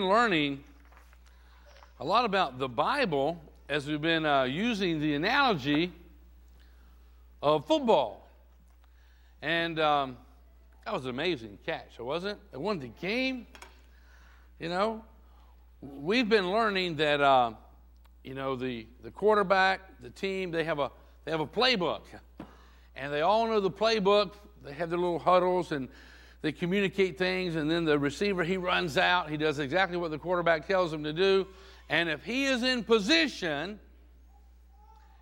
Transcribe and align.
learning 0.00 0.62
a 1.98 2.04
lot 2.04 2.24
about 2.24 2.56
the 2.56 2.68
Bible 2.68 3.36
as 3.68 3.88
we've 3.88 4.00
been 4.00 4.24
uh, 4.24 4.44
using 4.44 5.00
the 5.00 5.16
analogy 5.16 5.92
of 7.42 7.66
football. 7.66 8.28
And 9.42 9.80
um, 9.80 10.16
that 10.84 10.94
was 10.94 11.02
an 11.02 11.10
amazing 11.10 11.58
catch, 11.66 11.98
wasn't 11.98 12.34
it? 12.34 12.54
It 12.54 12.60
won 12.60 12.78
the 12.78 12.92
game. 13.00 13.44
You 14.60 14.68
know, 14.68 15.04
we've 15.82 16.28
been 16.28 16.52
learning 16.52 16.94
that, 16.98 17.20
uh, 17.20 17.54
you 18.22 18.34
know, 18.34 18.54
the, 18.54 18.86
the 19.02 19.10
quarterback, 19.10 19.80
the 20.00 20.10
team, 20.10 20.52
they 20.52 20.62
have, 20.62 20.78
a, 20.78 20.92
they 21.24 21.32
have 21.32 21.40
a 21.40 21.46
playbook. 21.46 22.02
And 22.94 23.12
they 23.12 23.22
all 23.22 23.48
know 23.48 23.58
the 23.58 23.68
playbook. 23.68 24.34
They 24.64 24.74
have 24.74 24.90
their 24.90 24.98
little 25.00 25.18
huddles 25.18 25.72
and 25.72 25.88
they 26.40 26.52
communicate 26.52 27.18
things, 27.18 27.56
and 27.56 27.70
then 27.70 27.84
the 27.84 27.98
receiver, 27.98 28.44
he 28.44 28.56
runs 28.56 28.96
out. 28.96 29.28
He 29.28 29.36
does 29.36 29.58
exactly 29.58 29.96
what 29.96 30.10
the 30.10 30.18
quarterback 30.18 30.66
tells 30.66 30.92
him 30.92 31.02
to 31.04 31.12
do. 31.12 31.46
And 31.88 32.08
if 32.08 32.24
he 32.24 32.44
is 32.44 32.62
in 32.62 32.84
position, 32.84 33.80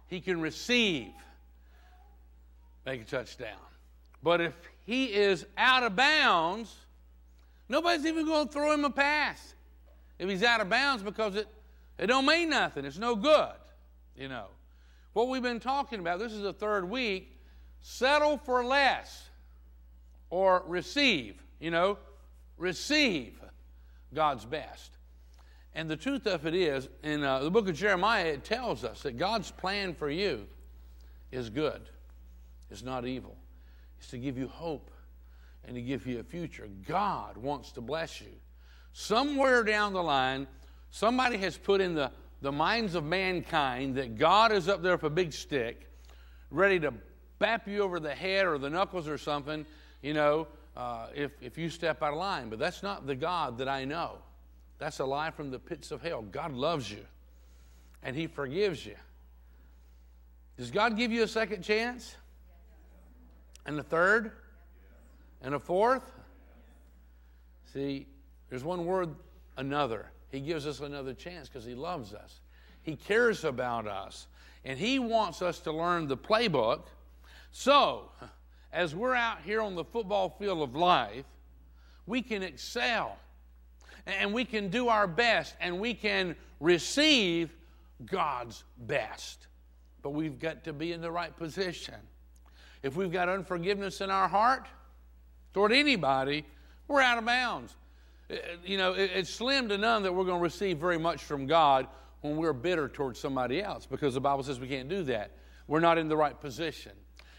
he 0.08 0.20
can 0.20 0.40
receive, 0.40 1.12
make 2.84 3.02
a 3.02 3.04
touchdown. 3.04 3.56
But 4.22 4.40
if 4.40 4.54
he 4.84 5.06
is 5.06 5.46
out 5.56 5.84
of 5.84 5.96
bounds, 5.96 6.74
nobody's 7.68 8.04
even 8.04 8.26
going 8.26 8.48
to 8.48 8.52
throw 8.52 8.72
him 8.72 8.84
a 8.84 8.90
pass. 8.90 9.54
If 10.18 10.28
he's 10.28 10.42
out 10.42 10.60
of 10.60 10.68
bounds 10.68 11.02
because 11.02 11.36
it, 11.36 11.48
it 11.98 12.08
don't 12.08 12.26
mean 12.26 12.50
nothing. 12.50 12.84
It's 12.84 12.98
no 12.98 13.16
good, 13.16 13.54
you 14.16 14.28
know. 14.28 14.46
What 15.14 15.28
we've 15.28 15.42
been 15.42 15.60
talking 15.60 16.00
about, 16.00 16.18
this 16.18 16.32
is 16.32 16.42
the 16.42 16.52
third 16.52 16.88
week, 16.88 17.38
settle 17.80 18.36
for 18.36 18.64
less 18.64 19.25
or 20.30 20.62
receive, 20.66 21.42
you 21.60 21.70
know, 21.70 21.98
receive 22.56 23.40
God's 24.14 24.44
best. 24.44 24.92
And 25.74 25.90
the 25.90 25.96
truth 25.96 26.26
of 26.26 26.46
it 26.46 26.54
is, 26.54 26.88
in 27.02 27.22
uh, 27.22 27.40
the 27.40 27.50
book 27.50 27.68
of 27.68 27.76
Jeremiah, 27.76 28.26
it 28.26 28.44
tells 28.44 28.82
us 28.82 29.02
that 29.02 29.18
God's 29.18 29.50
plan 29.50 29.94
for 29.94 30.10
you 30.10 30.46
is 31.30 31.50
good, 31.50 31.82
it's 32.70 32.82
not 32.82 33.06
evil. 33.06 33.36
It's 33.98 34.08
to 34.08 34.18
give 34.18 34.36
you 34.38 34.48
hope 34.48 34.90
and 35.66 35.74
to 35.74 35.82
give 35.82 36.06
you 36.06 36.20
a 36.20 36.22
future. 36.22 36.68
God 36.86 37.36
wants 37.36 37.72
to 37.72 37.80
bless 37.80 38.20
you. 38.20 38.32
Somewhere 38.92 39.64
down 39.64 39.92
the 39.92 40.02
line, 40.02 40.46
somebody 40.90 41.36
has 41.38 41.56
put 41.58 41.80
in 41.80 41.94
the, 41.94 42.10
the 42.40 42.52
minds 42.52 42.94
of 42.94 43.04
mankind 43.04 43.96
that 43.96 44.16
God 44.16 44.52
is 44.52 44.68
up 44.68 44.82
there 44.82 44.92
with 44.92 45.04
a 45.04 45.10
big 45.10 45.32
stick, 45.32 45.90
ready 46.50 46.80
to 46.80 46.92
bap 47.38 47.68
you 47.68 47.82
over 47.82 48.00
the 48.00 48.14
head 48.14 48.46
or 48.46 48.58
the 48.58 48.70
knuckles 48.70 49.08
or 49.08 49.18
something, 49.18 49.66
you 50.02 50.14
know, 50.14 50.46
uh, 50.76 51.06
if, 51.14 51.32
if 51.40 51.56
you 51.56 51.70
step 51.70 52.02
out 52.02 52.12
of 52.12 52.18
line. 52.18 52.48
But 52.48 52.58
that's 52.58 52.82
not 52.82 53.06
the 53.06 53.14
God 53.14 53.58
that 53.58 53.68
I 53.68 53.84
know. 53.84 54.18
That's 54.78 54.98
a 54.98 55.04
lie 55.04 55.30
from 55.30 55.50
the 55.50 55.58
pits 55.58 55.90
of 55.90 56.02
hell. 56.02 56.22
God 56.22 56.52
loves 56.52 56.90
you, 56.90 57.04
and 58.02 58.14
He 58.14 58.26
forgives 58.26 58.84
you. 58.84 58.96
Does 60.56 60.70
God 60.70 60.96
give 60.96 61.12
you 61.12 61.22
a 61.22 61.28
second 61.28 61.62
chance? 61.62 62.16
And 63.64 63.78
a 63.78 63.82
third? 63.82 64.32
And 65.42 65.54
a 65.54 65.58
fourth? 65.58 66.12
See, 67.72 68.06
there's 68.48 68.64
one 68.64 68.86
word, 68.86 69.14
another. 69.56 70.06
He 70.30 70.40
gives 70.40 70.66
us 70.66 70.80
another 70.80 71.14
chance 71.14 71.48
because 71.48 71.64
He 71.64 71.74
loves 71.74 72.14
us. 72.14 72.40
He 72.82 72.96
cares 72.96 73.44
about 73.44 73.86
us. 73.86 74.28
And 74.64 74.78
He 74.78 74.98
wants 74.98 75.42
us 75.42 75.58
to 75.60 75.72
learn 75.72 76.06
the 76.06 76.16
playbook. 76.16 76.82
So, 77.50 78.10
as 78.76 78.94
we're 78.94 79.14
out 79.14 79.38
here 79.42 79.62
on 79.62 79.74
the 79.74 79.84
football 79.84 80.28
field 80.28 80.60
of 80.60 80.76
life, 80.76 81.24
we 82.06 82.20
can 82.20 82.42
excel 82.42 83.16
and 84.06 84.34
we 84.34 84.44
can 84.44 84.68
do 84.68 84.88
our 84.88 85.06
best 85.06 85.56
and 85.60 85.80
we 85.80 85.94
can 85.94 86.36
receive 86.60 87.50
God's 88.04 88.64
best. 88.86 89.46
But 90.02 90.10
we've 90.10 90.38
got 90.38 90.62
to 90.64 90.74
be 90.74 90.92
in 90.92 91.00
the 91.00 91.10
right 91.10 91.34
position. 91.34 91.94
If 92.82 92.96
we've 92.96 93.10
got 93.10 93.30
unforgiveness 93.30 94.02
in 94.02 94.10
our 94.10 94.28
heart 94.28 94.66
toward 95.54 95.72
anybody, 95.72 96.44
we're 96.86 97.00
out 97.00 97.16
of 97.16 97.24
bounds. 97.24 97.74
Uh, 98.30 98.34
you 98.62 98.76
know, 98.76 98.92
it's 98.92 99.30
slim 99.30 99.70
to 99.70 99.78
none 99.78 100.02
that 100.02 100.14
we're 100.14 100.24
going 100.24 100.38
to 100.38 100.42
receive 100.42 100.76
very 100.76 100.98
much 100.98 101.24
from 101.24 101.46
God 101.46 101.86
when 102.20 102.36
we're 102.36 102.52
bitter 102.52 102.88
towards 102.88 103.18
somebody 103.18 103.62
else 103.62 103.86
because 103.86 104.12
the 104.12 104.20
Bible 104.20 104.42
says 104.42 104.60
we 104.60 104.68
can't 104.68 104.90
do 104.90 105.02
that. 105.04 105.30
We're 105.66 105.80
not 105.80 105.96
in 105.96 106.08
the 106.08 106.16
right 106.16 106.38
position. 106.38 106.92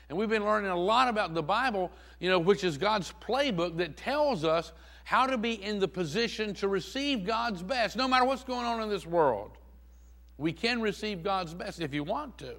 And 0.09 0.17
we've 0.17 0.29
been 0.29 0.45
learning 0.45 0.71
a 0.71 0.75
lot 0.75 1.09
about 1.09 1.33
the 1.33 1.43
Bible, 1.43 1.91
you 2.19 2.29
know, 2.29 2.39
which 2.39 2.63
is 2.63 2.77
God's 2.77 3.13
playbook 3.21 3.77
that 3.77 3.97
tells 3.97 4.45
us 4.45 4.71
how 5.03 5.25
to 5.27 5.37
be 5.37 5.61
in 5.63 5.79
the 5.79 5.87
position 5.87 6.53
to 6.55 6.67
receive 6.67 7.25
God's 7.25 7.61
best, 7.61 7.95
no 7.95 8.07
matter 8.07 8.25
what's 8.25 8.43
going 8.43 8.65
on 8.65 8.81
in 8.81 8.89
this 8.89 9.05
world. 9.05 9.51
We 10.37 10.53
can 10.53 10.81
receive 10.81 11.23
God's 11.23 11.53
best 11.53 11.81
if 11.81 11.93
you 11.93 12.03
want 12.03 12.37
to. 12.39 12.55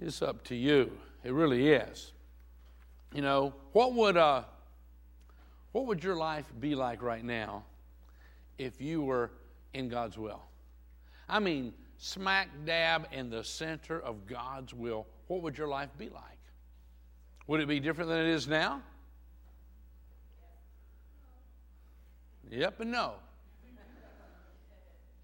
It's 0.00 0.22
up 0.22 0.44
to 0.44 0.54
you. 0.54 0.90
It 1.24 1.32
really 1.32 1.68
is. 1.68 2.12
You 3.14 3.22
know, 3.22 3.54
what 3.72 3.92
would 3.94 4.16
uh, 4.16 4.44
what 5.72 5.86
would 5.86 6.02
your 6.02 6.16
life 6.16 6.46
be 6.60 6.74
like 6.74 7.02
right 7.02 7.24
now 7.24 7.64
if 8.58 8.80
you 8.80 9.02
were 9.02 9.30
in 9.74 9.88
God's 9.88 10.18
will? 10.18 10.42
I 11.28 11.38
mean, 11.38 11.72
smack 11.98 12.48
dab 12.64 13.08
in 13.12 13.30
the 13.30 13.44
center 13.44 14.00
of 14.00 14.26
God's 14.26 14.74
will 14.74 15.06
what 15.32 15.42
would 15.42 15.56
your 15.56 15.68
life 15.68 15.88
be 15.96 16.10
like? 16.10 16.38
Would 17.46 17.60
it 17.60 17.66
be 17.66 17.80
different 17.80 18.10
than 18.10 18.18
it 18.18 18.26
is 18.26 18.46
now? 18.46 18.82
Yep 22.50 22.80
and 22.80 22.92
no. 22.92 23.14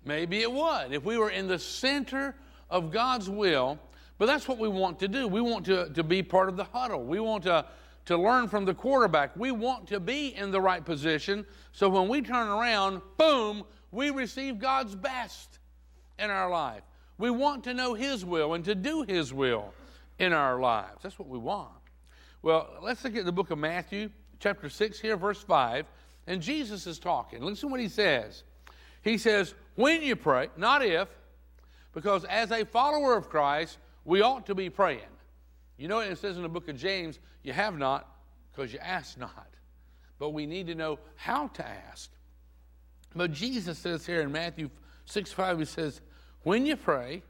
Maybe 0.06 0.40
it 0.40 0.50
would. 0.50 0.92
If 0.92 1.04
we 1.04 1.18
were 1.18 1.28
in 1.28 1.46
the 1.46 1.58
center 1.58 2.34
of 2.70 2.90
God's 2.90 3.28
will, 3.28 3.78
but 4.16 4.24
that's 4.24 4.48
what 4.48 4.56
we 4.56 4.66
want 4.66 4.98
to 5.00 5.08
do. 5.08 5.28
We 5.28 5.42
want 5.42 5.66
to, 5.66 5.90
to 5.90 6.02
be 6.02 6.22
part 6.22 6.48
of 6.48 6.56
the 6.56 6.64
huddle. 6.64 7.04
We 7.04 7.20
want 7.20 7.44
to, 7.44 7.66
to 8.06 8.16
learn 8.16 8.48
from 8.48 8.64
the 8.64 8.72
quarterback. 8.72 9.36
We 9.36 9.50
want 9.50 9.86
to 9.88 10.00
be 10.00 10.34
in 10.34 10.50
the 10.50 10.60
right 10.60 10.82
position 10.82 11.44
so 11.72 11.90
when 11.90 12.08
we 12.08 12.22
turn 12.22 12.48
around, 12.48 13.02
boom, 13.18 13.62
we 13.92 14.08
receive 14.08 14.58
God's 14.58 14.94
best 14.94 15.58
in 16.18 16.30
our 16.30 16.48
life. 16.48 16.82
We 17.18 17.28
want 17.28 17.62
to 17.64 17.74
know 17.74 17.92
His 17.92 18.24
will 18.24 18.54
and 18.54 18.64
to 18.64 18.74
do 18.74 19.02
His 19.02 19.34
will 19.34 19.74
in 20.18 20.32
our 20.32 20.60
lives. 20.60 21.02
That's 21.02 21.18
what 21.18 21.28
we 21.28 21.38
want. 21.38 21.70
Well, 22.42 22.68
let's 22.82 23.04
look 23.04 23.16
at 23.16 23.24
the 23.24 23.32
book 23.32 23.50
of 23.50 23.58
Matthew, 23.58 24.10
chapter 24.38 24.68
6, 24.68 25.00
here, 25.00 25.16
verse 25.16 25.42
5. 25.42 25.86
And 26.26 26.42
Jesus 26.42 26.86
is 26.86 26.98
talking. 26.98 27.42
Listen 27.42 27.68
to 27.68 27.72
what 27.72 27.80
he 27.80 27.88
says. 27.88 28.44
He 29.02 29.18
says, 29.18 29.54
When 29.74 30.02
you 30.02 30.16
pray, 30.16 30.48
not 30.56 30.84
if, 30.84 31.08
because 31.92 32.24
as 32.24 32.50
a 32.50 32.64
follower 32.64 33.16
of 33.16 33.28
Christ, 33.28 33.78
we 34.04 34.22
ought 34.22 34.46
to 34.46 34.54
be 34.54 34.70
praying. 34.70 35.00
You 35.76 35.88
know, 35.88 36.00
it 36.00 36.18
says 36.18 36.36
in 36.36 36.42
the 36.42 36.48
book 36.48 36.68
of 36.68 36.76
James, 36.76 37.18
you 37.42 37.52
have 37.52 37.78
not 37.78 38.08
because 38.50 38.72
you 38.72 38.78
ask 38.80 39.18
not. 39.18 39.48
But 40.18 40.30
we 40.30 40.46
need 40.46 40.66
to 40.66 40.74
know 40.74 40.98
how 41.14 41.46
to 41.48 41.66
ask. 41.66 42.10
But 43.14 43.32
Jesus 43.32 43.78
says 43.78 44.04
here 44.04 44.20
in 44.20 44.32
Matthew 44.32 44.70
6 45.06 45.32
5, 45.32 45.60
he 45.60 45.64
says, 45.64 46.00
When 46.42 46.66
you 46.66 46.76
pray, 46.76 47.22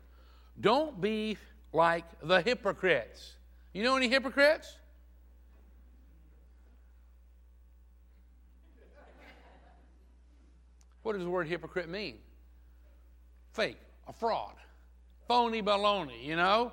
don't 0.60 1.00
be 1.00 1.37
like 1.73 2.05
the 2.23 2.41
hypocrites. 2.41 3.34
You 3.73 3.83
know 3.83 3.97
any 3.97 4.09
hypocrites? 4.09 4.77
What 11.03 11.15
does 11.15 11.25
the 11.25 11.31
word 11.31 11.47
hypocrite 11.47 11.89
mean? 11.89 12.17
Fake, 13.53 13.79
a 14.06 14.12
fraud, 14.12 14.53
phony 15.27 15.62
baloney, 15.62 16.23
you 16.23 16.37
know? 16.37 16.73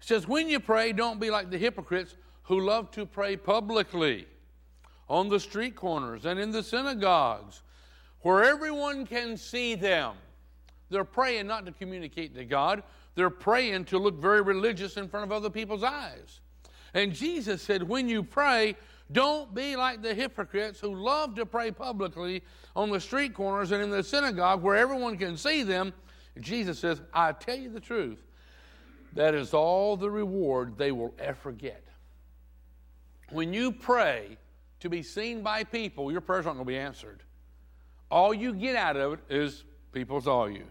It 0.00 0.06
says, 0.06 0.26
when 0.26 0.48
you 0.48 0.58
pray, 0.58 0.92
don't 0.92 1.20
be 1.20 1.30
like 1.30 1.50
the 1.50 1.58
hypocrites 1.58 2.16
who 2.44 2.60
love 2.60 2.90
to 2.92 3.04
pray 3.04 3.36
publicly 3.36 4.26
on 5.08 5.28
the 5.28 5.38
street 5.38 5.76
corners 5.76 6.24
and 6.24 6.40
in 6.40 6.50
the 6.50 6.62
synagogues 6.62 7.62
where 8.22 8.44
everyone 8.44 9.06
can 9.06 9.36
see 9.36 9.74
them. 9.74 10.14
They're 10.88 11.04
praying 11.04 11.46
not 11.46 11.66
to 11.66 11.72
communicate 11.72 12.34
to 12.36 12.44
God, 12.44 12.82
they're 13.14 13.30
praying 13.30 13.84
to 13.86 13.98
look 13.98 14.20
very 14.20 14.40
religious 14.40 14.96
in 14.96 15.08
front 15.08 15.24
of 15.24 15.32
other 15.32 15.50
people's 15.50 15.84
eyes. 15.84 16.40
And 16.94 17.12
Jesus 17.12 17.62
said, 17.62 17.82
when 17.82 18.08
you 18.08 18.22
pray, 18.22 18.76
don't 19.10 19.54
be 19.54 19.76
like 19.76 20.02
the 20.02 20.14
hypocrites 20.14 20.80
who 20.80 20.94
love 20.94 21.34
to 21.34 21.46
pray 21.46 21.70
publicly 21.70 22.42
on 22.74 22.90
the 22.90 23.00
street 23.00 23.34
corners 23.34 23.70
and 23.72 23.82
in 23.82 23.90
the 23.90 24.02
synagogue 24.02 24.62
where 24.62 24.76
everyone 24.76 25.16
can 25.18 25.36
see 25.36 25.62
them. 25.62 25.92
Jesus 26.40 26.78
says, 26.78 27.00
I 27.12 27.32
tell 27.32 27.56
you 27.56 27.68
the 27.68 27.80
truth, 27.80 28.22
that 29.14 29.34
is 29.34 29.52
all 29.52 29.96
the 29.96 30.10
reward 30.10 30.78
they 30.78 30.92
will 30.92 31.14
ever 31.18 31.52
get. 31.52 31.84
When 33.30 33.52
you 33.52 33.72
pray 33.72 34.38
to 34.80 34.88
be 34.88 35.02
seen 35.02 35.42
by 35.42 35.64
people, 35.64 36.10
your 36.10 36.20
prayers 36.22 36.46
aren't 36.46 36.56
going 36.56 36.66
to 36.66 36.72
be 36.72 36.78
answered. 36.78 37.22
All 38.10 38.32
you 38.32 38.54
get 38.54 38.76
out 38.76 38.96
of 38.96 39.14
it 39.14 39.20
is 39.28 39.64
people 39.92 40.20
saw 40.20 40.46
you. 40.46 40.64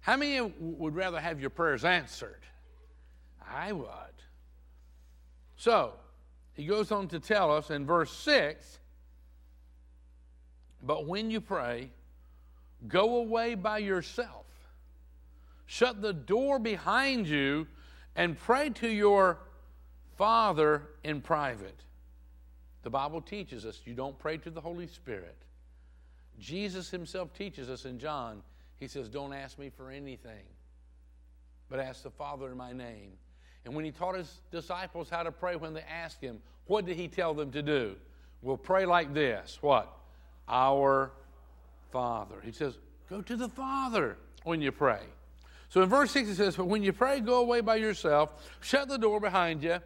How 0.00 0.16
many 0.16 0.40
would 0.58 0.94
rather 0.94 1.20
have 1.20 1.40
your 1.40 1.50
prayers 1.50 1.84
answered? 1.84 2.40
I 3.48 3.72
would. 3.72 3.86
So, 5.56 5.94
he 6.54 6.64
goes 6.64 6.90
on 6.90 7.08
to 7.08 7.20
tell 7.20 7.54
us 7.54 7.70
in 7.70 7.84
verse 7.86 8.12
6 8.12 8.78
But 10.82 11.06
when 11.06 11.30
you 11.30 11.40
pray, 11.40 11.90
go 12.88 13.16
away 13.16 13.54
by 13.54 13.78
yourself. 13.78 14.46
Shut 15.66 16.02
the 16.02 16.12
door 16.12 16.58
behind 16.58 17.28
you 17.28 17.66
and 18.16 18.38
pray 18.38 18.70
to 18.70 18.88
your 18.88 19.38
Father 20.16 20.82
in 21.04 21.20
private. 21.20 21.78
The 22.82 22.90
Bible 22.90 23.20
teaches 23.20 23.64
us 23.64 23.80
you 23.84 23.94
don't 23.94 24.18
pray 24.18 24.38
to 24.38 24.50
the 24.50 24.60
Holy 24.60 24.86
Spirit. 24.86 25.36
Jesus 26.38 26.90
himself 26.90 27.32
teaches 27.34 27.68
us 27.68 27.84
in 27.84 27.98
John, 27.98 28.42
he 28.80 28.88
says, 28.88 29.08
Don't 29.08 29.32
ask 29.32 29.58
me 29.58 29.70
for 29.70 29.90
anything, 29.90 30.44
but 31.68 31.78
ask 31.78 32.02
the 32.02 32.10
Father 32.10 32.50
in 32.50 32.56
my 32.56 32.72
name. 32.72 33.12
And 33.64 33.74
when 33.74 33.84
he 33.84 33.92
taught 33.92 34.16
his 34.16 34.40
disciples 34.50 35.08
how 35.08 35.22
to 35.22 35.30
pray 35.30 35.54
when 35.54 35.74
they 35.74 35.82
asked 35.82 36.20
him, 36.20 36.40
what 36.70 36.86
did 36.86 36.96
he 36.96 37.08
tell 37.08 37.34
them 37.34 37.50
to 37.50 37.62
do? 37.62 37.96
We'll 38.42 38.56
pray 38.56 38.86
like 38.86 39.12
this 39.12 39.58
What? 39.60 39.92
Our 40.48 41.10
Father. 41.90 42.36
He 42.44 42.52
says, 42.52 42.78
Go 43.08 43.20
to 43.22 43.36
the 43.36 43.48
Father 43.48 44.16
when 44.44 44.62
you 44.62 44.70
pray. 44.70 45.02
So 45.68 45.82
in 45.82 45.88
verse 45.88 46.12
6 46.12 46.28
it 46.28 46.34
says, 46.36 46.54
But 46.54 46.66
when 46.66 46.84
you 46.84 46.92
pray, 46.92 47.18
go 47.18 47.40
away 47.40 47.60
by 47.60 47.74
yourself, 47.74 48.52
shut 48.60 48.88
the 48.88 48.98
door 48.98 49.18
behind 49.18 49.64
you. 49.64 49.78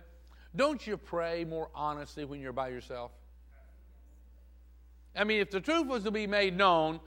Don't 0.54 0.86
you 0.86 0.98
pray 0.98 1.46
more 1.46 1.70
honestly 1.74 2.26
when 2.26 2.38
you're 2.38 2.52
by 2.52 2.68
yourself? 2.68 3.12
I 5.16 5.24
mean, 5.24 5.40
if 5.40 5.50
the 5.50 5.60
truth 5.60 5.86
was 5.86 6.04
to 6.04 6.10
be 6.10 6.26
made 6.26 6.54
known, 6.54 7.00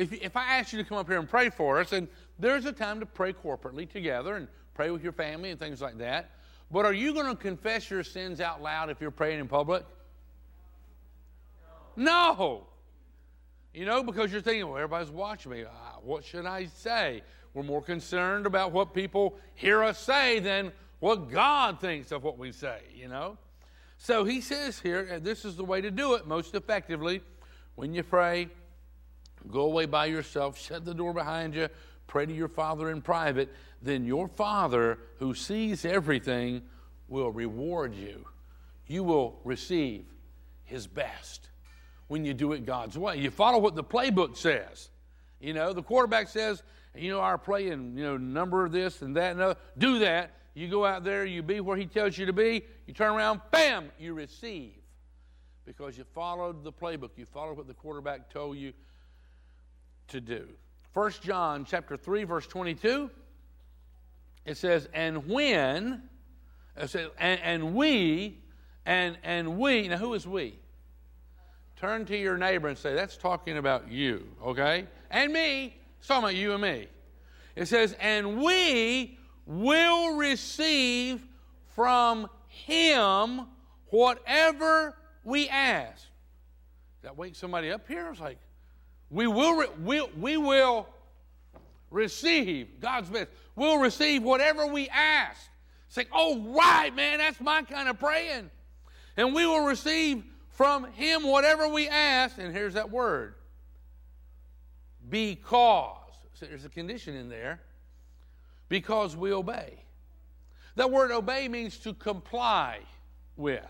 if, 0.00 0.12
if 0.14 0.34
I 0.34 0.56
ask 0.56 0.72
you 0.72 0.82
to 0.82 0.88
come 0.88 0.96
up 0.96 1.06
here 1.06 1.18
and 1.18 1.28
pray 1.28 1.50
for 1.50 1.78
us, 1.78 1.92
and 1.92 2.08
there's 2.38 2.64
a 2.64 2.72
time 2.72 3.00
to 3.00 3.06
pray 3.06 3.34
corporately 3.34 3.88
together 3.88 4.36
and 4.36 4.48
pray 4.72 4.90
with 4.90 5.02
your 5.02 5.12
family 5.12 5.50
and 5.50 5.60
things 5.60 5.82
like 5.82 5.98
that. 5.98 6.30
But 6.70 6.86
are 6.86 6.92
you 6.94 7.12
going 7.12 7.26
to 7.26 7.36
confess 7.36 7.90
your 7.90 8.02
sins 8.02 8.40
out 8.40 8.62
loud 8.62 8.88
if 8.88 9.00
you're 9.00 9.10
praying 9.10 9.40
in 9.40 9.48
public? 9.48 9.84
No. 11.96 12.66
You 13.74 13.84
know, 13.84 14.02
because 14.02 14.32
you're 14.32 14.40
thinking, 14.40 14.66
well, 14.66 14.78
everybody's 14.78 15.10
watching 15.10 15.52
me. 15.52 15.64
Uh, 15.64 15.68
what 16.02 16.24
should 16.24 16.46
I 16.46 16.66
say? 16.66 17.22
We're 17.52 17.62
more 17.62 17.82
concerned 17.82 18.46
about 18.46 18.72
what 18.72 18.94
people 18.94 19.38
hear 19.54 19.82
us 19.82 19.98
say 19.98 20.38
than 20.38 20.72
what 21.00 21.30
God 21.30 21.78
thinks 21.78 22.10
of 22.10 22.24
what 22.24 22.38
we 22.38 22.52
say, 22.52 22.80
you 22.94 23.08
know? 23.08 23.36
So 23.98 24.24
he 24.24 24.40
says 24.40 24.80
here, 24.80 25.20
this 25.20 25.44
is 25.44 25.56
the 25.56 25.64
way 25.64 25.82
to 25.82 25.90
do 25.90 26.14
it 26.14 26.26
most 26.26 26.54
effectively. 26.54 27.20
When 27.74 27.92
you 27.92 28.02
pray, 28.02 28.48
go 29.50 29.62
away 29.62 29.86
by 29.86 30.06
yourself, 30.06 30.58
shut 30.58 30.84
the 30.84 30.94
door 30.94 31.12
behind 31.12 31.54
you, 31.54 31.68
pray 32.06 32.26
to 32.26 32.32
your 32.32 32.48
Father 32.48 32.90
in 32.90 33.00
private, 33.00 33.48
then 33.82 34.04
your 34.04 34.28
Father 34.28 34.98
who 35.18 35.34
sees 35.34 35.84
everything 35.84 36.62
will 37.08 37.30
reward 37.30 37.94
you. 37.94 38.26
You 38.86 39.04
will 39.04 39.40
receive 39.44 40.04
his 40.64 40.86
best 40.86 41.48
when 42.08 42.24
you 42.24 42.34
do 42.34 42.52
it 42.52 42.66
God's 42.66 42.98
way. 42.98 43.18
You 43.18 43.30
follow 43.30 43.58
what 43.58 43.76
the 43.76 43.84
playbook 43.84 44.36
says. 44.36 44.90
You 45.40 45.54
know, 45.54 45.72
the 45.72 45.82
quarterback 45.82 46.28
says, 46.28 46.62
you 46.94 47.10
know, 47.10 47.20
our 47.20 47.38
play 47.38 47.68
and, 47.68 47.96
you 47.96 48.04
know, 48.04 48.16
number 48.16 48.68
this 48.68 49.02
and 49.02 49.16
that 49.16 49.32
and 49.32 49.40
other. 49.40 49.56
Do 49.78 50.00
that. 50.00 50.32
You 50.54 50.68
go 50.68 50.84
out 50.84 51.04
there, 51.04 51.24
you 51.24 51.42
be 51.42 51.60
where 51.60 51.76
he 51.76 51.86
tells 51.86 52.18
you 52.18 52.26
to 52.26 52.32
be, 52.32 52.64
you 52.86 52.92
turn 52.92 53.12
around, 53.12 53.40
bam, 53.52 53.90
you 53.98 54.14
receive. 54.14 54.74
Because 55.64 55.96
you 55.96 56.04
followed 56.12 56.64
the 56.64 56.72
playbook. 56.72 57.10
You 57.16 57.24
followed 57.24 57.56
what 57.56 57.68
the 57.68 57.74
quarterback 57.74 58.28
told 58.30 58.56
you 58.56 58.72
to 60.10 60.20
do. 60.20 60.48
1 60.94 61.12
John 61.22 61.64
chapter 61.64 61.96
3, 61.96 62.24
verse 62.24 62.46
22, 62.46 63.10
it 64.44 64.56
says, 64.56 64.88
and 64.92 65.28
when, 65.28 66.02
it 66.76 66.90
says, 66.90 67.10
and, 67.18 67.40
and 67.42 67.74
we, 67.74 68.38
and, 68.86 69.16
and 69.22 69.58
we, 69.58 69.88
now 69.88 69.98
who 69.98 70.14
is 70.14 70.26
we? 70.26 70.58
Turn 71.76 72.04
to 72.06 72.16
your 72.16 72.36
neighbor 72.36 72.68
and 72.68 72.76
say, 72.76 72.94
That's 72.94 73.16
talking 73.16 73.56
about 73.56 73.90
you, 73.90 74.26
okay? 74.44 74.86
And 75.10 75.32
me. 75.32 75.74
It's 75.98 76.08
talking 76.08 76.24
about 76.24 76.34
you 76.34 76.52
and 76.52 76.60
me. 76.60 76.88
It 77.56 77.68
says, 77.68 77.96
And 78.00 78.42
we 78.42 79.18
will 79.46 80.16
receive 80.16 81.26
from 81.74 82.28
him 82.48 83.46
whatever 83.86 84.94
we 85.24 85.48
ask. 85.48 86.04
That 87.02 87.16
wake 87.16 87.34
somebody 87.34 87.70
up 87.70 87.88
here? 87.88 88.10
It's 88.10 88.20
like, 88.20 88.38
we 89.10 89.26
will, 89.26 89.54
re- 89.54 89.68
we, 89.82 90.02
we 90.18 90.36
will 90.36 90.88
receive 91.90 92.80
God's 92.80 93.10
best. 93.10 93.28
We'll 93.56 93.78
receive 93.78 94.22
whatever 94.22 94.66
we 94.66 94.88
ask. 94.88 95.40
Say, 95.88 96.06
oh, 96.12 96.54
right, 96.54 96.94
man, 96.94 97.18
that's 97.18 97.40
my 97.40 97.62
kind 97.62 97.88
of 97.88 97.98
praying. 97.98 98.50
And 99.16 99.34
we 99.34 99.44
will 99.44 99.64
receive 99.64 100.22
from 100.50 100.92
him 100.92 101.24
whatever 101.24 101.68
we 101.68 101.88
ask, 101.88 102.38
and 102.38 102.54
here's 102.54 102.74
that 102.74 102.90
word 102.90 103.34
because. 105.10 105.96
So 106.34 106.46
there's 106.46 106.64
a 106.64 106.70
condition 106.70 107.14
in 107.14 107.28
there. 107.28 107.60
Because 108.68 109.16
we 109.16 109.32
obey. 109.32 109.74
That 110.76 110.90
word 110.90 111.10
obey 111.10 111.48
means 111.48 111.76
to 111.78 111.92
comply 111.92 112.78
with 113.36 113.66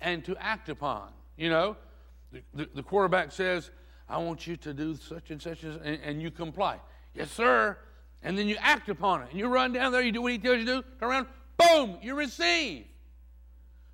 and 0.00 0.24
to 0.24 0.36
act 0.38 0.70
upon. 0.70 1.10
You 1.36 1.50
know, 1.50 1.76
the, 2.54 2.68
the, 2.74 2.82
quarterback 2.82 3.32
says, 3.32 3.70
I 4.08 4.18
want 4.18 4.46
you 4.46 4.56
to 4.58 4.74
do 4.74 4.96
such 4.96 5.30
and 5.30 5.40
such, 5.40 5.62
and, 5.62 5.80
and 5.84 6.22
you 6.22 6.30
comply. 6.30 6.78
Yes, 7.14 7.30
sir. 7.30 7.78
And 8.22 8.38
then 8.38 8.48
you 8.48 8.56
act 8.60 8.88
upon 8.88 9.22
it. 9.22 9.28
And 9.30 9.38
you 9.38 9.48
run 9.48 9.72
down 9.72 9.92
there, 9.92 10.02
you 10.02 10.12
do 10.12 10.22
what 10.22 10.32
he 10.32 10.38
tells 10.38 10.58
you 10.58 10.64
to 10.64 10.76
do, 10.76 10.82
turn 10.98 11.10
around, 11.10 11.26
boom, 11.56 11.98
you 12.02 12.14
receive 12.14 12.86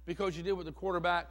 because 0.07 0.37
you 0.37 0.43
did 0.43 0.53
what 0.53 0.65
the 0.65 0.73
quarterback 0.73 1.29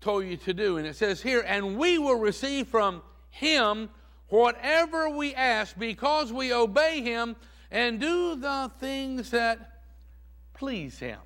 told 0.00 0.24
you 0.24 0.36
to 0.36 0.54
do. 0.54 0.78
And 0.78 0.86
it 0.86 0.96
says 0.96 1.20
here, 1.20 1.44
and 1.46 1.76
we 1.76 1.98
will 1.98 2.18
receive 2.18 2.68
from 2.68 3.02
him 3.30 3.90
whatever 4.28 5.10
we 5.10 5.34
ask 5.34 5.78
because 5.78 6.32
we 6.32 6.52
obey 6.52 7.02
him 7.02 7.36
and 7.70 8.00
do 8.00 8.36
the 8.36 8.70
things 8.78 9.30
that 9.30 9.82
please 10.54 10.98
him. 10.98 11.18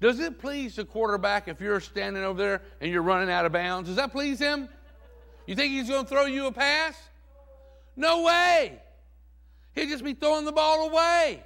Does 0.00 0.20
it 0.20 0.38
please 0.38 0.76
the 0.76 0.84
quarterback 0.84 1.48
if 1.48 1.60
you're 1.60 1.80
standing 1.80 2.22
over 2.22 2.38
there 2.38 2.62
and 2.80 2.90
you're 2.90 3.02
running 3.02 3.30
out 3.30 3.46
of 3.46 3.52
bounds? 3.52 3.88
Does 3.88 3.96
that 3.96 4.12
please 4.12 4.38
him? 4.38 4.68
You 5.46 5.54
think 5.54 5.72
he's 5.72 5.88
going 5.88 6.04
to 6.04 6.08
throw 6.08 6.26
you 6.26 6.46
a 6.46 6.52
pass? 6.52 6.96
No 7.96 8.22
way. 8.22 8.80
He'd 9.74 9.88
just 9.88 10.04
be 10.04 10.14
throwing 10.14 10.44
the 10.44 10.52
ball 10.52 10.88
away. 10.88 11.42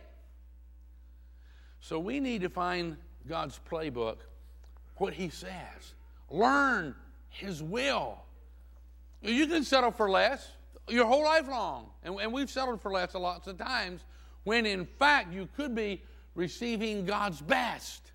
So 1.81 1.99
we 1.99 2.21
need 2.21 2.43
to 2.43 2.49
find 2.49 2.97
God's 3.27 3.59
playbook, 3.71 4.17
what 4.97 5.15
He 5.15 5.31
says. 5.31 5.95
Learn 6.31 6.95
His 7.31 7.63
will. 7.63 8.19
You 9.23 9.47
can 9.47 9.65
settle 9.65 9.91
for 9.91 10.11
less 10.11 10.49
your 10.89 11.07
whole 11.07 11.25
life 11.25 11.49
long. 11.49 11.87
And, 12.03 12.19
and 12.21 12.33
we've 12.33 12.51
settled 12.51 12.81
for 12.81 12.91
less 12.91 13.15
lots 13.15 13.47
of 13.47 13.59
times 13.59 14.05
when 14.45 14.67
in 14.67 14.87
fact 14.87 15.33
you 15.33 15.49
could 15.57 15.75
be 15.75 16.03
receiving 16.35 17.05
God's 17.05 17.41
best. 17.41 18.13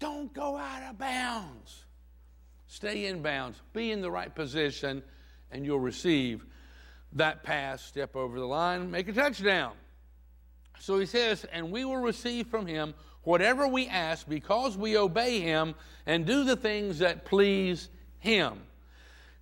Don't 0.00 0.32
go 0.32 0.56
out 0.56 0.82
of 0.82 0.98
bounds. 0.98 1.84
Stay 2.66 3.06
in 3.06 3.22
bounds. 3.22 3.60
Be 3.72 3.92
in 3.92 4.00
the 4.00 4.10
right 4.10 4.34
position, 4.34 5.02
and 5.52 5.64
you'll 5.64 5.78
receive 5.78 6.44
that 7.12 7.42
pass. 7.42 7.82
Step 7.82 8.16
over 8.16 8.38
the 8.38 8.46
line, 8.46 8.90
make 8.90 9.08
a 9.08 9.12
touchdown. 9.12 9.72
So 10.80 10.98
he 10.98 11.06
says, 11.06 11.44
and 11.52 11.70
we 11.70 11.84
will 11.84 11.98
receive 11.98 12.46
from 12.46 12.66
him 12.66 12.94
whatever 13.22 13.68
we 13.68 13.86
ask 13.86 14.26
because 14.28 14.78
we 14.78 14.96
obey 14.96 15.40
him 15.40 15.74
and 16.06 16.24
do 16.24 16.44
the 16.44 16.56
things 16.56 17.00
that 17.00 17.24
please 17.24 17.90
him. 18.18 18.62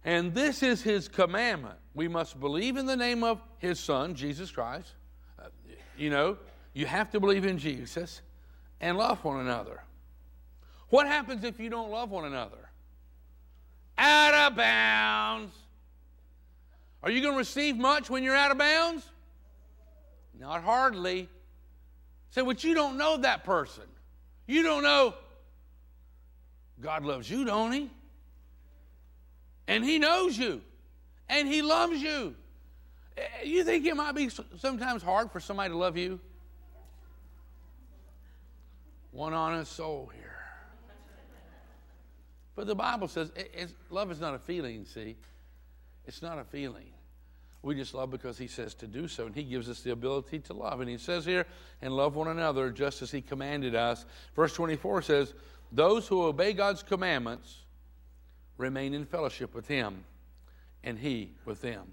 And 0.05 0.35
this 0.35 0.63
is 0.63 0.83
his 0.83 1.07
commandment. 1.07 1.77
We 1.95 2.09
must 2.09 2.41
believe 2.41 2.77
in 2.77 2.87
the 2.87 2.97
name 2.97 3.23
of 3.23 3.41
his 3.59 3.79
son, 3.79 4.15
Jesus 4.15 4.51
Christ. 4.51 4.95
Uh, 5.39 5.49
you 5.97 6.11
know, 6.11 6.39
you 6.73 6.87
have 6.87 7.11
to 7.11 7.21
believe 7.21 7.45
in 7.45 7.59
Jesus 7.59 8.23
and 8.81 8.97
love 8.97 9.23
one 9.23 9.41
another. 9.41 9.83
What 10.91 11.07
happens 11.07 11.45
if 11.45 11.61
you 11.61 11.69
don't 11.69 11.91
love 11.91 12.11
one 12.11 12.25
another? 12.25 12.71
Out 13.97 14.35
of 14.35 14.57
bounds. 14.57 15.55
Are 17.03 17.11
you 17.11 17.21
going 17.21 17.35
to 17.35 17.39
receive 17.39 17.77
much 17.77 18.09
when 18.11 18.23
you're 18.23 18.37
out 18.37 18.51
of 18.51 18.59
bounds? 18.59 19.05
Not 20.39 20.63
hardly. 20.63 21.29
Say, 22.31 22.43
but 22.43 22.63
you 22.65 22.75
don't 22.75 22.97
know 22.97 23.19
that 23.19 23.45
person. 23.45 23.85
You 24.47 24.63
don't 24.63 24.83
know. 24.83 25.15
God 26.81 27.05
loves 27.05 27.29
you, 27.31 27.45
don't 27.45 27.73
He? 27.73 27.91
And 29.67 29.85
He 29.85 29.99
knows 29.99 30.39
you. 30.39 30.63
And 31.29 31.49
He 31.49 31.63
loves 31.63 32.01
you. 32.01 32.35
Eh, 33.17 33.45
you 33.45 33.65
think 33.65 33.85
it 33.85 33.97
might 33.97 34.15
be 34.15 34.31
sometimes 34.59 35.03
hard 35.03 35.31
for 35.31 35.41
somebody 35.41 35.71
to 35.71 35.77
love 35.77 35.97
you? 35.97 36.21
One 39.11 39.35
honest 39.35 39.73
soul 39.73 40.11
here. 40.15 40.28
But 42.59 42.67
the 42.67 42.75
Bible 42.75 43.07
says 43.07 43.31
love 43.89 44.11
is 44.11 44.21
not 44.21 44.35
a 44.35 44.39
feeling, 44.41 44.85
see? 44.85 45.15
It's 46.07 46.23
not 46.23 46.41
a 46.41 46.45
feeling. 46.45 46.91
We 47.63 47.77
just 47.77 47.95
love 47.95 48.11
because 48.11 48.37
he 48.37 48.49
says 48.49 48.75
to 48.75 48.89
do 48.89 49.07
so, 49.07 49.27
and 49.27 49.35
he 49.35 49.45
gives 49.45 49.69
us 49.69 49.83
the 49.83 49.93
ability 49.93 50.41
to 50.41 50.55
love. 50.55 50.81
And 50.81 50.91
he 50.91 50.99
says 50.99 51.25
here, 51.25 51.47
and 51.83 51.95
love 51.95 52.17
one 52.17 52.27
another 52.27 52.73
just 52.73 53.01
as 53.01 53.13
he 53.13 53.21
commanded 53.21 53.77
us. 53.77 54.07
Verse 54.35 54.53
24 54.55 55.03
says, 55.03 55.35
Those 55.71 56.09
who 56.09 56.25
obey 56.25 56.53
God's 56.53 56.83
commandments 56.83 57.59
remain 58.57 58.93
in 58.93 59.07
fellowship 59.07 59.55
with 59.55 59.69
him 59.69 60.03
and 60.83 60.99
he 60.99 61.35
with 61.45 61.63
them. 61.63 61.85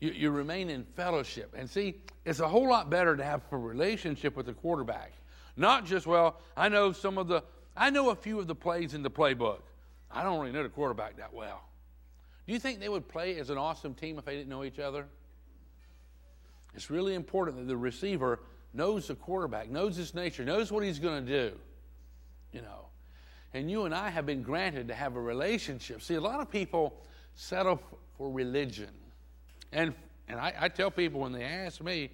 You, 0.00 0.12
you 0.12 0.30
remain 0.30 0.70
in 0.70 0.84
fellowship. 0.96 1.54
And 1.54 1.68
see, 1.68 1.96
it's 2.24 2.40
a 2.40 2.48
whole 2.48 2.66
lot 2.66 2.88
better 2.88 3.14
to 3.14 3.22
have 3.22 3.42
a 3.50 3.58
relationship 3.58 4.36
with 4.36 4.46
the 4.46 4.54
quarterback. 4.54 5.12
Not 5.54 5.84
just, 5.84 6.06
well, 6.06 6.40
I 6.56 6.70
know 6.70 6.92
some 6.92 7.18
of 7.18 7.28
the, 7.28 7.44
I 7.76 7.90
know 7.90 8.10
a 8.10 8.14
few 8.14 8.38
of 8.38 8.46
the 8.46 8.54
plays 8.54 8.94
in 8.94 9.02
the 9.02 9.10
playbook. 9.10 9.60
I 10.10 10.22
don't 10.22 10.40
really 10.40 10.52
know 10.52 10.62
the 10.62 10.68
quarterback 10.68 11.16
that 11.16 11.32
well. 11.32 11.62
Do 12.46 12.52
you 12.52 12.58
think 12.58 12.80
they 12.80 12.88
would 12.88 13.08
play 13.08 13.38
as 13.38 13.50
an 13.50 13.58
awesome 13.58 13.94
team 13.94 14.18
if 14.18 14.24
they 14.24 14.34
didn't 14.34 14.48
know 14.48 14.64
each 14.64 14.78
other? 14.78 15.06
It's 16.74 16.90
really 16.90 17.14
important 17.14 17.56
that 17.58 17.68
the 17.68 17.76
receiver 17.76 18.40
knows 18.74 19.08
the 19.08 19.14
quarterback, 19.14 19.70
knows 19.70 19.96
his 19.96 20.14
nature, 20.14 20.44
knows 20.44 20.72
what 20.72 20.82
he's 20.82 20.98
going 20.98 21.24
to 21.24 21.32
do. 21.50 21.56
You 22.52 22.62
know. 22.62 22.86
And 23.54 23.70
you 23.70 23.84
and 23.84 23.94
I 23.94 24.10
have 24.10 24.26
been 24.26 24.42
granted 24.42 24.88
to 24.88 24.94
have 24.94 25.16
a 25.16 25.20
relationship. 25.20 26.02
See, 26.02 26.14
a 26.14 26.20
lot 26.20 26.40
of 26.40 26.50
people 26.50 26.94
settle 27.34 27.80
for 28.16 28.30
religion. 28.30 28.90
And, 29.72 29.94
and 30.28 30.40
I, 30.40 30.54
I 30.58 30.68
tell 30.68 30.90
people 30.90 31.20
when 31.20 31.32
they 31.32 31.44
ask 31.44 31.82
me, 31.82 32.10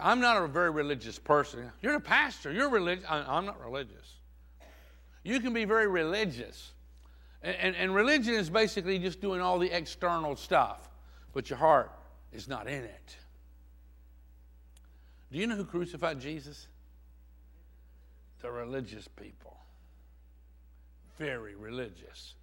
I'm 0.00 0.20
not 0.20 0.42
a 0.42 0.48
very 0.48 0.70
religious 0.70 1.18
person. 1.18 1.70
You're 1.82 1.94
a 1.94 2.00
pastor. 2.00 2.52
You're 2.52 2.70
religious. 2.70 3.04
I'm 3.08 3.46
not 3.46 3.62
religious. 3.62 4.14
You 5.24 5.40
can 5.40 5.54
be 5.54 5.64
very 5.64 5.88
religious. 5.88 6.72
And, 7.42 7.56
and, 7.56 7.76
and, 7.76 7.94
religion 7.94 8.34
is 8.34 8.48
basically 8.48 8.98
just 8.98 9.20
doing 9.20 9.40
all 9.40 9.58
the 9.58 9.70
external 9.76 10.36
stuff, 10.36 10.88
but 11.32 11.50
your 11.50 11.58
heart 11.58 11.90
is 12.32 12.46
not 12.46 12.68
in 12.68 12.84
it. 12.84 13.16
Do 15.32 15.38
you 15.38 15.46
know 15.46 15.56
who 15.56 15.64
crucified 15.64 16.20
Jesus? 16.20 16.68
The 18.40 18.50
religious 18.50 19.08
people. 19.08 19.56
Very 21.18 21.54
religious. 21.54 22.34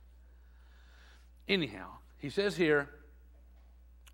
Anyhow, 1.48 1.88
he 2.18 2.30
says 2.30 2.56
here, 2.56 2.90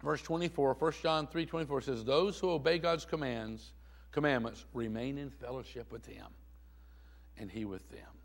verse 0.04 0.22
24, 0.22 0.76
1 0.78 0.94
John 1.02 1.28
3 1.28 1.46
24 1.46 1.82
says, 1.82 2.04
Those 2.04 2.38
who 2.40 2.50
obey 2.50 2.78
God's 2.78 3.06
commands, 3.06 3.72
commandments 4.12 4.66
remain 4.74 5.18
in 5.18 5.30
fellowship 5.30 5.92
with 5.92 6.06
him, 6.06 6.28
and 7.38 7.50
he 7.50 7.66
with 7.66 7.90
them. 7.90 8.17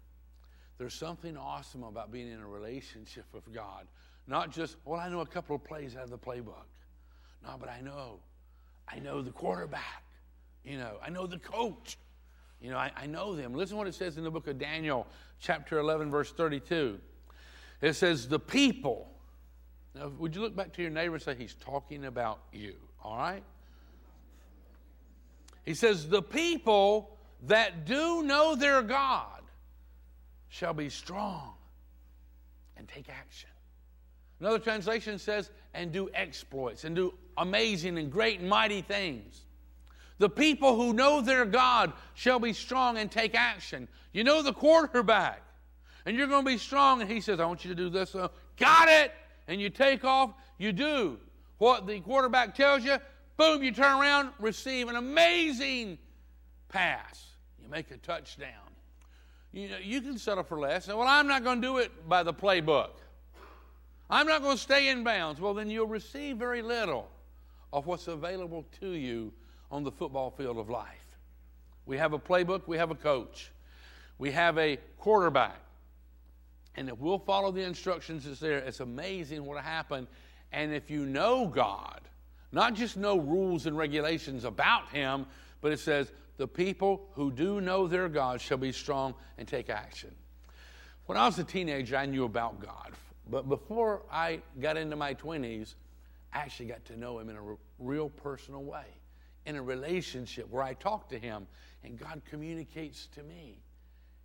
There's 0.79 0.95
something 0.95 1.37
awesome 1.37 1.83
about 1.85 2.11
being 2.11 2.31
in 2.31 2.41
a 2.41 2.47
relationship 2.47 3.25
with 3.33 3.53
God. 3.53 3.87
Not 4.27 4.51
just, 4.51 4.77
well, 4.85 5.01
I 5.01 5.09
know 5.09 5.21
a 5.21 5.27
couple 5.27 5.57
of 5.57 5.65
plays 5.65 5.97
out 5.97 6.05
of 6.05 6.11
the 6.11 6.19
playbook. 6.19 6.67
No, 7.45 7.57
but 7.59 7.69
I 7.69 7.81
know. 7.81 8.21
I 8.89 8.99
know 8.99 9.23
the 9.23 9.31
quarterback. 9.31 10.05
You 10.65 10.79
know, 10.79 10.97
I 11.05 11.11
know 11.11 11.27
the 11.27 11.39
coach. 11.39 11.99
You 12.61 12.71
know, 12.71 12.79
I, 12.79 12.93
I 12.97 13.07
know 13.07 13.35
them. 13.35 13.55
Listen 13.55 13.77
what 13.77 13.89
it 13.89 13.95
says 13.95 14.17
in 14.17 14.25
the 14.25 14.31
book 14.31 14.47
of 14.47 14.59
Daniel, 14.59 15.07
chapter 15.41 15.79
11, 15.79 16.11
verse 16.11 16.33
32. 16.33 17.01
It 17.81 17.95
says, 17.95 18.29
The 18.29 18.39
people. 18.39 19.09
Now, 19.95 20.09
would 20.19 20.35
you 20.35 20.41
look 20.41 20.55
back 20.55 20.73
to 20.75 20.83
your 20.83 20.91
neighbor 20.91 21.15
and 21.15 21.23
say, 21.23 21.35
He's 21.35 21.55
talking 21.55 22.05
about 22.05 22.41
you, 22.53 22.75
all 23.03 23.17
right? 23.17 23.43
He 25.65 25.75
says, 25.75 26.09
The 26.09 26.23
people 26.23 27.19
that 27.49 27.85
do 27.85 28.23
know 28.23 28.55
their 28.55 28.83
God 28.83 29.32
shall 30.53 30.75
be 30.75 30.91
strong 30.91 31.55
and 32.77 32.87
take 32.87 33.09
action. 33.09 33.49
Another 34.39 34.59
translation 34.59 35.19
says, 35.19 35.51
and 35.73 35.93
do 35.93 36.11
exploits 36.13 36.85
and 36.85 36.95
do 36.95 37.15
amazing 37.39 37.97
and 37.97 38.13
great 38.13 38.39
and 38.41 38.51
mighty 38.51 38.83
things. 38.83 39.47
The 40.19 40.29
people 40.29 40.77
who 40.77 40.93
know 40.93 41.23
their 41.23 41.47
God 41.47 41.95
shall 42.13 42.39
be 42.39 42.53
strong 42.53 42.99
and 42.99 43.11
take 43.11 43.35
action. 43.35 43.89
You 44.13 44.25
know 44.25 44.43
the 44.43 44.53
quarterback, 44.53 45.43
and 46.05 46.19
you're 46.19 46.27
going 46.27 46.45
to 46.45 46.51
be 46.51 46.59
strong. 46.59 47.01
And 47.01 47.11
he 47.11 47.23
says, 47.23 47.41
I 47.41 47.47
want 47.47 47.65
you 47.65 47.71
to 47.71 47.75
do 47.75 47.89
this. 47.89 48.11
So, 48.11 48.31
got 48.59 48.89
it. 48.89 49.11
And 49.49 49.59
you 49.59 49.71
take 49.71 50.05
off, 50.05 50.35
you 50.59 50.73
do 50.73 51.19
what 51.57 51.87
the 51.87 51.99
quarterback 52.01 52.55
tells 52.55 52.85
you. 52.85 52.99
Boom, 53.39 53.63
you 53.63 53.73
turn 53.73 53.99
around, 53.99 54.31
receive 54.39 54.89
an 54.89 54.97
amazing 54.97 55.97
pass. 56.69 57.25
You 57.63 57.71
make 57.71 57.91
a 57.91 57.97
touchdown. 57.97 58.73
You 59.53 59.69
know, 59.69 59.77
you 59.83 60.01
can 60.01 60.17
settle 60.17 60.45
for 60.45 60.59
less. 60.59 60.89
Well, 60.89 61.03
I'm 61.03 61.29
not 61.29 61.45
going 61.45 61.61
to 61.61 61.67
do 61.67 61.79
it 61.79 62.09
by 62.09 62.23
the 62.23 62.33
playbook. 62.33 62.91
I'm 64.09 64.27
not 64.27 64.43
going 64.43 64.57
to 64.57 64.63
stay 64.63 64.89
in 64.89 65.05
bounds. 65.05 65.41
Well, 65.41 65.55
then 65.55 65.71
you'll 65.71 65.87
receive 65.87 66.37
very 66.37 66.63
little 66.63 67.09
of 67.73 67.87
what's 67.87 68.09
available 68.09 68.65
to 68.81 68.91
you 68.91 69.33
on 69.71 69.85
the 69.85 69.93
football 69.93 70.31
field 70.31 70.59
of 70.59 70.71
life. 70.71 71.17
We 71.87 71.99
have 71.99 72.13
a 72.13 72.19
playbook, 72.19 72.63
we 72.67 72.77
have 72.77 72.91
a 72.91 72.95
coach, 72.95 73.51
we 74.19 74.31
have 74.31 74.59
a 74.59 74.79
quarterback. 74.99 75.59
And 76.77 76.89
if 76.89 76.99
we'll 76.99 77.19
follow 77.19 77.51
the 77.51 77.63
instructions 77.63 78.25
that's 78.25 78.41
there, 78.41 78.59
it's 78.59 78.81
amazing 78.81 79.45
what 79.45 79.57
will 79.57 79.63
happen. 79.63 80.07
And 80.53 80.73
if 80.73 80.91
you 80.91 81.05
know 81.05 81.47
God, 81.47 82.01
not 82.53 82.75
just 82.75 82.97
know 82.97 83.19
rules 83.19 83.67
and 83.67 83.77
regulations 83.77 84.45
about 84.45 84.91
Him, 84.91 85.27
but 85.61 85.73
it 85.73 85.81
says, 85.81 86.13
the 86.37 86.49
people 86.49 87.09
who 87.13 87.31
do 87.31 87.61
know 87.61 87.87
their 87.87 88.09
God 88.09 88.41
shall 88.41 88.59
be 88.59 88.73
strong 88.73 89.15
and 89.39 89.47
take 89.47 89.71
action. 89.71 90.15
When 91.07 91.19
I 91.19 91.27
was 91.27 91.39
a 91.39 91.45
teenager, 91.45 91.97
I 91.97 92.07
knew 92.07 92.25
about 92.25 92.61
God. 92.61 92.93
But 93.31 93.49
before 93.49 94.03
I 94.11 94.41
got 94.61 94.77
into 94.77 94.97
my 94.97 95.15
20s, 95.15 95.75
I 96.33 96.39
actually 96.39 96.67
got 96.67 96.85
to 96.87 96.97
know 96.97 97.19
Him 97.19 97.29
in 97.29 97.37
a 97.37 97.57
real 97.79 98.09
personal 98.09 98.63
way 98.63 98.85
in 99.45 99.57
a 99.57 99.63
relationship 99.63 100.49
where 100.51 100.63
I 100.63 100.75
talk 100.75 101.09
to 101.11 101.19
Him 101.19 101.47
and 101.85 101.99
God 101.99 102.23
communicates 102.31 103.09
to 103.15 103.23
me. 103.23 103.59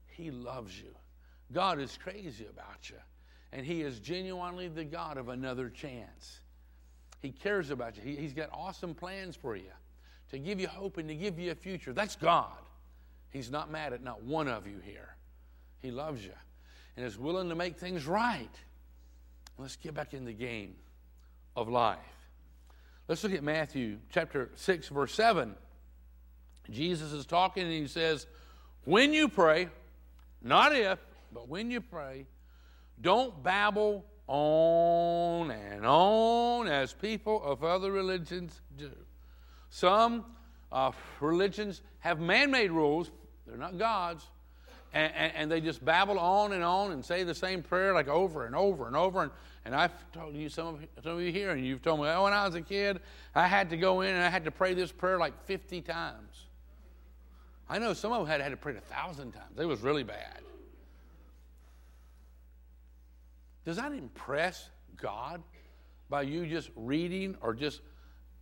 He 0.05 0.31
loves 0.31 0.79
you. 0.79 0.95
God 1.51 1.79
is 1.79 1.97
crazy 2.01 2.45
about 2.45 2.89
you. 2.89 2.97
And 3.51 3.65
He 3.65 3.81
is 3.81 3.99
genuinely 3.99 4.67
the 4.67 4.83
God 4.83 5.17
of 5.17 5.29
another 5.29 5.69
chance. 5.69 6.39
He 7.21 7.31
cares 7.31 7.71
about 7.71 7.97
you. 7.97 8.03
He, 8.03 8.23
has 8.23 8.33
got 8.33 8.49
awesome 8.51 8.93
plans 8.93 9.35
for 9.35 9.55
you 9.55 9.71
to 10.31 10.39
give 10.39 10.59
you 10.59 10.67
hope 10.67 10.97
and 10.97 11.07
to 11.09 11.15
give 11.15 11.39
you 11.39 11.51
a 11.51 11.55
future. 11.55 11.93
That's 11.93 12.15
God. 12.15 12.51
He's 13.31 13.51
not 13.51 13.69
mad 13.71 13.93
at 13.93 14.03
not 14.03 14.23
one 14.23 14.47
of 14.47 14.67
you 14.67 14.79
here. 14.83 15.15
He 15.79 15.91
loves 15.91 16.23
you 16.23 16.33
and 16.95 17.05
is 17.05 17.17
willing 17.17 17.49
to 17.49 17.55
make 17.55 17.77
things 17.77 18.05
right. 18.05 18.49
Let's 19.57 19.75
get 19.75 19.93
back 19.93 20.13
in 20.13 20.25
the 20.25 20.33
game 20.33 20.75
of 21.55 21.69
life. 21.69 21.97
Let's 23.07 23.23
look 23.23 23.33
at 23.33 23.43
Matthew 23.43 23.97
chapter 24.11 24.49
6, 24.55 24.89
verse 24.89 25.13
7. 25.13 25.55
Jesus 26.69 27.13
is 27.13 27.25
talking 27.25 27.63
and 27.63 27.71
he 27.71 27.87
says, 27.87 28.27
When 28.83 29.13
you 29.13 29.29
pray, 29.29 29.69
not 30.41 30.75
if, 30.75 30.99
but 31.33 31.47
when 31.47 31.71
you 31.71 31.81
pray, 31.81 32.25
don't 33.01 33.41
babble 33.43 34.05
on 34.27 35.51
and 35.51 35.85
on 35.85 36.67
as 36.67 36.93
people 36.93 37.41
of 37.43 37.63
other 37.63 37.91
religions 37.91 38.61
do. 38.77 38.91
Some 39.69 40.25
uh, 40.71 40.91
religions 41.19 41.81
have 41.99 42.19
man 42.19 42.51
made 42.51 42.71
rules, 42.71 43.11
they're 43.45 43.57
not 43.57 43.77
God's, 43.77 44.25
and, 44.93 45.13
and, 45.15 45.33
and, 45.35 45.51
they 45.51 45.59
just 45.59 45.83
babble 45.83 46.17
on 46.17 46.53
and 46.53 46.63
on 46.63 46.91
and 46.91 47.03
say 47.03 47.23
the 47.23 47.35
same 47.35 47.61
prayer 47.61 47.93
like 47.93 48.07
over 48.07 48.45
and 48.45 48.55
over 48.55 48.87
and 48.87 48.95
over. 48.95 49.23
And, 49.23 49.31
and 49.65 49.75
I've 49.75 49.91
told 50.13 50.33
you, 50.33 50.47
some 50.47 50.67
of, 50.67 50.79
some 51.03 51.17
of 51.17 51.21
you 51.21 51.31
here, 51.31 51.51
and 51.51 51.65
you've 51.65 51.81
told 51.81 51.99
me, 51.99 52.07
oh, 52.07 52.23
when 52.23 52.33
I 52.33 52.45
was 52.45 52.55
a 52.55 52.61
kid, 52.61 53.01
I 53.35 53.47
had 53.47 53.69
to 53.71 53.77
go 53.77 54.01
in 54.01 54.15
and 54.15 54.23
I 54.23 54.29
had 54.29 54.45
to 54.45 54.51
pray 54.51 54.73
this 54.73 54.91
prayer 54.91 55.19
like 55.19 55.45
50 55.45 55.81
times. 55.81 56.45
I 57.69 57.79
know 57.79 57.93
some 57.93 58.13
of 58.13 58.19
them 58.19 58.27
had, 58.27 58.39
had 58.39 58.51
to 58.51 58.57
pray 58.57 58.73
it 58.73 58.77
a 58.77 58.93
thousand 58.93 59.33
times. 59.33 59.59
It 59.59 59.65
was 59.65 59.81
really 59.81 60.03
bad. 60.03 60.39
Does 63.65 63.75
that 63.75 63.91
impress 63.91 64.69
God 64.95 65.43
by 66.09 66.21
you 66.21 66.47
just 66.47 66.69
reading 66.77 67.35
or 67.41 67.53
just 67.53 67.81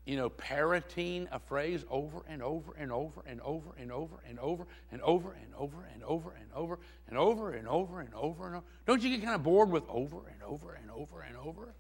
you 0.06 0.16
know, 0.16 0.30
parroting 0.30 1.28
a 1.32 1.40
phrase 1.40 1.84
over 1.90 2.22
and 2.30 2.42
over 2.44 2.74
and 2.78 2.92
over 2.92 3.22
and 3.28 3.42
over 3.42 3.72
and 3.78 3.92
over 3.92 4.18
and 4.28 4.40
over 4.40 4.66
and 4.92 5.02
over 5.02 5.36
and 5.42 5.54
over 5.56 5.86
and 5.94 6.04
over 6.04 6.04
and 6.04 6.04
over 6.04 6.34
and 6.38 6.54
over 6.54 6.78
and 7.08 7.18
over 7.18 7.52
and 7.52 7.68
over 7.68 8.02
and 8.02 8.14
over. 8.14 8.64
Don't 8.86 9.02
you 9.02 9.10
get 9.10 9.24
kind 9.24 9.36
of 9.36 9.44
bored 9.44 9.72
with 9.72 9.84
over 9.90 10.18
and 10.32 10.44
over 10.44 10.74
and 10.74 10.92
over 10.92 11.22
and 11.22 11.36
over? 11.38 11.74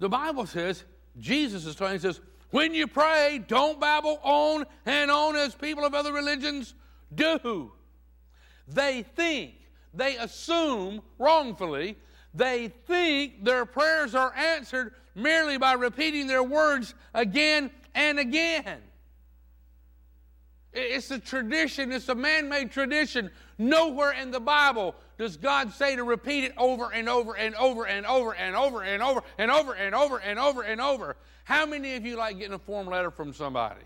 The 0.00 0.08
Bible 0.08 0.46
says, 0.46 0.84
Jesus 1.18 1.64
is 1.64 1.76
telling, 1.76 2.00
says, 2.00 2.20
when 2.50 2.74
you 2.74 2.88
pray, 2.88 3.42
don't 3.46 3.80
babble 3.80 4.18
on 4.22 4.64
and 4.84 5.10
on 5.10 5.36
as 5.36 5.54
people 5.54 5.84
of 5.84 5.94
other 5.94 6.12
religions 6.12 6.74
do. 7.14 7.72
They 8.66 9.04
think, 9.14 9.54
they 9.92 10.16
assume 10.16 11.02
wrongfully, 11.18 11.96
they 12.32 12.72
think 12.86 13.44
their 13.44 13.64
prayers 13.64 14.14
are 14.16 14.34
answered 14.34 14.94
merely 15.14 15.58
by 15.58 15.72
repeating 15.74 16.26
their 16.26 16.42
words 16.42 16.94
again 17.14 17.70
and 17.94 18.18
again. 18.18 18.80
It's 20.72 21.10
a 21.12 21.20
tradition, 21.20 21.92
it's 21.92 22.08
a 22.08 22.14
man 22.14 22.48
made 22.48 22.72
tradition. 22.72 23.30
Nowhere 23.58 24.12
in 24.12 24.32
the 24.32 24.40
Bible 24.40 24.96
does 25.18 25.36
God 25.36 25.72
say 25.72 25.94
to 25.94 26.02
repeat 26.02 26.44
it 26.44 26.52
over 26.58 26.92
and 26.92 27.08
over 27.08 27.36
and 27.36 27.54
over 27.54 27.86
and 27.86 28.04
over 28.04 28.32
and 28.34 28.56
over 28.56 28.82
and 28.82 29.02
over 29.02 29.22
and 29.38 29.50
over 29.50 29.72
and 29.72 29.94
over 29.94 30.18
and 30.18 30.38
over 30.38 30.62
and 30.62 30.80
over. 30.80 31.16
How 31.44 31.64
many 31.64 31.94
of 31.94 32.04
you 32.04 32.16
like 32.16 32.38
getting 32.38 32.54
a 32.54 32.58
form 32.58 32.88
letter 32.88 33.12
from 33.12 33.32
somebody? 33.32 33.84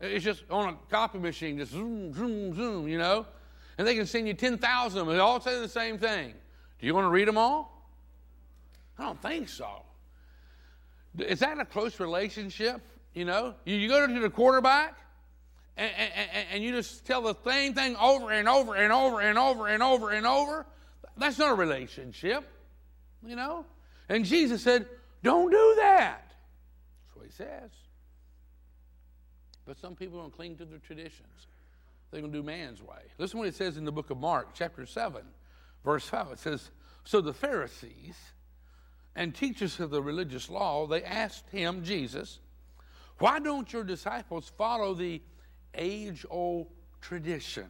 It's 0.00 0.24
just 0.24 0.44
on 0.50 0.68
a 0.68 0.76
copy 0.90 1.18
machine, 1.18 1.56
just 1.56 1.72
zoom, 1.72 2.12
zoom, 2.12 2.54
zoom, 2.54 2.88
you 2.88 2.98
know? 2.98 3.26
And 3.78 3.86
they 3.86 3.94
can 3.94 4.06
send 4.06 4.28
you 4.28 4.34
10,000 4.34 5.00
of 5.00 5.06
them. 5.06 5.14
They 5.14 5.20
all 5.20 5.40
say 5.40 5.58
the 5.58 5.68
same 5.68 5.96
thing. 5.96 6.34
Do 6.78 6.86
you 6.86 6.94
want 6.94 7.06
to 7.06 7.10
read 7.10 7.26
them 7.26 7.38
all? 7.38 7.73
I 8.98 9.04
don't 9.04 9.20
think 9.20 9.48
so. 9.48 9.82
Is 11.18 11.40
that 11.40 11.58
a 11.58 11.64
close 11.64 12.00
relationship? 12.00 12.80
You 13.14 13.24
know, 13.24 13.54
you, 13.64 13.88
go 13.88 14.06
to 14.06 14.20
the 14.20 14.30
quarterback 14.30 14.96
and, 15.76 15.90
and, 15.96 16.46
and, 16.52 16.64
you 16.64 16.72
just 16.72 17.04
tell 17.04 17.22
the 17.22 17.34
same 17.44 17.74
thing 17.74 17.96
over 17.96 18.30
and 18.32 18.48
over 18.48 18.74
and 18.74 18.92
over 18.92 19.20
and 19.20 19.38
over 19.38 19.68
and 19.68 19.82
over 19.82 20.10
and 20.10 20.26
over. 20.26 20.66
That's 21.16 21.38
not 21.38 21.50
a 21.50 21.54
relationship, 21.54 22.44
you 23.24 23.36
know? 23.36 23.64
And 24.08 24.24
Jesus 24.24 24.62
said, 24.62 24.86
Don't 25.22 25.50
do 25.50 25.74
that. 25.76 26.22
That's 26.26 27.16
what 27.16 27.26
he 27.26 27.32
says. 27.32 27.70
But 29.64 29.78
some 29.78 29.94
people 29.94 30.20
don't 30.20 30.34
cling 30.34 30.56
to 30.56 30.64
their 30.64 30.78
traditions. 30.78 31.46
They're 32.10 32.20
going 32.20 32.32
to 32.32 32.38
do 32.38 32.44
man's 32.44 32.82
way. 32.82 32.98
Listen 33.18 33.38
what 33.38 33.48
it 33.48 33.54
says 33.54 33.76
in 33.76 33.84
the 33.84 33.92
book 33.92 34.10
of 34.10 34.18
Mark, 34.18 34.50
chapter 34.54 34.86
7, 34.86 35.22
verse 35.84 36.06
5. 36.06 36.32
It 36.32 36.38
says, 36.38 36.70
So 37.04 37.20
the 37.20 37.32
Pharisees 37.32 38.16
and 39.16 39.34
teachers 39.34 39.78
of 39.80 39.90
the 39.90 40.02
religious 40.02 40.50
law, 40.50 40.86
they 40.86 41.02
asked 41.02 41.48
him, 41.50 41.84
Jesus, 41.84 42.40
why 43.18 43.38
don't 43.38 43.72
your 43.72 43.84
disciples 43.84 44.50
follow 44.56 44.94
the 44.94 45.22
age 45.74 46.26
old 46.28 46.68
tradition? 47.00 47.66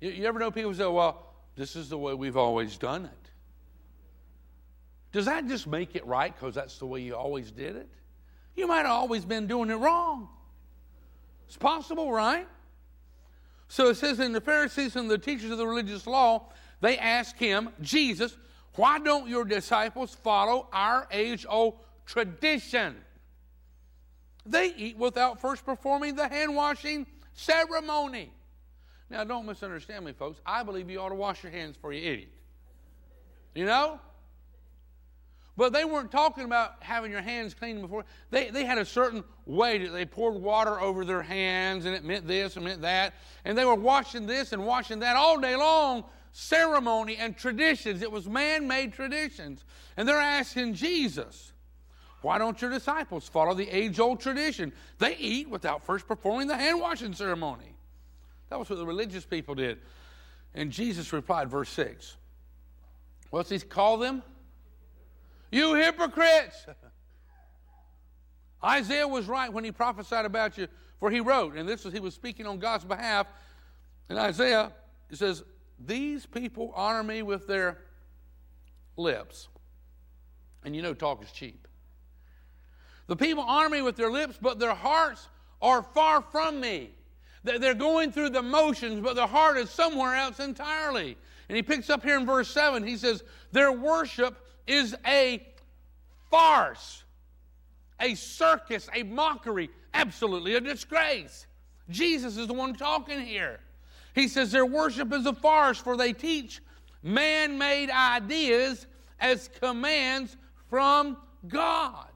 You, 0.00 0.10
you, 0.10 0.24
ever 0.26 0.38
know 0.38 0.50
people 0.50 0.74
say, 0.74 0.86
well, 0.86 1.34
this 1.54 1.76
is 1.76 1.88
the 1.88 1.98
way 1.98 2.14
we've 2.14 2.36
always 2.36 2.76
done 2.76 3.04
it? 3.04 3.30
Does 5.12 5.26
that 5.26 5.46
just 5.46 5.66
make 5.66 5.94
it 5.96 6.04
right 6.06 6.34
because 6.34 6.54
that's 6.54 6.78
the 6.78 6.86
way 6.86 7.00
you 7.00 7.14
always 7.14 7.50
did 7.50 7.76
it? 7.76 7.88
You 8.56 8.66
might 8.66 8.78
have 8.78 8.90
always 8.90 9.24
been 9.24 9.46
doing 9.46 9.70
it 9.70 9.76
wrong. 9.76 10.28
It's 11.46 11.56
possible, 11.56 12.12
right? 12.12 12.46
So 13.68 13.88
it 13.88 13.96
says 13.96 14.20
in 14.20 14.32
the 14.32 14.40
Pharisees 14.40 14.96
and 14.96 15.10
the 15.10 15.18
teachers 15.18 15.50
of 15.50 15.58
the 15.58 15.66
religious 15.66 16.06
law, 16.06 16.50
they 16.80 16.98
asked 16.98 17.38
him, 17.38 17.70
Jesus, 17.80 18.36
why 18.76 18.98
don't 18.98 19.28
your 19.28 19.44
disciples 19.44 20.14
follow 20.14 20.68
our 20.72 21.08
age 21.10 21.44
old 21.48 21.78
tradition? 22.04 22.96
They 24.44 24.72
eat 24.76 24.96
without 24.96 25.40
first 25.40 25.64
performing 25.64 26.14
the 26.14 26.28
hand 26.28 26.54
washing 26.54 27.06
ceremony. 27.32 28.30
Now, 29.10 29.24
don't 29.24 29.46
misunderstand 29.46 30.04
me, 30.04 30.12
folks. 30.12 30.40
I 30.44 30.62
believe 30.62 30.90
you 30.90 31.00
ought 31.00 31.10
to 31.10 31.14
wash 31.14 31.42
your 31.42 31.52
hands 31.52 31.76
before 31.76 31.92
you 31.92 32.10
eat. 32.12 32.28
You 33.54 33.64
know? 33.64 34.00
But 35.56 35.72
they 35.72 35.84
weren't 35.84 36.12
talking 36.12 36.44
about 36.44 36.74
having 36.80 37.10
your 37.10 37.22
hands 37.22 37.54
clean 37.54 37.80
before. 37.80 38.04
They, 38.30 38.50
they 38.50 38.64
had 38.64 38.76
a 38.76 38.84
certain 38.84 39.24
way 39.46 39.78
that 39.78 39.90
they 39.90 40.04
poured 40.04 40.34
water 40.34 40.78
over 40.78 41.04
their 41.04 41.22
hands, 41.22 41.86
and 41.86 41.94
it 41.94 42.04
meant 42.04 42.26
this 42.26 42.56
and 42.56 42.64
meant 42.64 42.82
that. 42.82 43.14
And 43.44 43.56
they 43.56 43.64
were 43.64 43.74
washing 43.74 44.26
this 44.26 44.52
and 44.52 44.66
washing 44.66 44.98
that 44.98 45.16
all 45.16 45.40
day 45.40 45.56
long 45.56 46.04
ceremony 46.36 47.16
and 47.16 47.34
traditions. 47.34 48.02
It 48.02 48.12
was 48.12 48.28
man 48.28 48.68
made 48.68 48.92
traditions. 48.92 49.64
And 49.96 50.06
they're 50.06 50.20
asking 50.20 50.74
Jesus, 50.74 51.52
why 52.20 52.36
don't 52.36 52.60
your 52.60 52.70
disciples 52.70 53.26
follow 53.26 53.54
the 53.54 53.68
age 53.68 53.98
old 53.98 54.20
tradition? 54.20 54.72
They 54.98 55.16
eat 55.16 55.48
without 55.48 55.82
first 55.82 56.06
performing 56.06 56.46
the 56.46 56.56
hand 56.56 56.78
washing 56.78 57.14
ceremony. 57.14 57.74
That 58.50 58.58
was 58.58 58.68
what 58.68 58.78
the 58.78 58.84
religious 58.84 59.24
people 59.24 59.54
did. 59.54 59.78
And 60.54 60.70
Jesus 60.70 61.10
replied, 61.10 61.48
verse 61.48 61.70
6. 61.70 62.16
What's 63.30 63.48
he 63.48 63.58
call 63.58 63.96
them? 63.96 64.22
You 65.50 65.74
hypocrites! 65.74 66.66
Isaiah 68.62 69.08
was 69.08 69.26
right 69.26 69.50
when 69.50 69.64
he 69.64 69.72
prophesied 69.72 70.26
about 70.26 70.58
you, 70.58 70.68
for 71.00 71.10
he 71.10 71.20
wrote, 71.20 71.54
and 71.54 71.66
this 71.66 71.84
was 71.84 71.94
he 71.94 72.00
was 72.00 72.12
speaking 72.12 72.46
on 72.46 72.58
God's 72.58 72.84
behalf. 72.84 73.26
In 74.10 74.18
Isaiah, 74.18 74.72
it 75.10 75.16
says, 75.16 75.42
these 75.78 76.26
people 76.26 76.72
honor 76.74 77.02
me 77.02 77.22
with 77.22 77.46
their 77.46 77.78
lips. 78.96 79.48
And 80.64 80.74
you 80.74 80.82
know, 80.82 80.94
talk 80.94 81.22
is 81.22 81.30
cheap. 81.30 81.68
The 83.06 83.16
people 83.16 83.44
honor 83.44 83.68
me 83.68 83.82
with 83.82 83.96
their 83.96 84.10
lips, 84.10 84.38
but 84.40 84.58
their 84.58 84.74
hearts 84.74 85.28
are 85.62 85.82
far 85.82 86.22
from 86.22 86.60
me. 86.60 86.90
They're 87.44 87.74
going 87.74 88.10
through 88.10 88.30
the 88.30 88.42
motions, 88.42 89.00
but 89.00 89.14
their 89.14 89.28
heart 89.28 89.56
is 89.56 89.70
somewhere 89.70 90.16
else 90.16 90.40
entirely. 90.40 91.16
And 91.48 91.54
he 91.54 91.62
picks 91.62 91.88
up 91.88 92.02
here 92.02 92.16
in 92.18 92.26
verse 92.26 92.50
7, 92.50 92.84
he 92.84 92.96
says, 92.96 93.22
Their 93.52 93.70
worship 93.70 94.36
is 94.66 94.96
a 95.06 95.46
farce, 96.28 97.04
a 98.00 98.16
circus, 98.16 98.88
a 98.92 99.04
mockery, 99.04 99.70
absolutely 99.94 100.56
a 100.56 100.60
disgrace. 100.60 101.46
Jesus 101.88 102.36
is 102.36 102.48
the 102.48 102.52
one 102.52 102.74
talking 102.74 103.20
here. 103.20 103.60
He 104.16 104.28
says 104.28 104.50
their 104.50 104.64
worship 104.64 105.12
is 105.12 105.26
a 105.26 105.34
farce, 105.34 105.78
for 105.78 105.94
they 105.94 106.14
teach 106.14 106.62
man 107.02 107.58
made 107.58 107.90
ideas 107.90 108.86
as 109.20 109.48
commands 109.60 110.36
from 110.70 111.18
God. 111.46 112.08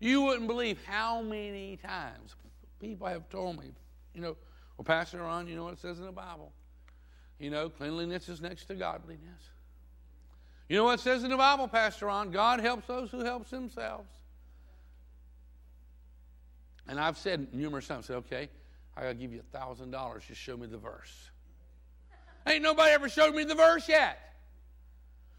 You 0.00 0.22
wouldn't 0.22 0.48
believe 0.48 0.84
how 0.84 1.22
many 1.22 1.76
times 1.76 2.34
people 2.80 3.06
have 3.06 3.28
told 3.30 3.60
me, 3.60 3.70
you 4.12 4.20
know, 4.20 4.36
well, 4.76 4.84
Pastor 4.84 5.18
Ron, 5.18 5.46
you 5.46 5.54
know 5.54 5.64
what 5.64 5.74
it 5.74 5.78
says 5.78 6.00
in 6.00 6.04
the 6.04 6.10
Bible? 6.10 6.50
You 7.38 7.50
know, 7.50 7.68
cleanliness 7.68 8.28
is 8.28 8.40
next 8.40 8.64
to 8.64 8.74
godliness. 8.74 9.50
You 10.68 10.78
know 10.78 10.84
what 10.84 10.98
it 10.98 11.02
says 11.02 11.22
in 11.22 11.30
the 11.30 11.36
Bible, 11.36 11.68
Pastor 11.68 12.06
Ron? 12.06 12.32
God 12.32 12.58
helps 12.58 12.88
those 12.88 13.10
who 13.12 13.24
helps 13.24 13.50
themselves. 13.50 14.10
And 16.88 16.98
I've 16.98 17.16
said 17.16 17.54
numerous 17.54 17.86
times, 17.86 18.10
okay, 18.10 18.48
I 18.96 19.02
gotta 19.02 19.14
give 19.14 19.32
you 19.32 19.40
a 19.40 19.56
thousand 19.56 19.90
dollars. 19.90 20.22
Just 20.26 20.40
show 20.40 20.56
me 20.56 20.66
the 20.66 20.78
verse. 20.78 21.30
Ain't 22.46 22.62
nobody 22.62 22.92
ever 22.92 23.08
showed 23.08 23.34
me 23.34 23.44
the 23.44 23.54
verse 23.54 23.88
yet. 23.88 24.18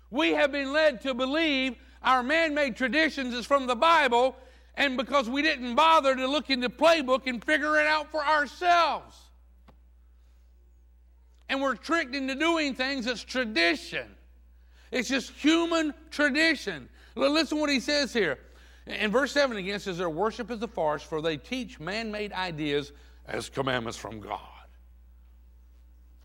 We 0.10 0.32
have 0.32 0.52
been 0.52 0.72
led 0.72 1.02
to 1.02 1.14
believe 1.14 1.76
our 2.02 2.24
man 2.24 2.54
made 2.54 2.76
traditions 2.76 3.34
is 3.34 3.46
from 3.46 3.68
the 3.68 3.76
Bible, 3.76 4.36
and 4.76 4.98
because 4.98 5.30
we 5.30 5.42
didn't 5.42 5.76
bother 5.76 6.16
to 6.16 6.28
look 6.28 6.50
in 6.50 6.60
the 6.60 6.70
playbook 6.70 7.28
and 7.28 7.44
figure 7.44 7.80
it 7.80 7.88
out 7.88 8.12
for 8.12 8.24
ourselves. 8.24 9.18
And 11.50 11.62
we're 11.62 11.76
tricked 11.76 12.16
into 12.16 12.36
doing 12.36 12.74
things 12.74 13.06
that's 13.06 13.24
tradition. 13.24 14.08
It's 14.92 15.10
just 15.10 15.32
human 15.32 15.94
tradition. 16.10 16.90
Listen 17.16 17.60
what 17.60 17.70
he 17.70 17.80
says 17.80 18.14
here. 18.14 18.40
In 18.86 19.12
verse 19.12 19.32
7 19.32 19.56
again 19.56 19.80
says, 19.80 19.98
Their 19.98 20.10
worship 20.10 20.52
is 20.52 20.62
a 20.62 20.68
farce, 20.68 21.04
for 21.04 21.22
they 21.22 21.38
teach 21.38 21.80
man 21.80 22.12
made 22.12 22.34
ideas 22.34 22.92
as 23.28 23.50
commandments 23.50 23.98
from 23.98 24.20
God. 24.20 24.40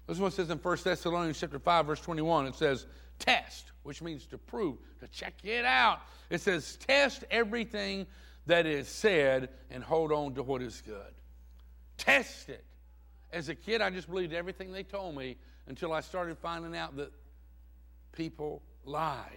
This 0.06 0.16
is 0.16 0.20
what 0.20 0.32
it 0.32 0.36
says 0.36 0.50
in 0.50 0.58
1 0.58 0.78
Thessalonians 0.82 1.38
chapter 1.38 1.58
5, 1.58 1.86
verse 1.86 2.00
21. 2.00 2.46
It 2.46 2.54
says, 2.54 2.86
test, 3.18 3.72
which 3.82 4.00
means 4.00 4.26
to 4.26 4.38
prove, 4.38 4.78
to 5.00 5.08
check 5.08 5.34
it 5.44 5.64
out. 5.64 6.00
It 6.30 6.40
says, 6.40 6.78
test 6.86 7.24
everything 7.30 8.06
that 8.46 8.64
is 8.64 8.88
said 8.88 9.50
and 9.70 9.84
hold 9.84 10.10
on 10.10 10.34
to 10.34 10.42
what 10.42 10.62
is 10.62 10.82
good. 10.86 11.12
Test 11.98 12.48
it. 12.48 12.64
As 13.32 13.50
a 13.50 13.54
kid, 13.54 13.82
I 13.82 13.90
just 13.90 14.08
believed 14.08 14.32
everything 14.32 14.72
they 14.72 14.82
told 14.82 15.14
me 15.14 15.36
until 15.66 15.92
I 15.92 16.00
started 16.00 16.38
finding 16.38 16.74
out 16.74 16.96
that 16.96 17.12
people 18.12 18.62
lie. 18.86 19.36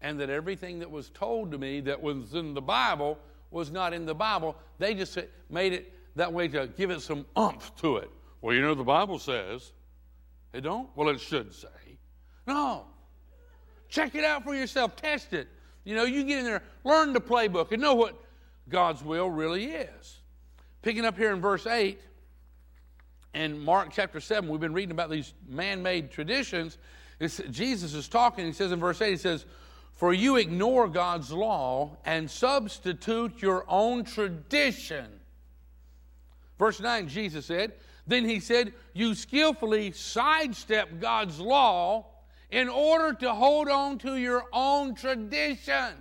And 0.00 0.18
that 0.20 0.28
everything 0.28 0.80
that 0.80 0.90
was 0.90 1.08
told 1.10 1.52
to 1.52 1.58
me 1.58 1.80
that 1.82 2.02
was 2.02 2.34
in 2.34 2.54
the 2.54 2.60
Bible 2.60 3.18
was 3.52 3.70
not 3.70 3.92
in 3.92 4.04
the 4.04 4.14
Bible. 4.14 4.56
They 4.78 4.94
just 4.94 5.16
made 5.48 5.72
it 5.72 5.92
that 6.16 6.32
way 6.32 6.48
to 6.48 6.66
give 6.66 6.90
it 6.90 7.00
some 7.02 7.24
umph 7.36 7.74
to 7.76 7.98
it. 7.98 8.10
Well, 8.40 8.54
you 8.54 8.62
know, 8.62 8.74
the 8.74 8.82
Bible 8.82 9.18
says. 9.18 9.72
It 10.52 10.62
don't? 10.62 10.88
Well, 10.96 11.10
it 11.10 11.20
should 11.20 11.54
say. 11.54 11.68
No. 12.46 12.86
Check 13.88 14.14
it 14.14 14.24
out 14.24 14.42
for 14.42 14.54
yourself. 14.54 14.96
Test 14.96 15.32
it. 15.34 15.48
You 15.84 15.94
know, 15.94 16.04
you 16.04 16.24
get 16.24 16.38
in 16.38 16.44
there, 16.44 16.62
learn 16.82 17.12
the 17.12 17.20
playbook, 17.20 17.70
and 17.70 17.80
know 17.80 17.94
what 17.94 18.20
God's 18.68 19.04
will 19.04 19.30
really 19.30 19.66
is. 19.66 20.18
Picking 20.82 21.04
up 21.04 21.16
here 21.16 21.32
in 21.32 21.40
verse 21.40 21.66
8, 21.66 22.00
in 23.34 23.58
Mark 23.58 23.90
chapter 23.92 24.18
7, 24.18 24.48
we've 24.48 24.60
been 24.60 24.72
reading 24.72 24.92
about 24.92 25.10
these 25.10 25.34
man 25.46 25.82
made 25.82 26.10
traditions. 26.10 26.78
It's, 27.20 27.40
Jesus 27.50 27.92
is 27.92 28.08
talking. 28.08 28.46
He 28.46 28.52
says 28.52 28.72
in 28.72 28.80
verse 28.80 29.00
8, 29.02 29.10
He 29.10 29.16
says, 29.16 29.44
For 29.92 30.14
you 30.14 30.36
ignore 30.36 30.88
God's 30.88 31.30
law 31.30 31.98
and 32.04 32.30
substitute 32.30 33.42
your 33.42 33.64
own 33.68 34.04
tradition 34.04 35.20
Verse 36.58 36.80
9, 36.80 37.08
Jesus 37.08 37.46
said, 37.46 37.74
Then 38.06 38.24
he 38.24 38.40
said, 38.40 38.72
You 38.94 39.14
skillfully 39.14 39.92
sidestep 39.92 41.00
God's 41.00 41.38
law 41.38 42.06
in 42.50 42.68
order 42.68 43.12
to 43.20 43.34
hold 43.34 43.68
on 43.68 43.98
to 43.98 44.16
your 44.16 44.44
own 44.52 44.94
tradition. 44.94 45.94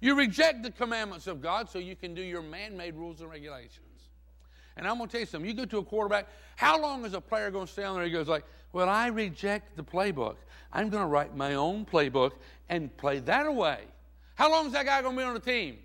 You 0.00 0.16
reject 0.16 0.62
the 0.62 0.70
commandments 0.70 1.26
of 1.26 1.40
God 1.40 1.70
so 1.70 1.78
you 1.78 1.94
can 1.94 2.14
do 2.14 2.22
your 2.22 2.42
man 2.42 2.76
made 2.76 2.94
rules 2.94 3.20
and 3.20 3.30
regulations. 3.30 3.78
And 4.76 4.88
I'm 4.88 4.96
going 4.96 5.08
to 5.08 5.12
tell 5.12 5.20
you 5.20 5.26
something. 5.26 5.48
You 5.48 5.54
go 5.54 5.64
to 5.64 5.78
a 5.78 5.84
quarterback, 5.84 6.26
how 6.56 6.80
long 6.80 7.04
is 7.04 7.14
a 7.14 7.20
player 7.20 7.50
going 7.50 7.66
to 7.66 7.72
stay 7.72 7.84
on 7.84 7.96
there? 7.96 8.04
He 8.04 8.10
goes 8.10 8.26
like, 8.26 8.44
well, 8.72 8.88
I 8.88 9.08
reject 9.08 9.76
the 9.76 9.84
playbook. 9.84 10.36
I'm 10.72 10.88
going 10.88 11.02
to 11.02 11.08
write 11.08 11.36
my 11.36 11.54
own 11.54 11.84
playbook 11.84 12.32
and 12.68 12.94
play 12.96 13.18
that 13.20 13.46
away. 13.46 13.80
How 14.34 14.50
long 14.50 14.66
is 14.66 14.72
that 14.72 14.86
guy 14.86 15.02
going 15.02 15.14
to 15.14 15.20
be 15.20 15.24
on 15.24 15.34
the 15.34 15.40
team? 15.40 15.78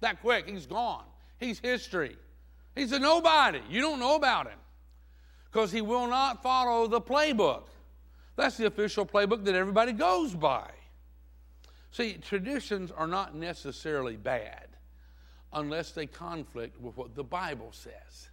That 0.00 0.20
quick. 0.20 0.48
He's 0.48 0.66
gone. 0.66 1.04
He's 1.42 1.58
history. 1.58 2.16
He's 2.76 2.92
a 2.92 3.00
nobody. 3.00 3.60
You 3.68 3.80
don't 3.80 3.98
know 3.98 4.14
about 4.14 4.46
him 4.46 4.58
because 5.50 5.72
he 5.72 5.80
will 5.80 6.06
not 6.06 6.40
follow 6.40 6.86
the 6.86 7.00
playbook. 7.00 7.64
That's 8.36 8.56
the 8.56 8.66
official 8.66 9.04
playbook 9.04 9.44
that 9.44 9.54
everybody 9.56 9.92
goes 9.92 10.34
by. 10.34 10.70
See, 11.90 12.14
traditions 12.14 12.92
are 12.92 13.08
not 13.08 13.34
necessarily 13.34 14.16
bad 14.16 14.68
unless 15.52 15.90
they 15.90 16.06
conflict 16.06 16.80
with 16.80 16.96
what 16.96 17.14
the 17.16 17.24
Bible 17.24 17.70
says. 17.72 18.30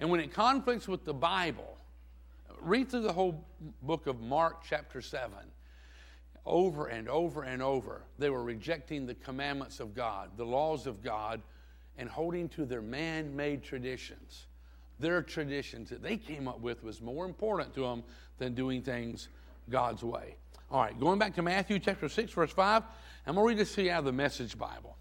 And 0.00 0.10
when 0.10 0.18
it 0.20 0.34
conflicts 0.34 0.88
with 0.88 1.04
the 1.04 1.14
Bible, 1.14 1.78
read 2.60 2.90
through 2.90 3.02
the 3.02 3.12
whole 3.12 3.46
book 3.82 4.08
of 4.08 4.20
Mark, 4.20 4.64
chapter 4.68 5.00
7. 5.00 5.30
Over 6.44 6.86
and 6.86 7.08
over 7.08 7.44
and 7.44 7.62
over, 7.62 8.02
they 8.18 8.30
were 8.30 8.42
rejecting 8.42 9.06
the 9.06 9.14
commandments 9.14 9.78
of 9.78 9.94
God, 9.94 10.30
the 10.36 10.44
laws 10.44 10.86
of 10.86 11.02
God, 11.02 11.40
and 12.00 12.08
holding 12.08 12.48
to 12.48 12.64
their 12.64 12.80
man 12.80 13.36
made 13.36 13.62
traditions. 13.62 14.46
Their 14.98 15.22
traditions 15.22 15.90
that 15.90 16.02
they 16.02 16.16
came 16.16 16.48
up 16.48 16.60
with 16.60 16.82
was 16.82 17.02
more 17.02 17.26
important 17.26 17.74
to 17.74 17.82
them 17.82 18.02
than 18.38 18.54
doing 18.54 18.80
things 18.80 19.28
God's 19.68 20.02
way. 20.02 20.34
All 20.70 20.80
right, 20.80 20.98
going 20.98 21.18
back 21.18 21.34
to 21.34 21.42
Matthew 21.42 21.78
chapter 21.78 22.08
6, 22.08 22.32
verse 22.32 22.52
5, 22.52 22.82
I'm 23.26 23.34
going 23.34 23.44
to 23.44 23.48
read 23.48 23.58
this 23.58 23.74
to 23.74 23.82
you 23.82 23.90
out 23.90 23.98
of 23.98 24.04
the 24.06 24.12
Message 24.12 24.56
Bible. 24.56 24.96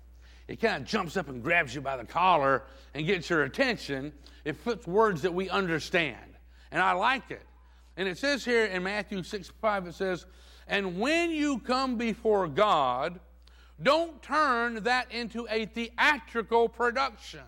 It 0.49 0.59
kind 0.59 0.81
of 0.81 0.89
jumps 0.89 1.15
up 1.15 1.29
and 1.29 1.41
grabs 1.41 1.73
you 1.73 1.79
by 1.79 1.95
the 1.95 2.03
collar 2.03 2.63
and 2.93 3.07
gets 3.07 3.29
your 3.29 3.43
attention. 3.43 4.11
It 4.43 4.61
puts 4.61 4.85
words 4.85 5.21
that 5.21 5.33
we 5.33 5.47
understand. 5.49 6.17
And 6.69 6.81
I 6.81 6.91
like 6.93 7.31
it. 7.31 7.45
And 7.95 8.09
it 8.09 8.17
says 8.17 8.43
here 8.43 8.65
in 8.65 8.83
Matthew 8.83 9.23
6 9.23 9.51
5, 9.61 9.87
it 9.87 9.95
says, 9.95 10.25
And 10.67 10.99
when 10.99 11.31
you 11.31 11.59
come 11.59 11.97
before 11.97 12.49
God, 12.49 13.21
don't 13.81 14.21
turn 14.21 14.83
that 14.83 15.11
into 15.11 15.47
a 15.49 15.65
theatrical 15.65 16.67
production. 16.67 17.41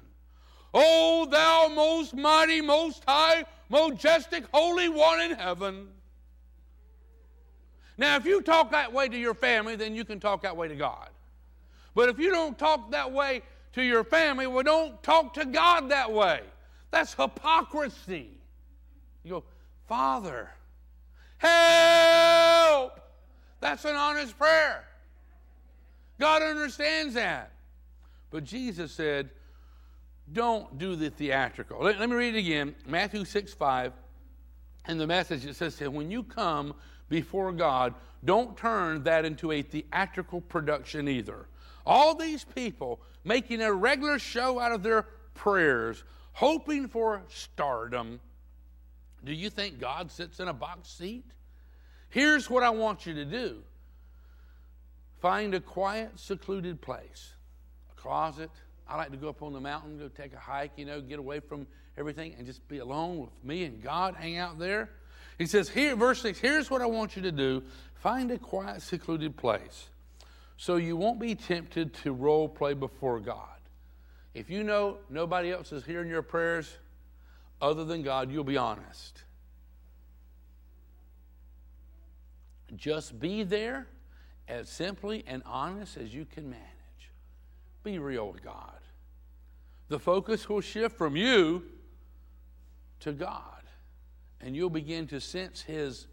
Oh, 0.74 1.26
thou 1.26 1.68
most 1.74 2.16
mighty, 2.16 2.62
most 2.62 3.04
high, 3.06 3.44
majestic, 3.70 4.46
holy 4.54 4.88
one 4.88 5.20
in 5.20 5.32
heaven. 5.32 5.88
Now, 7.98 8.16
if 8.16 8.26
you 8.26 8.42
talk 8.42 8.72
that 8.72 8.94
way 8.94 9.10
to 9.10 9.18
your 9.18 9.34
family, 9.34 9.76
then 9.76 9.94
you 9.94 10.06
can 10.06 10.20
talk 10.20 10.42
that 10.44 10.56
way 10.56 10.68
to 10.70 10.76
God. 10.76 11.10
But 11.94 12.10
if 12.10 12.18
you 12.20 12.32
don't 12.32 12.58
talk 12.58 12.92
that 12.92 13.12
way 13.12 13.42
to 13.74 13.82
your 13.84 14.04
family, 14.04 14.48
well, 14.48 14.64
don't 14.64 15.02
talk 15.04 15.34
to 15.34 15.46
God 15.46 15.90
that 15.90 16.12
way. 16.12 16.42
That's 16.90 17.14
hypocrisy. 17.14 18.30
You 19.24 19.32
go, 19.32 19.44
Father, 19.88 20.50
help! 21.38 23.00
That's 23.60 23.86
an 23.86 23.96
honest 23.96 24.38
prayer. 24.38 24.86
God 26.22 26.42
understands 26.44 27.16
that. 27.16 27.52
But 28.30 28.46
Jesus 28.46 28.92
said, 28.92 29.32
don't 30.32 30.78
do 30.78 30.96
the 30.96 31.10
theatrical. 31.10 31.84
Let, 31.84 32.00
let, 32.00 32.10
me 32.10 32.16
read 32.16 32.36
it 32.36 32.40
again 32.40 32.76
Matthew 32.88 33.26
6 33.26 33.54
5. 33.54 33.92
And 34.86 35.00
the 35.00 35.08
message 35.08 35.46
it 35.46 35.56
says, 35.56 35.80
when 35.80 36.10
you 36.10 36.24
come 36.24 36.74
before 37.10 37.52
God, 37.52 37.94
don't 38.24 38.56
turn 38.56 39.04
that 39.04 39.26
into 39.26 39.52
a 39.52 39.62
theatrical 39.62 40.42
production 40.42 41.08
either. 41.08 41.48
All 41.86 42.16
these 42.16 42.44
people 42.44 43.02
making 43.24 43.62
a 43.62 43.72
regular 43.74 44.18
show 44.18 44.60
out 44.60 44.72
of 44.72 44.84
their 44.84 45.04
prayers, 45.34 46.04
hoping 46.34 46.88
for 46.88 47.22
stardom. 47.28 48.20
Do 49.24 49.34
you 49.34 49.50
think 49.50 49.80
God 49.80 50.12
sits 50.12 50.40
in 50.40 50.48
a 50.48 50.54
box 50.54 50.90
seat? 50.90 51.26
Here's 52.10 52.50
what 52.50 52.64
I 52.64 52.70
want 52.72 53.06
you 53.06 53.14
to 53.16 53.26
do 53.26 53.64
find 55.22 55.54
a 55.54 55.60
quiet, 55.60 56.20
secluded 56.20 56.82
place, 56.82 57.34
a 57.96 58.02
closet. 58.02 58.50
I 58.90 58.98
like 58.98 59.12
to 59.12 59.18
go 59.18 59.30
up 59.30 59.42
on 59.42 59.54
the 59.54 59.62
mountain, 59.62 59.98
go 59.98 60.10
take 60.10 60.34
a 60.34 60.40
hike, 60.40 60.72
you 60.76 60.86
know, 60.86 61.00
get 61.00 61.20
away 61.20 61.40
from 61.40 61.68
everything 61.98 62.36
and 62.38 62.46
just 62.46 62.68
be 62.68 62.80
alone 62.80 63.20
with 63.20 63.30
me 63.44 63.64
and 63.64 63.82
God, 63.82 64.16
hang 64.16 64.38
out 64.38 64.60
there. 64.60 64.90
He 65.38 65.46
says, 65.46 65.70
here, 65.70 65.96
verse 65.96 66.22
6, 66.22 66.40
here's 66.40 66.70
what 66.70 66.82
I 66.82 66.88
want 66.88 67.16
you 67.16 67.22
to 67.22 67.32
do 67.32 67.64
find 67.96 68.32
a 68.32 68.38
quiet, 68.38 68.82
secluded 68.82 69.38
place 69.38 69.90
so 70.58 70.76
you 70.76 70.98
won't 70.98 71.20
be 71.20 71.36
tempted 71.36 71.94
to 71.94 72.12
role 72.12 72.50
play 72.50 72.74
before 72.74 73.20
God. 73.20 73.48
If 74.34 74.50
you 74.50 74.64
know 74.64 74.98
nobody 75.10 75.52
else 75.52 75.72
is 75.72 75.86
hearing 75.86 76.10
your 76.10 76.22
prayers 76.22 76.78
other 77.62 77.86
than 77.86 78.02
God, 78.02 78.32
you'll 78.32 78.44
be 78.44 78.58
honest. 78.58 79.24
Just 82.76 83.20
be 83.20 83.44
there 83.44 83.88
as 84.52 84.68
simply 84.68 85.24
and 85.28 85.42
honest 85.46 85.96
as 85.96 86.14
you 86.14 86.26
can 86.26 86.50
manage. 86.50 86.66
Be 87.84 88.00
real 88.00 88.30
with 88.30 88.44
God. 88.44 88.80
The 89.88 89.98
focus 89.98 90.48
will 90.50 90.62
shift 90.62 90.98
from 90.98 91.16
you 91.16 91.64
to 93.00 93.14
God, 93.14 93.64
and 94.42 94.56
you'll 94.56 94.70
begin 94.70 95.08
to 95.08 95.22
sense 95.22 95.62
His 95.62 96.06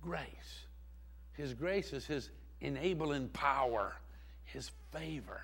grace. 0.00 0.66
His 1.32 1.54
grace 1.54 1.92
is 1.92 2.06
His 2.06 2.30
enabling 2.60 3.28
power, 3.30 3.96
His 4.44 4.70
favor, 4.92 5.40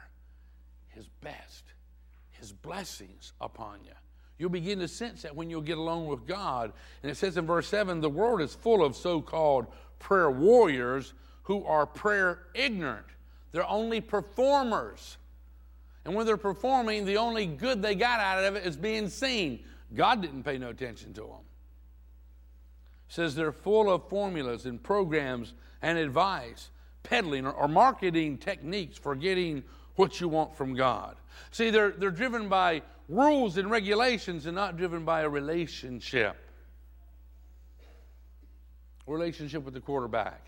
His 0.91 1.09
best, 1.23 1.65
His 2.31 2.53
blessings 2.53 3.33
upon 3.41 3.81
you. 3.85 3.93
You'll 4.39 4.51
begin 4.51 4.79
to 4.79 4.89
sense 4.89 5.23
that 5.23 5.35
when 5.35 5.51
you'll 5.51 5.61
get 5.61 5.79
along 5.79 6.07
with 6.07 6.27
God. 6.27 6.73
And 7.03 7.11
it 7.11 7.17
says 7.17 7.37
in 7.37 7.47
verse 7.47 7.67
7 7.67 8.01
the 8.01 8.09
world 8.09 8.41
is 8.41 8.55
full 8.55 8.85
of 8.85 8.97
so 8.97 9.21
called 9.21 9.67
prayer 9.99 10.31
warriors 10.31 11.15
who 11.43 11.65
are 11.65 11.87
prayer 11.87 12.41
ignorant. 12.55 13.07
They're 13.53 13.69
only 13.69 14.01
performers. 14.01 15.17
And 16.05 16.15
when 16.15 16.27
they're 16.27 16.37
performing, 16.37 17.05
the 17.05 17.19
only 17.19 17.47
good 17.47 17.83
they 17.83 17.95
got 17.95 18.21
out 18.21 18.45
of 18.45 18.57
it 18.57 18.67
is 18.67 18.77
being 18.77 19.09
seen. 19.09 19.65
God 19.95 20.23
didn't 20.23 20.43
pay 20.43 20.59
no 20.59 20.71
attention 20.71 21.13
to 21.15 21.21
them. 21.21 21.45
It 23.09 23.15
says 23.15 23.35
they're 23.35 23.53
full 23.53 23.93
of 23.93 24.09
formulas 24.09 24.67
and 24.67 24.83
programs 24.83 25.55
and 25.83 25.99
advice 25.99 26.71
peddling 27.03 27.47
or, 27.47 27.53
or 27.53 27.69
marketing 27.69 28.39
techniques 28.39 28.99
for 28.99 29.15
getting 29.15 29.63
what 29.97 30.21
you 30.21 30.29
want 30.29 30.57
from 30.57 30.75
God. 30.75 31.17
See, 31.51 31.71
they're, 31.71 31.91
they're 31.91 32.11
driven 32.11 32.49
by 32.49 32.83
rules 33.09 33.57
and 33.59 33.71
regulations 33.71 34.47
and 34.47 34.55
not 34.55 34.77
driven 34.77 35.05
by 35.05 35.23
a 35.23 35.29
relationship. 35.29 36.37
Relationship 39.07 39.65
with 39.65 39.75
the 39.75 39.81
quarterback, 39.81 40.47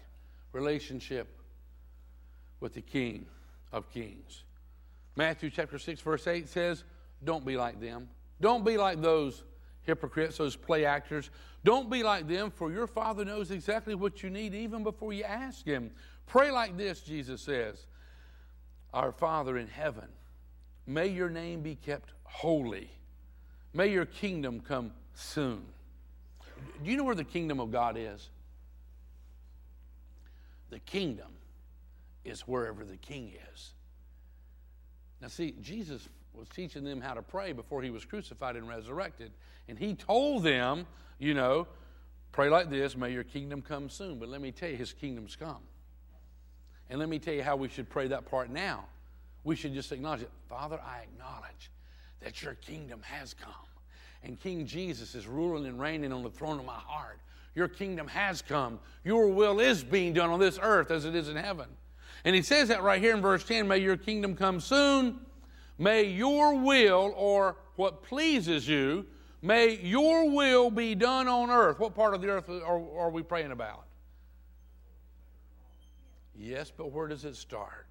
relationship 0.55 1.29
with 2.61 2.75
the 2.75 2.81
King 2.81 3.27
of 3.73 3.91
Kings. 3.91 4.45
Matthew 5.17 5.51
chapter 5.51 5.79
6, 5.79 6.01
verse 6.01 6.27
8 6.27 6.49
says, 6.49 6.85
Don't 7.23 7.45
be 7.45 7.57
like 7.57 7.81
them. 7.81 8.09
Don't 8.41 8.65
be 8.65 8.77
like 8.77 9.01
those 9.01 9.45
hypocrites, 9.83 10.39
those 10.39 10.57
play 10.57 10.85
actors. 10.85 11.31
Don't 11.65 11.91
be 11.91 12.03
like 12.03 12.27
them, 12.29 12.51
for 12.51 12.73
your 12.73 12.87
Father 12.87 13.25
knows 13.25 13.51
exactly 13.51 13.95
what 13.95 14.23
you 14.23 14.31
need 14.31 14.55
even 14.55 14.83
before 14.83 15.13
you 15.13 15.25
ask 15.25 15.65
Him. 15.65 15.91
Pray 16.27 16.51
like 16.51 16.77
this, 16.77 17.01
Jesus 17.01 17.43
says 17.43 17.87
Our 18.93 19.13
Father 19.13 19.59
in 19.59 19.69
heaven, 19.69 20.09
may 20.87 21.09
your 21.09 21.31
name 21.31 21.61
be 21.61 21.75
kept 21.75 22.13
holy. 22.25 22.91
May 23.73 23.89
your 23.89 24.07
kingdom 24.07 24.61
come 24.61 24.93
soon. 25.15 25.63
Do 26.83 26.91
you 26.91 26.97
know 26.97 27.05
where 27.05 27.15
the 27.15 27.25
kingdom 27.25 27.61
of 27.61 27.73
God 27.73 27.97
is? 27.99 28.31
The 30.75 30.81
kingdom 30.81 31.31
is 32.25 32.41
wherever 32.49 32.85
the 32.85 32.97
king 32.97 33.33
is. 33.55 33.75
Now, 35.23 35.29
see, 35.29 35.55
Jesus 35.63 36.09
was 36.33 36.49
teaching 36.49 36.83
them 36.83 37.01
how 37.01 37.15
to 37.15 37.23
pray 37.23 37.53
before 37.53 37.81
he 37.81 37.91
was 37.91 38.05
crucified 38.05 38.57
and 38.57 38.69
resurrected. 38.69 39.31
And 39.69 39.79
he 39.79 39.95
told 39.95 40.43
them, 40.43 40.89
you 41.21 41.33
know, 41.33 41.69
pray 42.33 42.49
like 42.49 42.71
this, 42.71 42.97
may 42.97 43.13
your 43.13 43.23
kingdom 43.23 43.63
come 43.63 43.89
soon. 43.89 44.19
But 44.19 44.29
let 44.29 44.41
me 44.41 44.51
tell 44.51 44.69
you, 44.69 44.75
his 44.75 44.93
kingdom's 44.93 45.37
come. 45.37 45.63
And 46.91 46.99
let 46.99 47.09
me 47.09 47.21
tell 47.21 47.35
you 47.35 47.45
how 47.45 47.55
we 47.55 47.69
should 47.69 47.89
pray 47.89 48.09
that 48.09 48.29
part 48.29 48.51
now. 48.51 48.85
We 49.45 49.55
should 49.55 49.75
just 49.75 49.93
acknowledge 49.93 50.23
it. 50.23 50.31
Father, 50.49 50.81
I 50.85 51.03
acknowledge 51.03 51.71
that 52.19 52.43
your 52.43 52.55
kingdom 52.55 53.01
has 53.05 53.33
come. 53.33 53.55
And 54.25 54.41
King 54.41 54.67
Jesus 54.67 55.15
is 55.15 55.29
ruling 55.29 55.67
and 55.67 55.81
reigning 55.81 56.13
on 56.13 56.25
the 56.25 56.31
throne 56.31 56.59
of 56.59 56.65
my 56.65 56.73
heart. 56.73 57.21
Your 57.55 57.69
kingdom 57.69 58.09
has 58.09 58.43
come. 58.43 58.81
Your 59.05 59.29
will 59.29 59.61
is 59.61 59.85
being 59.85 60.13
done 60.13 60.31
on 60.31 60.41
this 60.41 60.59
earth 60.61 60.91
as 60.91 61.05
it 61.05 61.15
is 61.15 61.29
in 61.29 61.37
heaven. 61.37 61.69
And 62.25 62.35
he 62.35 62.43
says 62.43 62.69
that 62.69 62.83
right 62.83 63.01
here 63.01 63.15
in 63.15 63.23
verse 63.23 63.45
10 63.45 63.69
May 63.69 63.79
your 63.79 63.97
kingdom 63.97 64.35
come 64.35 64.61
soon. 64.61 65.21
May 65.79 66.05
your 66.05 66.55
will, 66.55 67.13
or 67.17 67.57
what 67.77 68.03
pleases 68.05 68.69
you, 68.69 69.07
may 69.43 69.77
your 69.81 70.31
will 70.31 70.71
be 70.71 70.95
done 70.95 71.27
on 71.27 71.51
earth. 71.51 71.81
What 71.81 71.95
part 71.95 72.15
of 72.15 72.23
the 72.23 72.29
earth 72.29 72.49
are, 72.49 72.99
are 72.99 73.11
we 73.11 73.23
praying 73.23 73.51
about? 73.51 73.85
Yes, 76.37 76.73
but 76.75 76.93
where 76.93 77.09
does 77.09 77.25
it 77.25 77.37
start? 77.37 77.89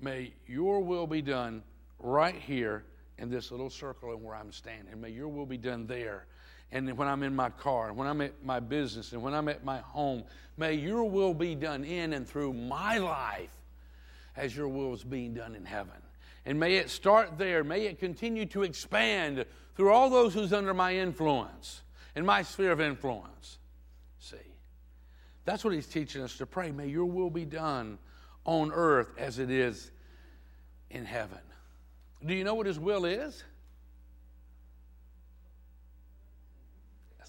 May 0.00 0.32
your 0.46 0.80
will 0.80 1.06
be 1.06 1.20
done 1.20 1.62
right 1.98 2.34
here 2.34 2.84
in 3.18 3.30
this 3.30 3.50
little 3.50 3.70
circle 3.70 4.12
and 4.12 4.22
where 4.22 4.34
I'm 4.34 4.52
standing. 4.52 4.98
May 5.00 5.10
your 5.10 5.28
will 5.28 5.46
be 5.46 5.58
done 5.58 5.86
there. 5.86 6.26
And 6.72 6.96
when 6.96 7.08
I'm 7.08 7.22
in 7.22 7.34
my 7.34 7.50
car, 7.50 7.88
and 7.88 7.96
when 7.96 8.06
I'm 8.06 8.20
at 8.20 8.44
my 8.44 8.60
business, 8.60 9.12
and 9.12 9.22
when 9.22 9.34
I'm 9.34 9.48
at 9.48 9.64
my 9.64 9.78
home, 9.78 10.24
may 10.56 10.74
your 10.74 11.04
will 11.04 11.34
be 11.34 11.54
done 11.54 11.84
in 11.84 12.12
and 12.12 12.26
through 12.26 12.52
my 12.52 12.98
life 12.98 13.56
as 14.36 14.56
your 14.56 14.68
will 14.68 14.94
is 14.94 15.02
being 15.02 15.34
done 15.34 15.54
in 15.54 15.64
heaven. 15.64 15.94
And 16.46 16.58
may 16.58 16.76
it 16.76 16.88
start 16.90 17.38
there. 17.38 17.64
May 17.64 17.86
it 17.86 17.98
continue 17.98 18.46
to 18.46 18.62
expand 18.62 19.44
through 19.74 19.92
all 19.92 20.10
those 20.10 20.32
who's 20.32 20.52
under 20.52 20.72
my 20.72 20.96
influence 20.96 21.82
in 22.14 22.24
my 22.24 22.42
sphere 22.42 22.72
of 22.72 22.80
influence. 22.80 23.58
See, 24.18 24.36
that's 25.44 25.64
what 25.64 25.74
he's 25.74 25.86
teaching 25.86 26.22
us 26.22 26.36
to 26.38 26.46
pray. 26.46 26.70
May 26.70 26.88
your 26.88 27.06
will 27.06 27.30
be 27.30 27.44
done 27.44 27.98
on 28.44 28.72
earth 28.72 29.08
as 29.18 29.38
it 29.38 29.50
is 29.50 29.90
in 30.90 31.04
heaven. 31.04 31.38
Do 32.24 32.34
you 32.34 32.44
know 32.44 32.54
what 32.54 32.66
his 32.66 32.78
will 32.78 33.04
is? 33.04 33.42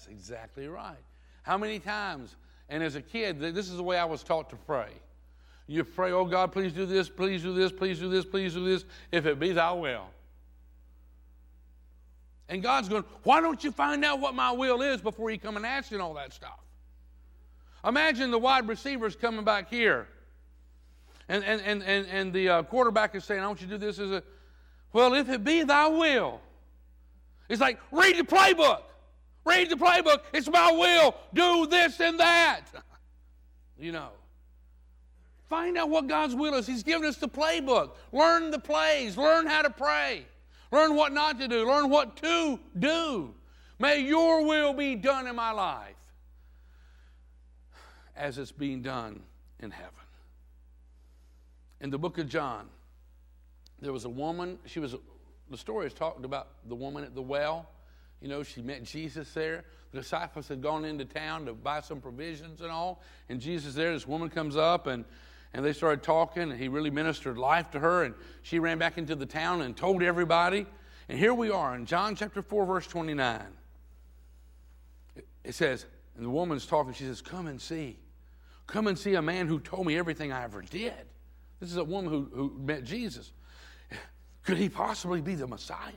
That's 0.02 0.12
exactly 0.12 0.66
right. 0.66 0.96
How 1.42 1.56
many 1.56 1.78
times, 1.78 2.34
and 2.68 2.82
as 2.82 2.96
a 2.96 3.02
kid, 3.02 3.38
this 3.38 3.68
is 3.68 3.76
the 3.76 3.82
way 3.84 3.98
I 3.98 4.04
was 4.04 4.24
taught 4.24 4.50
to 4.50 4.56
pray. 4.56 4.88
You 5.68 5.84
pray, 5.84 6.10
oh 6.10 6.24
God, 6.24 6.50
please 6.50 6.72
do 6.72 6.86
this, 6.86 7.08
please 7.08 7.42
do 7.42 7.54
this, 7.54 7.70
please 7.70 8.00
do 8.00 8.08
this, 8.08 8.24
please 8.24 8.54
do 8.54 8.64
this, 8.64 8.84
if 9.12 9.26
it 9.26 9.38
be 9.38 9.52
thy 9.52 9.70
will. 9.72 10.06
And 12.48 12.64
God's 12.64 12.88
going, 12.88 13.04
why 13.22 13.40
don't 13.40 13.62
you 13.62 13.70
find 13.70 14.04
out 14.04 14.18
what 14.18 14.34
my 14.34 14.50
will 14.50 14.82
is 14.82 15.00
before 15.00 15.30
you 15.30 15.38
come 15.38 15.56
and 15.56 15.64
ask 15.64 15.92
and 15.92 16.02
all 16.02 16.14
that 16.14 16.32
stuff? 16.32 16.58
Imagine 17.86 18.32
the 18.32 18.38
wide 18.38 18.66
receivers 18.66 19.14
coming 19.14 19.44
back 19.44 19.70
here. 19.70 20.08
And, 21.28 21.44
and, 21.44 21.60
and, 21.62 21.82
and, 21.84 22.06
and 22.08 22.32
the 22.32 22.48
uh, 22.48 22.62
quarterback 22.64 23.14
is 23.14 23.24
saying, 23.24 23.40
I 23.40 23.46
want 23.46 23.60
you 23.60 23.68
to 23.68 23.78
do 23.78 23.86
this 23.86 24.00
as 24.00 24.10
a, 24.10 24.22
well, 24.92 25.14
if 25.14 25.28
it 25.28 25.44
be 25.44 25.62
thy 25.62 25.86
will. 25.86 26.40
It's 27.48 27.60
like, 27.60 27.78
read 27.92 28.18
the 28.18 28.24
playbook. 28.24 28.82
Read 29.44 29.70
the 29.70 29.76
playbook. 29.76 30.20
It's 30.32 30.48
my 30.48 30.70
will. 30.72 31.14
Do 31.34 31.66
this 31.66 32.00
and 32.00 32.18
that. 32.20 32.62
you 33.78 33.92
know. 33.92 34.10
Find 35.48 35.76
out 35.76 35.90
what 35.90 36.06
God's 36.06 36.34
will 36.34 36.54
is. 36.54 36.66
He's 36.66 36.82
given 36.82 37.06
us 37.06 37.16
the 37.16 37.28
playbook. 37.28 37.90
Learn 38.12 38.50
the 38.50 38.58
plays. 38.58 39.16
Learn 39.16 39.46
how 39.46 39.62
to 39.62 39.70
pray. 39.70 40.24
Learn 40.70 40.96
what 40.96 41.12
not 41.12 41.38
to 41.40 41.48
do. 41.48 41.68
Learn 41.68 41.90
what 41.90 42.16
to 42.18 42.58
do. 42.78 43.34
May 43.78 43.98
your 43.98 44.46
will 44.46 44.72
be 44.72 44.94
done 44.94 45.26
in 45.26 45.36
my 45.36 45.50
life 45.50 45.96
as 48.16 48.38
it's 48.38 48.52
being 48.52 48.80
done 48.80 49.20
in 49.60 49.70
heaven. 49.70 49.92
In 51.80 51.90
the 51.90 51.98
book 51.98 52.18
of 52.18 52.28
John, 52.28 52.68
there 53.80 53.92
was 53.92 54.04
a 54.04 54.08
woman, 54.08 54.58
she 54.66 54.78
was, 54.78 54.94
the 55.50 55.58
story 55.58 55.86
is 55.86 55.92
talked 55.92 56.24
about 56.24 56.48
the 56.68 56.74
woman 56.74 57.02
at 57.02 57.14
the 57.14 57.22
well. 57.22 57.68
You 58.22 58.28
know, 58.28 58.42
she 58.42 58.62
met 58.62 58.84
Jesus 58.84 59.32
there. 59.34 59.64
The 59.90 59.98
disciples 59.98 60.48
had 60.48 60.62
gone 60.62 60.84
into 60.84 61.04
town 61.04 61.44
to 61.46 61.52
buy 61.52 61.80
some 61.80 62.00
provisions 62.00 62.60
and 62.60 62.70
all. 62.70 63.02
And 63.28 63.40
Jesus 63.40 63.74
there, 63.74 63.92
this 63.92 64.06
woman 64.06 64.30
comes 64.30 64.56
up 64.56 64.86
and 64.86 65.04
and 65.54 65.64
they 65.64 65.72
started 65.72 66.02
talking, 66.02 66.44
and 66.44 66.58
he 66.58 66.68
really 66.68 66.90
ministered 66.90 67.36
life 67.36 67.70
to 67.72 67.78
her, 67.78 68.04
and 68.04 68.14
she 68.40 68.58
ran 68.58 68.78
back 68.78 68.96
into 68.96 69.14
the 69.14 69.26
town 69.26 69.60
and 69.60 69.76
told 69.76 70.02
everybody. 70.02 70.66
And 71.08 71.18
here 71.18 71.34
we 71.34 71.50
are 71.50 71.74
in 71.74 71.84
John 71.84 72.16
chapter 72.16 72.40
4, 72.40 72.64
verse 72.64 72.86
29. 72.86 73.42
It 75.44 75.54
says, 75.54 75.84
and 76.16 76.24
the 76.24 76.30
woman's 76.30 76.66
talking, 76.66 76.92
she 76.92 77.04
says, 77.04 77.20
Come 77.20 77.48
and 77.48 77.60
see. 77.60 77.98
Come 78.66 78.86
and 78.86 78.98
see 78.98 79.14
a 79.14 79.22
man 79.22 79.48
who 79.48 79.60
told 79.60 79.86
me 79.86 79.98
everything 79.98 80.32
I 80.32 80.44
ever 80.44 80.62
did. 80.62 80.94
This 81.60 81.70
is 81.70 81.76
a 81.76 81.84
woman 81.84 82.10
who, 82.10 82.30
who 82.32 82.58
met 82.58 82.84
Jesus. 82.84 83.32
Could 84.44 84.56
he 84.56 84.68
possibly 84.68 85.20
be 85.20 85.34
the 85.34 85.46
Messiah? 85.46 85.92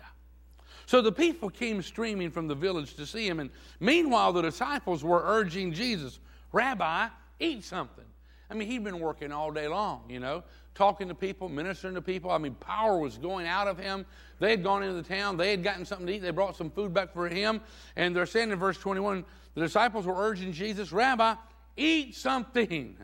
So 0.85 1.01
the 1.01 1.11
people 1.11 1.49
came 1.49 1.81
streaming 1.81 2.31
from 2.31 2.47
the 2.47 2.55
village 2.55 2.95
to 2.95 3.05
see 3.05 3.27
him. 3.27 3.39
And 3.39 3.49
meanwhile, 3.79 4.33
the 4.33 4.41
disciples 4.41 5.03
were 5.03 5.21
urging 5.23 5.73
Jesus, 5.73 6.19
Rabbi, 6.51 7.07
eat 7.39 7.63
something. 7.63 8.05
I 8.49 8.53
mean, 8.53 8.67
he'd 8.67 8.83
been 8.83 8.99
working 8.99 9.31
all 9.31 9.51
day 9.51 9.67
long, 9.67 10.03
you 10.07 10.19
know, 10.19 10.43
talking 10.75 11.07
to 11.07 11.15
people, 11.15 11.49
ministering 11.49 11.95
to 11.95 12.01
people. 12.01 12.29
I 12.29 12.37
mean, 12.37 12.53
power 12.55 12.99
was 12.99 13.17
going 13.17 13.47
out 13.47 13.67
of 13.67 13.79
him. 13.79 14.05
They 14.39 14.51
had 14.51 14.63
gone 14.63 14.83
into 14.83 15.01
the 15.01 15.15
town, 15.15 15.37
they 15.37 15.51
had 15.51 15.63
gotten 15.63 15.85
something 15.85 16.05
to 16.07 16.13
eat, 16.13 16.19
they 16.19 16.31
brought 16.31 16.55
some 16.55 16.69
food 16.69 16.93
back 16.93 17.13
for 17.13 17.27
him. 17.27 17.61
And 17.95 18.15
they're 18.15 18.25
saying 18.25 18.51
in 18.51 18.59
verse 18.59 18.77
21 18.77 19.25
the 19.55 19.61
disciples 19.61 20.05
were 20.05 20.15
urging 20.17 20.51
Jesus, 20.51 20.91
Rabbi, 20.91 21.35
eat 21.77 22.15
something. 22.15 22.97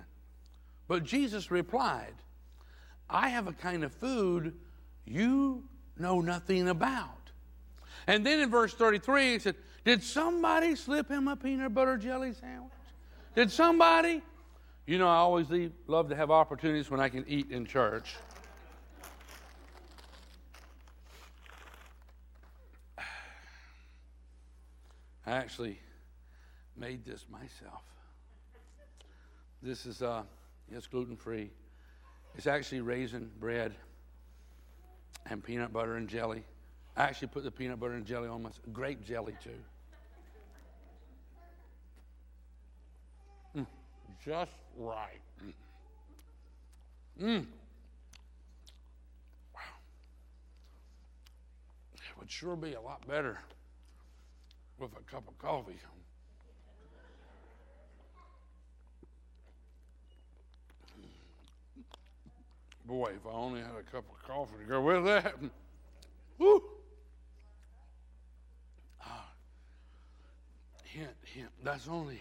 But 0.87 1.03
Jesus 1.03 1.49
replied, 1.49 2.13
I 3.09 3.29
have 3.29 3.47
a 3.47 3.53
kind 3.53 3.83
of 3.83 3.93
food 3.93 4.53
you 5.05 5.63
know 5.97 6.21
nothing 6.21 6.67
about. 6.67 7.20
And 8.11 8.23
then 8.25 8.39
in 8.41 8.49
verse 8.49 8.73
33, 8.73 9.31
he 9.31 9.39
said, 9.39 9.55
Did 9.85 10.03
somebody 10.03 10.75
slip 10.75 11.07
him 11.07 11.29
a 11.29 11.37
peanut 11.37 11.73
butter 11.73 11.95
jelly 11.95 12.33
sandwich? 12.33 12.73
Did 13.35 13.49
somebody? 13.49 14.21
You 14.85 14.97
know, 14.97 15.07
I 15.07 15.15
always 15.15 15.47
love 15.87 16.09
to 16.09 16.15
have 16.17 16.29
opportunities 16.29 16.91
when 16.91 16.99
I 16.99 17.07
can 17.07 17.23
eat 17.25 17.51
in 17.51 17.65
church. 17.65 18.17
I 25.25 25.31
actually 25.31 25.79
made 26.75 27.05
this 27.05 27.25
myself. 27.31 27.83
This 29.63 29.85
is 29.85 30.01
uh, 30.01 30.23
it's 30.69 30.87
gluten 30.87 31.15
free. 31.15 31.49
It's 32.35 32.47
actually 32.47 32.81
raisin 32.81 33.31
bread 33.39 33.73
and 35.29 35.41
peanut 35.41 35.71
butter 35.71 35.95
and 35.95 36.09
jelly. 36.09 36.43
I 36.97 37.03
actually 37.03 37.29
put 37.29 37.43
the 37.43 37.51
peanut 37.51 37.79
butter 37.79 37.93
and 37.93 38.05
jelly 38.05 38.27
on 38.27 38.43
my 38.43 38.49
grape 38.73 39.03
jelly 39.05 39.35
too. 39.43 39.49
Mm, 43.57 43.65
just 44.25 44.51
right. 44.77 45.21
Mmm. 47.21 47.45
Wow. 49.53 49.61
It 51.93 52.19
would 52.19 52.29
sure 52.29 52.55
be 52.55 52.73
a 52.73 52.81
lot 52.81 53.07
better 53.07 53.39
with 54.79 54.91
a 54.93 55.11
cup 55.11 55.27
of 55.27 55.37
coffee. 55.37 55.77
Boy, 62.85 63.13
if 63.15 63.25
I 63.25 63.29
only 63.29 63.61
had 63.61 63.75
a 63.79 63.83
cup 63.83 64.03
of 64.11 64.27
coffee 64.27 64.57
to 64.63 64.65
go 64.65 64.81
with 64.81 65.05
that. 65.05 65.35
Woo! 66.37 66.61
Hint, 70.91 71.15
hint. 71.23 71.49
That's 71.63 71.87
only 71.87 72.19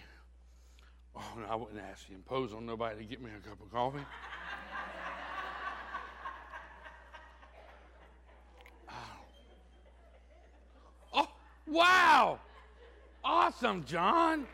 Oh, 1.17 1.39
no, 1.39 1.45
I 1.51 1.57
wouldn't 1.57 1.81
ask 1.91 2.09
you 2.09 2.15
impose 2.15 2.53
on 2.53 2.65
nobody 2.65 2.99
to 2.99 3.05
get 3.05 3.21
me 3.21 3.31
a 3.37 3.49
cup 3.49 3.61
of 3.61 3.73
coffee. 3.73 3.99
oh, 11.13 11.29
wow! 11.67 12.39
Awesome, 13.25 13.85
John. 13.85 14.47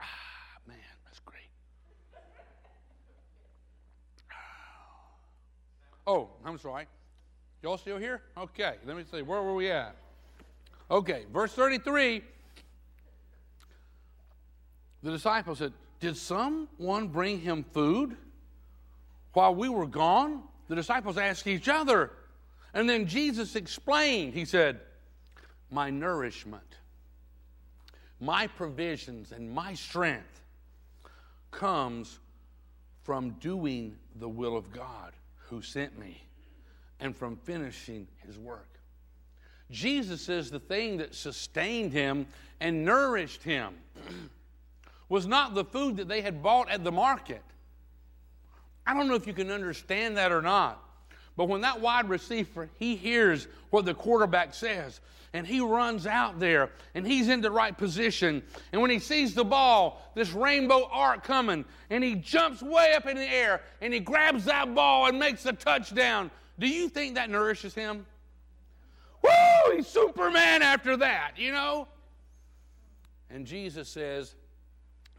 Ah, 0.00 0.04
man, 0.68 0.76
that's 1.04 1.18
great. 1.18 1.50
Oh, 6.06 6.30
I'm 6.44 6.58
sorry. 6.58 6.86
Y'all 7.64 7.78
still 7.78 7.96
here? 7.96 8.20
Okay, 8.36 8.74
let 8.84 8.94
me 8.94 9.04
see. 9.10 9.22
Where 9.22 9.40
were 9.40 9.54
we 9.54 9.70
at? 9.70 9.96
Okay, 10.90 11.24
verse 11.32 11.50
33 11.54 12.22
the 15.02 15.10
disciples 15.10 15.58
said, 15.60 15.72
Did 15.98 16.18
someone 16.18 17.08
bring 17.08 17.40
him 17.40 17.64
food 17.72 18.18
while 19.32 19.54
we 19.54 19.70
were 19.70 19.86
gone? 19.86 20.42
The 20.68 20.74
disciples 20.74 21.16
asked 21.16 21.46
each 21.46 21.66
other. 21.66 22.10
And 22.74 22.86
then 22.86 23.06
Jesus 23.06 23.56
explained, 23.56 24.34
He 24.34 24.44
said, 24.44 24.80
My 25.70 25.88
nourishment, 25.88 26.76
my 28.20 28.46
provisions, 28.46 29.32
and 29.32 29.50
my 29.50 29.72
strength 29.72 30.42
comes 31.50 32.18
from 33.04 33.30
doing 33.40 33.96
the 34.16 34.28
will 34.28 34.54
of 34.54 34.70
God 34.70 35.14
who 35.48 35.62
sent 35.62 35.98
me 35.98 36.23
and 37.04 37.14
from 37.14 37.36
finishing 37.36 38.08
his 38.26 38.38
work. 38.38 38.80
Jesus 39.70 40.30
is 40.30 40.50
the 40.50 40.58
thing 40.58 40.96
that 40.96 41.14
sustained 41.14 41.92
him 41.92 42.26
and 42.60 42.82
nourished 42.82 43.42
him. 43.42 43.74
was 45.10 45.26
not 45.26 45.54
the 45.54 45.66
food 45.66 45.98
that 45.98 46.08
they 46.08 46.22
had 46.22 46.42
bought 46.42 46.70
at 46.70 46.82
the 46.82 46.90
market. 46.90 47.42
I 48.86 48.94
don't 48.94 49.06
know 49.06 49.14
if 49.16 49.26
you 49.26 49.34
can 49.34 49.50
understand 49.50 50.16
that 50.16 50.32
or 50.32 50.40
not. 50.40 50.82
But 51.36 51.48
when 51.48 51.60
that 51.60 51.80
wide 51.80 52.08
receiver, 52.08 52.70
he 52.78 52.96
hears 52.96 53.48
what 53.68 53.84
the 53.84 53.92
quarterback 53.92 54.54
says, 54.54 55.00
and 55.34 55.46
he 55.46 55.60
runs 55.60 56.06
out 56.06 56.40
there, 56.40 56.70
and 56.94 57.06
he's 57.06 57.28
in 57.28 57.42
the 57.42 57.50
right 57.50 57.76
position. 57.76 58.42
And 58.72 58.80
when 58.80 58.90
he 58.90 58.98
sees 58.98 59.34
the 59.34 59.44
ball, 59.44 60.10
this 60.14 60.32
rainbow 60.32 60.88
arc 60.90 61.24
coming, 61.24 61.66
and 61.90 62.02
he 62.02 62.14
jumps 62.14 62.62
way 62.62 62.94
up 62.96 63.06
in 63.06 63.16
the 63.16 63.30
air, 63.30 63.60
and 63.82 63.92
he 63.92 64.00
grabs 64.00 64.46
that 64.46 64.74
ball 64.74 65.06
and 65.06 65.18
makes 65.18 65.44
a 65.44 65.52
touchdown, 65.52 66.30
do 66.58 66.68
you 66.68 66.88
think 66.88 67.14
that 67.16 67.30
nourishes 67.30 67.74
him? 67.74 68.06
Woo, 69.22 69.76
he's 69.76 69.86
Superman 69.86 70.62
after 70.62 70.96
that, 70.98 71.32
you 71.36 71.50
know? 71.50 71.88
And 73.30 73.46
Jesus 73.46 73.88
says, 73.88 74.34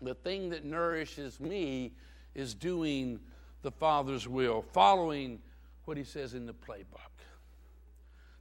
The 0.02 0.14
thing 0.14 0.50
that 0.50 0.64
nourishes 0.64 1.40
me 1.40 1.92
is 2.34 2.54
doing 2.54 3.20
the 3.62 3.72
Father's 3.72 4.28
will, 4.28 4.64
following 4.74 5.40
what 5.86 5.98
He 5.98 6.04
says 6.04 6.34
in 6.34 6.46
the 6.46 6.54
playbook. 6.54 7.16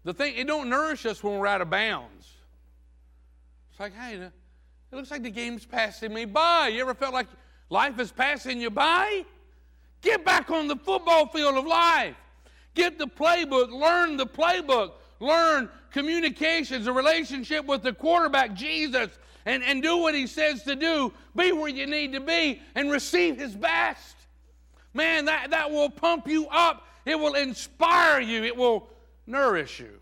The 0.04 0.12
thing, 0.12 0.35
it 0.37 0.46
don't 0.46 0.68
nourish 0.68 1.07
us 1.07 1.24
when 1.24 1.38
we're 1.38 1.46
out 1.46 1.62
of 1.62 1.70
bounds. 1.70 2.30
It's 3.70 3.80
like, 3.80 3.94
hey, 3.94 4.16
it 4.16 4.33
looks 4.92 5.11
like 5.11 5.22
the 5.22 5.30
game's 5.30 5.64
passing 5.64 6.12
me 6.12 6.26
by. 6.26 6.68
You 6.68 6.83
ever 6.83 6.94
felt 6.94 7.14
like 7.14 7.26
life 7.70 7.98
is 7.98 8.12
passing 8.12 8.61
you 8.61 8.70
by? 8.70 9.24
Get 10.02 10.24
back 10.24 10.50
on 10.50 10.68
the 10.68 10.76
football 10.76 11.26
field 11.26 11.57
of 11.57 11.66
life. 11.66 12.16
Get 12.74 12.98
the 12.98 13.06
playbook, 13.06 13.70
learn 13.70 14.16
the 14.16 14.26
playbook, 14.26 14.92
learn 15.20 15.68
communications, 15.92 16.87
a 16.87 16.92
relationship 16.92 17.66
with 17.66 17.82
the 17.82 17.92
quarterback, 17.92 18.54
Jesus, 18.54 19.10
and, 19.46 19.62
and 19.62 19.82
do 19.82 19.98
what 19.98 20.14
he 20.14 20.26
says 20.26 20.62
to 20.64 20.74
do. 20.74 21.12
Be 21.37 21.52
where 21.52 21.68
you 21.68 21.87
need 21.87 22.12
to 22.12 22.20
be 22.20 22.60
and 22.74 22.90
receive 22.90 23.38
his 23.38 23.54
best. 23.54 24.16
Man, 24.92 25.24
that, 25.26 25.50
that 25.50 25.70
will 25.70 25.90
pump 25.90 26.28
you 26.28 26.46
up. 26.48 26.87
It 27.04 27.18
will 27.18 27.34
inspire 27.34 28.20
you. 28.20 28.44
It 28.44 28.56
will 28.56 28.88
nourish 29.26 29.80
you. 29.80 30.00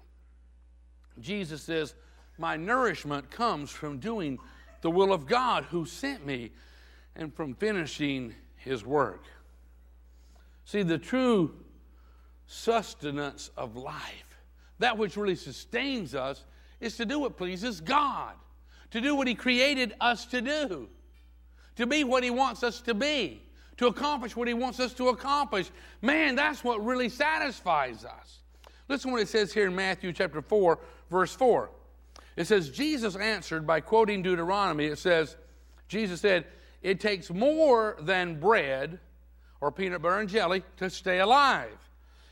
Jesus 1.20 1.62
says, 1.62 1.94
My 2.38 2.56
nourishment 2.56 3.30
comes 3.30 3.70
from 3.70 3.98
doing 3.98 4.38
the 4.80 4.90
will 4.90 5.12
of 5.12 5.26
God 5.26 5.64
who 5.64 5.84
sent 5.84 6.26
me 6.26 6.52
and 7.16 7.34
from 7.34 7.54
finishing 7.54 8.34
his 8.56 8.84
work. 8.84 9.24
See, 10.64 10.82
the 10.82 10.98
true 10.98 11.54
sustenance 12.52 13.50
of 13.56 13.76
life, 13.76 14.38
that 14.78 14.98
which 14.98 15.16
really 15.16 15.36
sustains 15.36 16.14
us, 16.14 16.44
is 16.80 16.96
to 16.98 17.06
do 17.06 17.18
what 17.18 17.36
pleases 17.36 17.80
God, 17.80 18.34
to 18.90 19.00
do 19.00 19.14
what 19.14 19.26
he 19.26 19.34
created 19.34 19.94
us 20.00 20.26
to 20.26 20.42
do, 20.42 20.88
to 21.76 21.86
be 21.86 22.04
what 22.04 22.22
he 22.22 22.30
wants 22.30 22.62
us 22.62 22.80
to 22.82 22.92
be, 22.92 23.42
to 23.78 23.86
accomplish 23.86 24.36
what 24.36 24.48
he 24.48 24.54
wants 24.54 24.80
us 24.80 24.92
to 24.94 25.08
accomplish. 25.08 25.70
Man, 26.02 26.34
that's 26.34 26.62
what 26.62 26.84
really 26.84 27.08
satisfies 27.08 28.04
us. 28.04 28.40
Listen 28.88 29.12
what 29.12 29.22
it 29.22 29.28
says 29.28 29.52
here 29.52 29.66
in 29.66 29.74
Matthew 29.74 30.12
chapter 30.12 30.42
4, 30.42 30.78
verse 31.10 31.34
4. 31.34 31.70
It 32.36 32.46
says, 32.46 32.68
Jesus 32.68 33.16
answered 33.16 33.66
by 33.66 33.80
quoting 33.80 34.22
Deuteronomy. 34.22 34.86
It 34.86 34.98
says, 34.98 35.36
Jesus 35.88 36.20
said, 36.20 36.44
It 36.82 37.00
takes 37.00 37.30
more 37.30 37.96
than 38.00 38.38
bread 38.38 38.98
or 39.60 39.72
peanut 39.72 40.02
butter 40.02 40.18
and 40.18 40.28
jelly 40.28 40.62
to 40.76 40.90
stay 40.90 41.20
alive. 41.20 41.78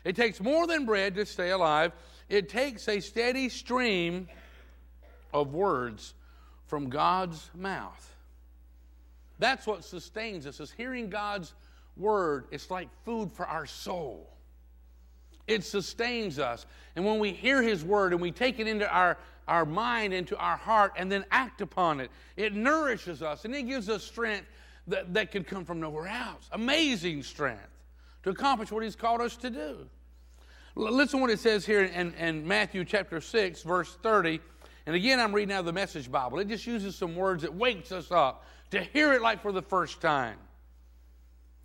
It 0.04 0.16
takes 0.16 0.40
more 0.40 0.66
than 0.66 0.86
bread 0.86 1.14
to 1.16 1.26
stay 1.26 1.50
alive. 1.50 1.92
It 2.28 2.48
takes 2.48 2.88
a 2.88 3.00
steady 3.00 3.48
stream 3.48 4.28
of 5.32 5.52
words 5.52 6.14
from 6.66 6.88
God's 6.88 7.50
mouth. 7.54 8.16
That's 9.38 9.66
what 9.66 9.84
sustains 9.84 10.46
us, 10.46 10.60
is 10.60 10.70
hearing 10.70 11.10
God's 11.10 11.54
word. 11.96 12.46
It's 12.50 12.70
like 12.70 12.88
food 13.04 13.32
for 13.32 13.46
our 13.46 13.66
soul. 13.66 14.30
It 15.46 15.64
sustains 15.64 16.38
us. 16.38 16.66
And 16.94 17.04
when 17.04 17.18
we 17.18 17.32
hear 17.32 17.62
His 17.62 17.84
word 17.84 18.12
and 18.12 18.22
we 18.22 18.30
take 18.30 18.60
it 18.60 18.68
into 18.68 18.88
our, 18.88 19.18
our 19.48 19.64
mind, 19.64 20.14
into 20.14 20.36
our 20.36 20.56
heart, 20.56 20.92
and 20.96 21.10
then 21.10 21.24
act 21.30 21.60
upon 21.60 22.00
it, 22.00 22.10
it 22.36 22.54
nourishes 22.54 23.22
us 23.22 23.44
and 23.44 23.54
it 23.54 23.62
gives 23.62 23.88
us 23.88 24.04
strength 24.04 24.46
that, 24.86 25.12
that 25.14 25.32
could 25.32 25.46
come 25.46 25.64
from 25.64 25.80
nowhere 25.80 26.06
else. 26.06 26.48
Amazing 26.52 27.22
strength 27.22 27.69
to 28.22 28.30
accomplish 28.30 28.70
what 28.70 28.82
He's 28.82 28.96
called 28.96 29.20
us 29.20 29.36
to 29.38 29.50
do. 29.50 29.88
Listen 30.74 31.20
what 31.20 31.30
it 31.30 31.40
says 31.40 31.66
here 31.66 31.82
in, 31.82 32.14
in 32.14 32.46
Matthew 32.46 32.84
chapter 32.84 33.20
6, 33.20 33.62
verse 33.62 33.96
30. 34.02 34.40
And 34.86 34.96
again, 34.96 35.20
I'm 35.20 35.34
reading 35.34 35.52
out 35.52 35.60
of 35.60 35.66
the 35.66 35.72
Message 35.72 36.10
Bible. 36.10 36.38
It 36.38 36.48
just 36.48 36.66
uses 36.66 36.96
some 36.96 37.16
words 37.16 37.42
that 37.42 37.54
wakes 37.54 37.92
us 37.92 38.10
up 38.10 38.44
to 38.70 38.80
hear 38.80 39.12
it 39.12 39.22
like 39.22 39.42
for 39.42 39.52
the 39.52 39.62
first 39.62 40.00
time. 40.00 40.38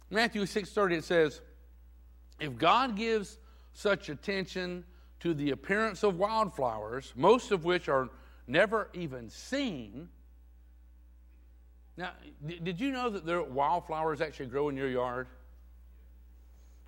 Matthew 0.09 0.45
6:30 0.45 0.97
it 0.97 1.03
says, 1.03 1.41
"If 2.39 2.57
God 2.57 2.95
gives 2.95 3.37
such 3.73 4.09
attention 4.09 4.85
to 5.19 5.33
the 5.33 5.51
appearance 5.51 6.03
of 6.03 6.17
wildflowers, 6.17 7.13
most 7.15 7.51
of 7.51 7.65
which 7.65 7.89
are 7.89 8.09
never 8.47 8.89
even 8.93 9.29
seen. 9.29 10.09
Now, 11.97 12.11
did 12.45 12.79
you 12.79 12.91
know 12.91 13.09
that 13.09 13.25
there 13.25 13.41
wildflowers 13.41 14.21
actually 14.21 14.47
grow 14.47 14.69
in 14.69 14.77
your 14.77 14.89
yard? 14.89 15.27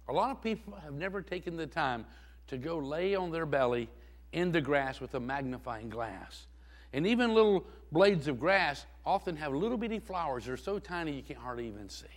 A 0.09 0.13
lot 0.13 0.31
of 0.31 0.41
people 0.41 0.73
have 0.83 0.93
never 0.93 1.21
taken 1.21 1.57
the 1.57 1.67
time 1.67 2.05
to 2.47 2.57
go 2.57 2.77
lay 2.77 3.15
on 3.15 3.31
their 3.31 3.45
belly 3.45 3.89
in 4.31 4.51
the 4.51 4.61
grass 4.61 4.99
with 4.99 5.13
a 5.15 5.19
magnifying 5.19 5.89
glass. 5.89 6.47
And 6.93 7.05
even 7.05 7.33
little 7.33 7.65
blades 7.91 8.27
of 8.27 8.39
grass 8.39 8.85
often 9.05 9.35
have 9.35 9.53
little 9.53 9.77
bitty 9.77 9.99
flowers. 9.99 10.45
They're 10.45 10.57
so 10.57 10.79
tiny 10.79 11.13
you 11.13 11.21
can't 11.21 11.39
hardly 11.39 11.67
even 11.67 11.89
see. 11.89 12.07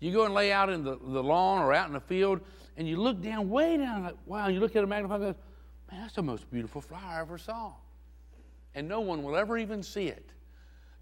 You 0.00 0.12
go 0.12 0.24
and 0.24 0.34
lay 0.34 0.52
out 0.52 0.70
in 0.70 0.84
the, 0.84 0.96
the 0.96 1.22
lawn 1.22 1.62
or 1.62 1.72
out 1.74 1.86
in 1.86 1.92
the 1.92 2.00
field, 2.00 2.40
and 2.76 2.88
you 2.88 2.96
look 2.96 3.20
down, 3.20 3.50
way 3.50 3.76
down, 3.76 4.04
like, 4.04 4.16
wow, 4.26 4.48
you 4.48 4.60
look 4.60 4.74
at 4.76 4.82
a 4.82 4.86
magnifying 4.86 5.20
glass, 5.20 5.34
man, 5.90 6.00
that's 6.00 6.14
the 6.14 6.22
most 6.22 6.50
beautiful 6.50 6.80
flower 6.80 7.02
I 7.04 7.20
ever 7.20 7.36
saw. 7.36 7.72
And 8.74 8.88
no 8.88 9.00
one 9.00 9.22
will 9.22 9.36
ever 9.36 9.58
even 9.58 9.82
see 9.82 10.06
it 10.06 10.30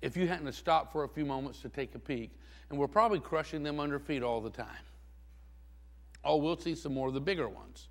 if 0.03 0.17
you 0.17 0.27
hadn't 0.27 0.53
stopped 0.53 0.93
for 0.93 1.05
a 1.05 1.09
few 1.09 1.25
moments 1.25 1.61
to 1.61 1.69
take 1.69 1.95
a 1.95 1.99
peek. 1.99 2.31
And 2.71 2.79
we're 2.79 2.89
probably 2.89 3.21
crushing 3.21 3.63
them 3.63 3.79
under 3.81 3.99
feet 3.99 4.23
all 4.23 4.41
the 4.41 4.51
time. 4.51 4.67
Oh, 6.29 6.37
we'll 6.37 6.59
see 6.59 6.75
some 6.75 6.95
more 6.95 7.09
of 7.09 7.15
the 7.15 7.21
bigger 7.21 7.49
ones. 7.49 7.89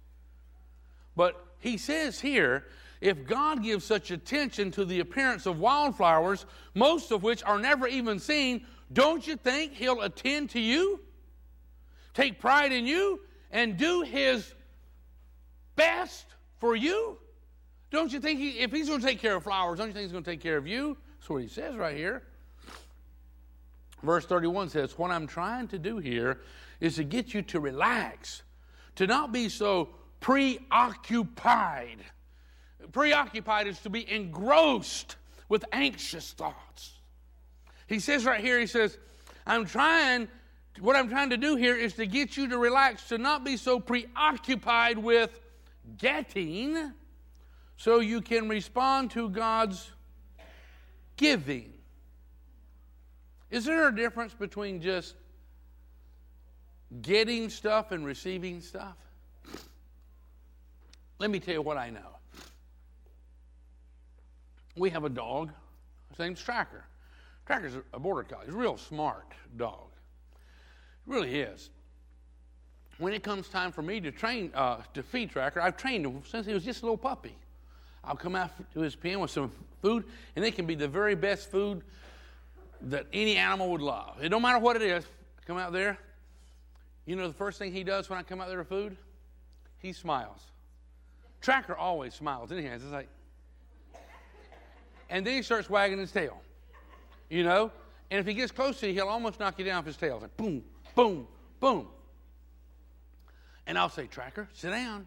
But 1.15 1.43
he 1.60 1.78
says 1.78 2.19
here, 2.19 2.65
if 3.02 3.26
God 3.26 3.63
gives 3.63 3.84
such 3.84 4.12
attention 4.12 4.71
to 4.71 4.86
the 4.86 5.02
appearance 5.02 5.45
of 5.45 5.60
wildflowers, 5.60 6.45
most 6.73 7.12
of 7.12 7.23
which 7.23 7.43
are 7.43 7.60
never 7.60 7.88
even 7.88 8.19
seen, 8.19 8.65
don't 8.93 9.28
you 9.28 9.36
think 9.36 9.73
He'll 9.73 10.02
attend 10.02 10.52
to 10.52 10.60
you? 10.60 11.02
Take 12.13 12.39
pride 12.39 12.71
in 12.71 12.88
you? 12.88 13.19
and 13.52 13.78
do 13.78 14.02
his 14.02 14.54
best 15.76 16.26
for 16.60 16.76
you? 16.76 17.17
Don't 17.91 18.12
you 18.12 18.19
think 18.19 18.39
he, 18.39 18.60
if 18.60 18.71
he's 18.71 18.88
going 18.88 19.00
to 19.00 19.06
take 19.06 19.19
care 19.19 19.36
of 19.36 19.43
flowers, 19.43 19.80
don't 19.80 19.88
you 19.88 19.93
think 19.93 20.04
he's 20.04 20.12
going 20.12 20.23
to 20.23 20.30
take 20.30 20.41
care 20.41 20.58
of 20.58 20.67
you? 20.67 20.97
That's 21.19 21.30
what 21.30 21.41
he 21.41 21.47
says 21.47 21.76
right 21.76 21.95
here. 21.95 22.23
Verse 24.04 24.26
31 24.26 24.69
says, 24.69 24.97
What 24.97 25.12
I'm 25.12 25.28
trying 25.28 25.67
to 25.69 25.80
do 25.80 25.97
here 25.97 26.41
is 26.80 26.96
to 26.96 27.04
get 27.04 27.34
you 27.34 27.42
to 27.44 27.60
relax, 27.60 28.44
to 28.96 29.08
not 29.08 29.32
be 29.32 29.50
so 29.50 29.90
preoccupied. 30.20 32.00
Preoccupied 32.92 33.68
is 33.68 33.80
to 33.80 33.90
be 33.90 34.10
engrossed 34.12 35.16
with 35.50 35.66
anxious 35.72 36.32
thoughts. 36.32 36.94
He 37.88 38.00
says 38.00 38.26
right 38.26 38.42
here, 38.42 38.60
he 38.60 38.68
says, 38.68 38.98
I'm 39.46 39.66
trying 39.66 40.28
what 40.80 40.96
I'm 40.96 41.10
trying 41.10 41.32
to 41.32 41.38
do 41.38 41.56
here 41.56 41.76
is 41.76 41.94
to 41.94 42.06
get 42.06 42.38
you 42.38 42.48
to 42.50 42.58
relax, 42.58 43.08
to 43.10 43.18
not 43.18 43.44
be 43.44 43.58
so 43.58 43.80
preoccupied 43.80 44.98
with 44.98 45.40
getting, 45.98 46.94
so 47.78 48.00
you 48.00 48.22
can 48.22 48.48
respond 48.48 49.12
to 49.12 49.30
God's 49.30 49.92
giving. 51.16 51.74
Is 53.50 53.66
there 53.66 53.88
a 53.88 53.96
difference 53.96 54.34
between 54.34 54.82
just 54.82 55.16
getting 57.02 57.50
stuff 57.50 57.91
and 57.91 58.06
receiving 58.06 58.62
stuff? 58.62 58.95
Let 61.19 61.30
me 61.30 61.39
tell 61.39 61.54
you 61.54 61.62
what 61.62 61.78
I 61.78 61.89
know. 61.89 62.17
We 64.76 64.89
have 64.91 65.04
a 65.04 65.10
dog. 65.10 65.52
His 66.10 66.19
name's 66.19 66.41
Tracker. 66.41 66.84
Tracker's 67.45 67.73
a 67.93 68.00
border 68.00 68.23
collie. 68.23 68.45
He's 68.45 68.54
a 68.54 68.58
real 68.58 68.78
smart 68.78 69.32
dog 69.56 69.88
He 71.06 71.12
really 71.12 71.39
is. 71.39 71.69
When 72.97 73.13
it 73.13 73.23
comes 73.23 73.47
time 73.47 73.71
for 73.71 73.82
me 73.82 74.02
to 74.02 74.12
train, 74.12 74.52
uh, 74.54 74.82
to 74.93 75.04
feed 75.04 75.30
Tracker, 75.30 75.62
I've 75.62 75.78
trained 75.78 76.06
him 76.06 76.21
since 76.28 76.45
he 76.45 76.54
was 76.54 76.63
just 76.63 76.82
a 76.82 76.86
little 76.86 76.97
puppy. 76.97 77.36
I'll 78.04 78.15
come 78.15 78.36
out 78.36 78.52
to 78.73 78.80
his 78.80 78.95
pen 78.95 79.19
with 79.19 79.32
some 79.32 79.52
food, 79.82 80.06
and 80.36 80.43
it 80.43 80.56
can 80.56 80.65
be 80.65 80.76
the 80.76 80.88
very 80.88 81.15
best 81.15 81.52
food 81.52 81.84
that 82.82 83.06
any 83.13 83.38
animal 83.38 83.69
would 83.71 83.81
love. 83.81 84.17
It 84.21 84.29
don't 84.29 84.42
matter 84.42 84.60
what 84.60 84.75
it 84.75 84.81
is. 84.81 85.06
Come 85.46 85.58
out 85.58 85.73
there. 85.73 85.98
You 87.08 87.15
know 87.15 87.27
the 87.27 87.33
first 87.33 87.58
thing 87.58 87.71
he 87.71 87.85
does 87.85 88.10
when 88.10 88.19
I 88.19 88.23
come 88.23 88.41
out 88.41 88.49
there 88.49 88.60
with 88.60 88.67
food? 88.67 88.97
He 89.79 89.93
smiles. 89.93 90.41
Tracker 91.39 91.75
always 91.75 92.13
smiles. 92.13 92.49
He 92.49 92.62
has. 92.65 92.83
It's 92.83 92.91
like, 92.91 93.08
and 95.10 95.25
then 95.25 95.35
he 95.35 95.41
starts 95.41 95.69
wagging 95.69 95.99
his 95.99 96.12
tail. 96.12 96.41
You 97.29 97.43
know? 97.43 97.71
And 98.12 98.19
if 98.19 98.25
he 98.25 98.33
gets 98.33 98.51
close 98.51 98.81
to 98.81 98.87
you, 98.87 98.93
he'll 98.93 99.08
almost 99.08 99.39
knock 99.39 99.58
you 99.58 99.63
down 99.63 99.77
with 99.77 99.87
his 99.87 99.97
tail. 99.97 100.19
Like 100.21 100.35
boom, 100.35 100.63
boom, 100.95 101.27
boom. 101.62 101.87
And 103.65 103.77
I'll 103.77 103.89
say, 103.89 104.08
Tracker, 104.08 104.49
sit 104.53 104.71
down. 104.71 105.05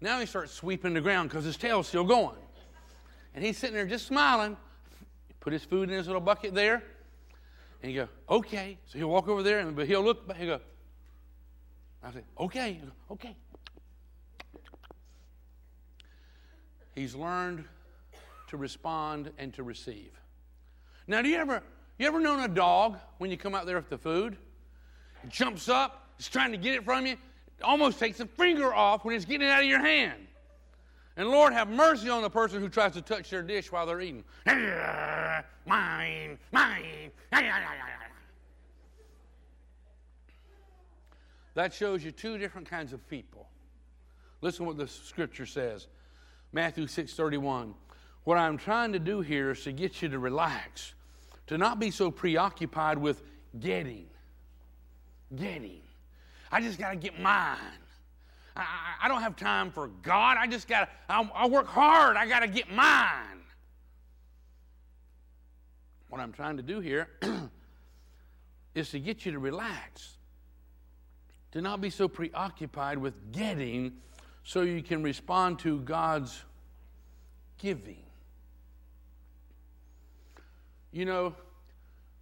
Now 0.00 0.18
he 0.20 0.26
starts 0.26 0.52
sweeping 0.52 0.94
the 0.94 1.00
ground 1.02 1.28
because 1.28 1.44
his 1.44 1.58
tail's 1.58 1.86
still 1.86 2.04
going. 2.04 2.36
And 3.34 3.44
he's 3.44 3.58
sitting 3.58 3.74
there 3.74 3.86
just 3.86 4.06
smiling. 4.06 4.56
Put 5.40 5.52
his 5.52 5.64
food 5.64 5.90
in 5.90 5.96
his 5.96 6.06
little 6.06 6.20
bucket 6.22 6.54
there. 6.54 6.82
And 7.82 7.92
you 7.92 8.02
go, 8.02 8.36
okay. 8.36 8.78
So 8.86 8.98
he'll 8.98 9.10
walk 9.10 9.28
over 9.28 9.42
there, 9.42 9.58
and 9.58 9.76
but 9.76 9.86
he'll 9.86 10.02
look 10.02 10.26
back. 10.26 10.38
He'll 10.38 10.56
go, 10.58 10.60
I 12.02 12.12
said, 12.12 12.24
okay, 12.38 12.80
okay. 13.10 13.36
He's 16.94 17.14
learned 17.14 17.64
to 18.48 18.56
respond 18.56 19.30
and 19.38 19.52
to 19.54 19.62
receive. 19.62 20.12
Now, 21.06 21.22
do 21.22 21.28
you 21.28 21.36
ever 21.36 21.62
you 21.98 22.06
ever 22.06 22.20
known 22.20 22.40
a 22.40 22.48
dog 22.48 22.98
when 23.18 23.30
you 23.30 23.36
come 23.36 23.54
out 23.54 23.66
there 23.66 23.76
with 23.76 23.90
the 23.90 23.98
food? 23.98 24.36
It 25.24 25.30
jumps 25.30 25.68
up, 25.68 26.10
it's 26.18 26.28
trying 26.28 26.52
to 26.52 26.58
get 26.58 26.74
it 26.74 26.84
from 26.84 27.06
you, 27.06 27.16
almost 27.62 27.98
takes 27.98 28.20
a 28.20 28.26
finger 28.26 28.74
off 28.74 29.04
when 29.04 29.14
it's 29.14 29.24
getting 29.24 29.46
it 29.46 29.50
out 29.50 29.62
of 29.62 29.68
your 29.68 29.80
hand. 29.80 30.26
And 31.16 31.28
Lord, 31.28 31.54
have 31.54 31.68
mercy 31.68 32.10
on 32.10 32.22
the 32.22 32.30
person 32.30 32.60
who 32.60 32.68
tries 32.68 32.92
to 32.92 33.02
touch 33.02 33.30
their 33.30 33.42
dish 33.42 33.72
while 33.72 33.86
they're 33.86 34.02
eating. 34.02 34.24
Mine, 35.66 36.38
mine. 36.52 37.10
That 41.56 41.72
shows 41.72 42.04
you 42.04 42.12
two 42.12 42.36
different 42.36 42.68
kinds 42.68 42.92
of 42.92 43.08
people. 43.08 43.48
Listen 44.42 44.66
what 44.66 44.76
the 44.76 44.86
scripture 44.86 45.46
says. 45.46 45.88
Matthew 46.52 46.86
6:31. 46.86 47.74
What 48.24 48.36
I'm 48.36 48.58
trying 48.58 48.92
to 48.92 48.98
do 48.98 49.22
here 49.22 49.52
is 49.52 49.64
to 49.64 49.72
get 49.72 50.02
you 50.02 50.10
to 50.10 50.18
relax, 50.18 50.92
to 51.46 51.56
not 51.56 51.78
be 51.78 51.90
so 51.90 52.10
preoccupied 52.10 52.98
with 52.98 53.22
getting. 53.58 54.06
Getting. 55.34 55.80
I 56.52 56.60
just 56.60 56.78
got 56.78 56.90
to 56.90 56.96
get 56.96 57.18
mine. 57.18 57.56
I, 58.54 58.66
I, 59.02 59.08
don't 59.08 59.22
have 59.22 59.36
time 59.36 59.70
for 59.70 59.88
God. 59.88 60.36
I 60.38 60.46
just 60.46 60.68
got 60.68 60.88
to, 61.08 61.30
I 61.34 61.46
work 61.46 61.66
hard. 61.66 62.16
I 62.16 62.26
got 62.26 62.40
to 62.40 62.48
get 62.48 62.70
mine. 62.70 63.40
What 66.08 66.20
I'm 66.20 66.32
trying 66.32 66.56
to 66.56 66.62
do 66.62 66.80
here 66.80 67.08
is 68.74 68.90
to 68.90 69.00
get 69.00 69.24
you 69.24 69.32
to 69.32 69.38
relax, 69.38 70.15
to 71.56 71.62
not 71.62 71.80
be 71.80 71.88
so 71.88 72.06
preoccupied 72.06 72.98
with 72.98 73.14
getting 73.32 73.90
so 74.44 74.60
you 74.60 74.82
can 74.82 75.02
respond 75.02 75.58
to 75.58 75.80
God's 75.80 76.42
giving. 77.56 78.02
You 80.92 81.06
know, 81.06 81.34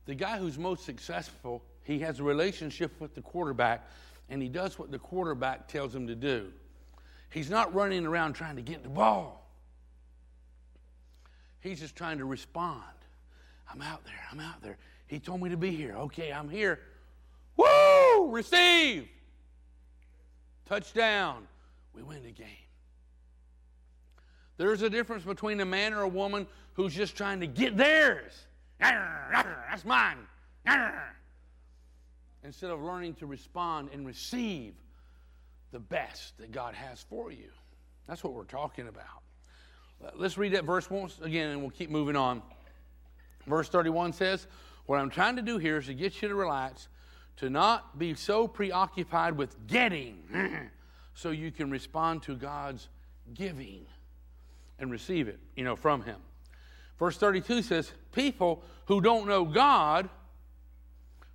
the 0.06 0.14
guy 0.14 0.38
who's 0.38 0.56
most 0.56 0.84
successful, 0.84 1.64
he 1.82 1.98
has 1.98 2.20
a 2.20 2.22
relationship 2.22 2.92
with 3.00 3.16
the 3.16 3.22
quarterback 3.22 3.90
and 4.30 4.40
he 4.40 4.48
does 4.48 4.78
what 4.78 4.92
the 4.92 5.00
quarterback 5.00 5.66
tells 5.66 5.92
him 5.92 6.06
to 6.06 6.14
do. 6.14 6.52
He's 7.28 7.50
not 7.50 7.74
running 7.74 8.06
around 8.06 8.34
trying 8.34 8.54
to 8.54 8.62
get 8.62 8.84
the 8.84 8.88
ball. 8.88 9.50
He's 11.58 11.80
just 11.80 11.96
trying 11.96 12.18
to 12.18 12.24
respond. 12.24 12.84
I'm 13.68 13.82
out 13.82 14.04
there. 14.04 14.14
I'm 14.30 14.38
out 14.38 14.62
there. 14.62 14.76
He 15.08 15.18
told 15.18 15.42
me 15.42 15.50
to 15.50 15.56
be 15.56 15.72
here. 15.72 15.96
Okay, 15.96 16.32
I'm 16.32 16.48
here. 16.48 16.78
Woo! 17.56 18.30
Receive. 18.30 19.08
Touchdown. 20.66 21.46
We 21.94 22.02
win 22.02 22.22
the 22.22 22.30
game. 22.30 22.46
There's 24.56 24.82
a 24.82 24.90
difference 24.90 25.24
between 25.24 25.60
a 25.60 25.64
man 25.64 25.92
or 25.94 26.02
a 26.02 26.08
woman 26.08 26.46
who's 26.74 26.94
just 26.94 27.16
trying 27.16 27.40
to 27.40 27.46
get 27.46 27.76
theirs. 27.76 28.32
That's 28.80 29.84
mine 29.84 30.18
instead 32.44 32.70
of 32.70 32.82
learning 32.82 33.14
to 33.14 33.26
respond 33.26 33.88
and 33.92 34.06
receive 34.06 34.74
the 35.72 35.80
best 35.80 36.36
that 36.38 36.52
God 36.52 36.74
has 36.74 37.04
for 37.08 37.32
you. 37.32 37.48
That's 38.06 38.22
what 38.22 38.34
we're 38.34 38.44
talking 38.44 38.86
about. 38.86 39.22
Let's 40.14 40.36
read 40.36 40.52
that 40.52 40.64
verse 40.64 40.90
once 40.90 41.18
again 41.22 41.50
and 41.50 41.60
we'll 41.60 41.70
keep 41.70 41.90
moving 41.90 42.16
on. 42.16 42.42
Verse 43.46 43.68
31 43.68 44.12
says, 44.12 44.46
What 44.86 45.00
I'm 45.00 45.10
trying 45.10 45.36
to 45.36 45.42
do 45.42 45.58
here 45.58 45.78
is 45.78 45.86
to 45.86 45.94
get 45.94 46.20
you 46.20 46.28
to 46.28 46.34
relax, 46.34 46.88
to 47.36 47.50
not 47.50 47.98
be 47.98 48.14
so 48.14 48.46
preoccupied 48.46 49.36
with 49.36 49.66
getting, 49.66 50.70
so 51.14 51.30
you 51.30 51.50
can 51.50 51.70
respond 51.70 52.22
to 52.24 52.36
God's 52.36 52.88
giving 53.32 53.86
and 54.78 54.90
receive 54.90 55.28
it, 55.28 55.38
you 55.56 55.64
know, 55.64 55.76
from 55.76 56.02
Him. 56.02 56.16
Verse 56.98 57.16
32 57.16 57.62
says, 57.62 57.92
People 58.12 58.62
who 58.86 59.00
don't 59.00 59.26
know 59.26 59.44
God, 59.44 60.08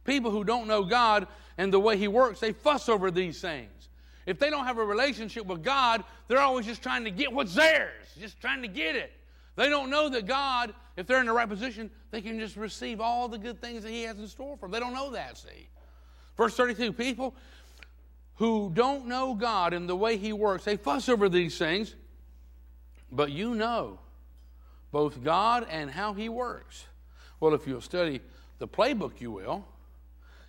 People 0.09 0.31
who 0.31 0.43
don't 0.43 0.67
know 0.67 0.83
God 0.83 1.27
and 1.57 1.71
the 1.71 1.79
way 1.79 1.95
He 1.95 2.07
works, 2.07 2.39
they 2.39 2.51
fuss 2.51 2.89
over 2.89 3.11
these 3.11 3.39
things. 3.39 3.89
If 4.25 4.39
they 4.39 4.49
don't 4.49 4.65
have 4.65 4.79
a 4.79 4.83
relationship 4.83 5.45
with 5.45 5.63
God, 5.63 6.03
they're 6.27 6.39
always 6.39 6.65
just 6.65 6.81
trying 6.81 7.03
to 7.03 7.11
get 7.11 7.31
what's 7.31 7.53
theirs, 7.53 8.07
just 8.19 8.41
trying 8.41 8.63
to 8.63 8.67
get 8.67 8.95
it. 8.95 9.11
They 9.55 9.69
don't 9.69 9.91
know 9.91 10.09
that 10.09 10.25
God, 10.25 10.73
if 10.97 11.05
they're 11.05 11.19
in 11.19 11.27
the 11.27 11.33
right 11.33 11.47
position, 11.47 11.91
they 12.09 12.21
can 12.21 12.39
just 12.39 12.55
receive 12.55 12.99
all 13.01 13.27
the 13.27 13.37
good 13.37 13.61
things 13.61 13.83
that 13.83 13.91
He 13.91 14.03
has 14.03 14.17
in 14.17 14.27
store 14.27 14.57
for 14.57 14.65
them. 14.67 14.71
They 14.71 14.79
don't 14.79 14.93
know 14.93 15.11
that, 15.11 15.37
see. 15.37 15.67
Verse 16.39 16.55
32 16.55 16.93
people 16.93 17.35
who 18.35 18.71
don't 18.73 19.07
know 19.07 19.33
God 19.33 19.73
and 19.73 19.89
the 19.89 19.95
way 19.95 20.15
He 20.15 20.31
works, 20.31 20.63
they 20.63 20.77
fuss 20.77 21.09
over 21.09 21.27
these 21.27 21.57
things, 21.57 21.95
but 23.11 23.29
you 23.29 23.55
know 23.55 23.99
both 24.89 25.21
God 25.21 25.67
and 25.69 25.91
how 25.91 26.13
He 26.13 26.29
works. 26.29 26.85
Well, 27.41 27.53
if 27.53 27.67
you'll 27.67 27.81
study 27.81 28.21
the 28.57 28.69
playbook, 28.69 29.19
you 29.19 29.31
will. 29.31 29.65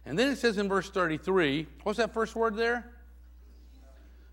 And 0.06 0.16
then 0.16 0.28
it 0.28 0.38
says 0.38 0.58
in 0.58 0.68
verse 0.68 0.88
33, 0.90 1.66
what's 1.82 1.98
that 1.98 2.14
first 2.14 2.36
word 2.36 2.54
there? 2.54 2.88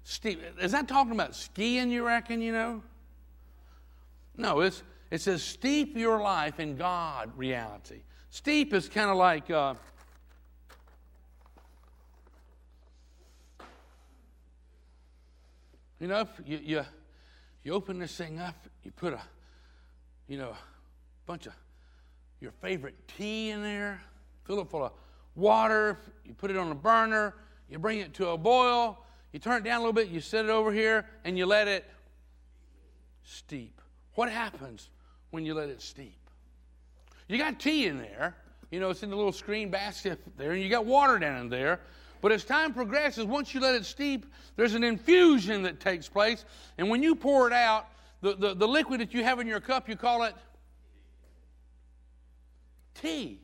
Steep. 0.03 0.39
Is 0.62 0.74
that 0.74 0.88
talking 0.88 1.14
about 1.14 1.36
skiing, 1.36 1.89
you 1.89 2.05
reckon, 2.05 2.39
you 2.39 2.51
know? 2.51 2.84
No, 4.38 4.60
it's, 4.60 4.84
it 5.10 5.22
says 5.22 5.41
steep 5.41 5.97
your 5.97 6.22
life 6.22 6.60
in 6.60 6.78
God 6.78 7.32
reality. 7.36 8.01
Steep 8.30 8.76
is 8.76 8.88
kind 8.88 9.10
of 9.10 9.18
like, 9.18 9.49
uh, 9.49 9.74
you 15.99 16.07
know, 16.07 16.27
you, 16.45 16.59
you, 16.63 16.85
you 17.63 17.73
open 17.73 17.99
this 17.99 18.15
thing 18.15 18.39
up, 18.39 18.67
you 18.83 18.91
put 18.91 19.13
a, 19.13 19.21
you 20.27 20.37
know, 20.37 20.53
bunch 21.25 21.47
of 21.47 21.53
your 22.39 22.51
favorite 22.51 22.95
tea 23.17 23.49
in 23.49 23.61
there, 23.63 24.01
fill 24.45 24.59
it 24.61 24.69
full 24.69 24.85
of 24.85 24.91
water, 25.35 25.99
you 26.23 26.33
put 26.33 26.51
it 26.51 26.57
on 26.57 26.71
a 26.71 26.75
burner, 26.75 27.35
you 27.69 27.79
bring 27.79 27.99
it 27.99 28.13
to 28.15 28.29
a 28.29 28.37
boil, 28.37 29.03
you 29.33 29.39
turn 29.39 29.57
it 29.57 29.63
down 29.63 29.77
a 29.77 29.79
little 29.79 29.93
bit, 29.93 30.07
you 30.09 30.21
set 30.21 30.45
it 30.45 30.51
over 30.51 30.71
here, 30.71 31.05
and 31.25 31.37
you 31.37 31.45
let 31.45 31.67
it 31.67 31.85
steep. 33.23 33.81
What 34.13 34.31
happens 34.31 34.89
when 35.31 35.45
you 35.45 35.53
let 35.53 35.69
it 35.69 35.81
steep? 35.81 36.17
You 37.27 37.37
got 37.37 37.59
tea 37.59 37.87
in 37.87 37.97
there, 37.97 38.35
you 38.71 38.79
know, 38.79 38.89
it's 38.89 39.03
in 39.03 39.09
the 39.09 39.15
little 39.15 39.31
screen 39.31 39.69
basket 39.69 40.19
there, 40.37 40.51
and 40.51 40.61
you 40.61 40.69
got 40.69 40.85
water 40.85 41.19
down 41.19 41.41
in 41.41 41.49
there. 41.49 41.81
But 42.22 42.32
as 42.32 42.43
time 42.43 42.74
progresses, 42.74 43.26
once 43.26 43.53
you 43.53 43.59
let 43.59 43.76
it 43.76 43.86
steep, 43.86 44.26
there's 44.55 44.74
an 44.74 44.84
infusion 44.84 45.61
that 45.63 45.80
takes 45.80 46.07
place. 46.09 46.45
And 46.78 46.89
when 46.89 47.03
you 47.03 47.15
pour 47.15 47.47
it 47.47 47.53
out, 47.53 47.88
the, 48.22 48.36
the, 48.36 48.53
the 48.55 48.68
liquid 48.68 48.99
that 49.01 49.13
you 49.13 49.24
have 49.24 49.39
in 49.39 49.47
your 49.47 49.59
cup, 49.59 49.88
you 49.88 49.95
call 49.95 50.24
it 50.24 50.34
tea 52.95 53.39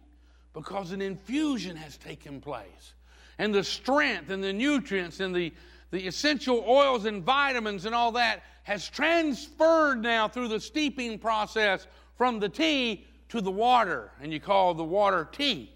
because 0.54 0.92
an 0.92 1.02
infusion 1.02 1.76
has 1.76 1.98
taken 1.98 2.42
place. 2.42 2.94
And 3.40 3.54
the 3.54 3.64
strength 3.64 4.30
and 4.30 4.44
the 4.44 4.54
nutrients 4.54 5.20
and 5.20 5.36
the, 5.36 5.54
the 5.92 6.08
essential 6.08 6.64
oils 6.68 7.06
and 7.06 7.24
vitamins 7.24 7.86
and 7.86 7.94
all 7.94 8.12
that 8.14 8.44
has 8.64 8.88
transferred 8.88 10.02
now 10.02 10.28
through 10.28 10.48
the 10.48 10.60
steeping 10.60 11.20
process 11.20 11.88
from 12.18 12.40
the 12.40 12.50
tea 12.50 13.06
to 13.30 13.42
the 13.42 13.52
water. 13.52 14.12
And 14.22 14.32
you 14.32 14.40
call 14.40 14.74
the 14.74 14.84
water 14.84 15.28
tea. 15.32 15.74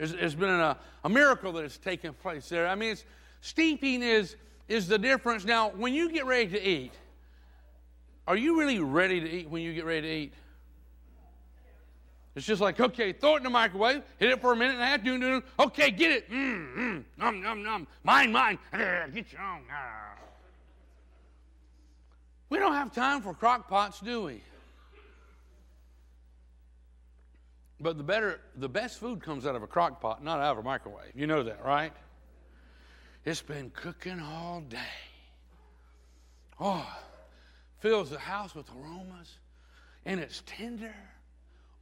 There's, 0.00 0.14
there's 0.14 0.34
been 0.34 0.48
a, 0.48 0.78
a 1.04 1.10
miracle 1.10 1.52
that 1.52 1.62
has 1.62 1.76
taken 1.76 2.14
place 2.14 2.48
there. 2.48 2.66
I 2.66 2.74
mean, 2.74 2.96
steeping 3.42 4.02
is, 4.02 4.34
is 4.66 4.88
the 4.88 4.98
difference. 4.98 5.44
Now, 5.44 5.72
when 5.72 5.92
you 5.92 6.10
get 6.10 6.24
ready 6.24 6.48
to 6.52 6.68
eat, 6.68 6.92
are 8.26 8.36
you 8.36 8.58
really 8.58 8.78
ready 8.78 9.20
to 9.20 9.30
eat 9.30 9.50
when 9.50 9.60
you 9.60 9.74
get 9.74 9.84
ready 9.84 10.00
to 10.00 10.14
eat? 10.14 10.32
It's 12.34 12.46
just 12.46 12.62
like, 12.62 12.80
okay, 12.80 13.12
throw 13.12 13.34
it 13.34 13.38
in 13.38 13.42
the 13.42 13.50
microwave, 13.50 14.02
hit 14.16 14.30
it 14.30 14.40
for 14.40 14.54
a 14.54 14.56
minute 14.56 14.74
and 14.74 14.82
a 14.82 14.86
half, 14.86 15.04
doing, 15.04 15.20
doing, 15.20 15.42
okay, 15.58 15.90
get 15.90 16.12
it, 16.12 16.30
mm, 16.30 16.74
mm, 16.74 17.04
num, 17.18 17.42
num, 17.42 17.62
num, 17.62 17.86
mine, 18.02 18.32
mine, 18.32 18.58
get 18.72 19.32
your 19.32 19.42
own. 19.42 19.64
We 22.48 22.58
don't 22.58 22.72
have 22.72 22.90
time 22.94 23.20
for 23.20 23.34
crock 23.34 23.68
pots, 23.68 24.00
do 24.00 24.22
we? 24.22 24.42
But 27.80 27.96
the 27.96 28.04
better, 28.04 28.40
the 28.56 28.68
best 28.68 28.98
food 28.98 29.22
comes 29.22 29.46
out 29.46 29.56
of 29.56 29.62
a 29.62 29.66
crock 29.66 30.00
pot, 30.00 30.22
not 30.22 30.38
out 30.38 30.52
of 30.52 30.58
a 30.58 30.62
microwave. 30.62 31.12
You 31.14 31.26
know 31.26 31.42
that, 31.42 31.64
right? 31.64 31.92
It's 33.24 33.42
been 33.42 33.70
cooking 33.70 34.20
all 34.20 34.60
day. 34.60 34.78
Oh, 36.58 36.86
fills 37.78 38.10
the 38.10 38.18
house 38.18 38.54
with 38.54 38.68
aromas, 38.70 39.38
and 40.04 40.20
it's 40.20 40.42
tender 40.44 40.94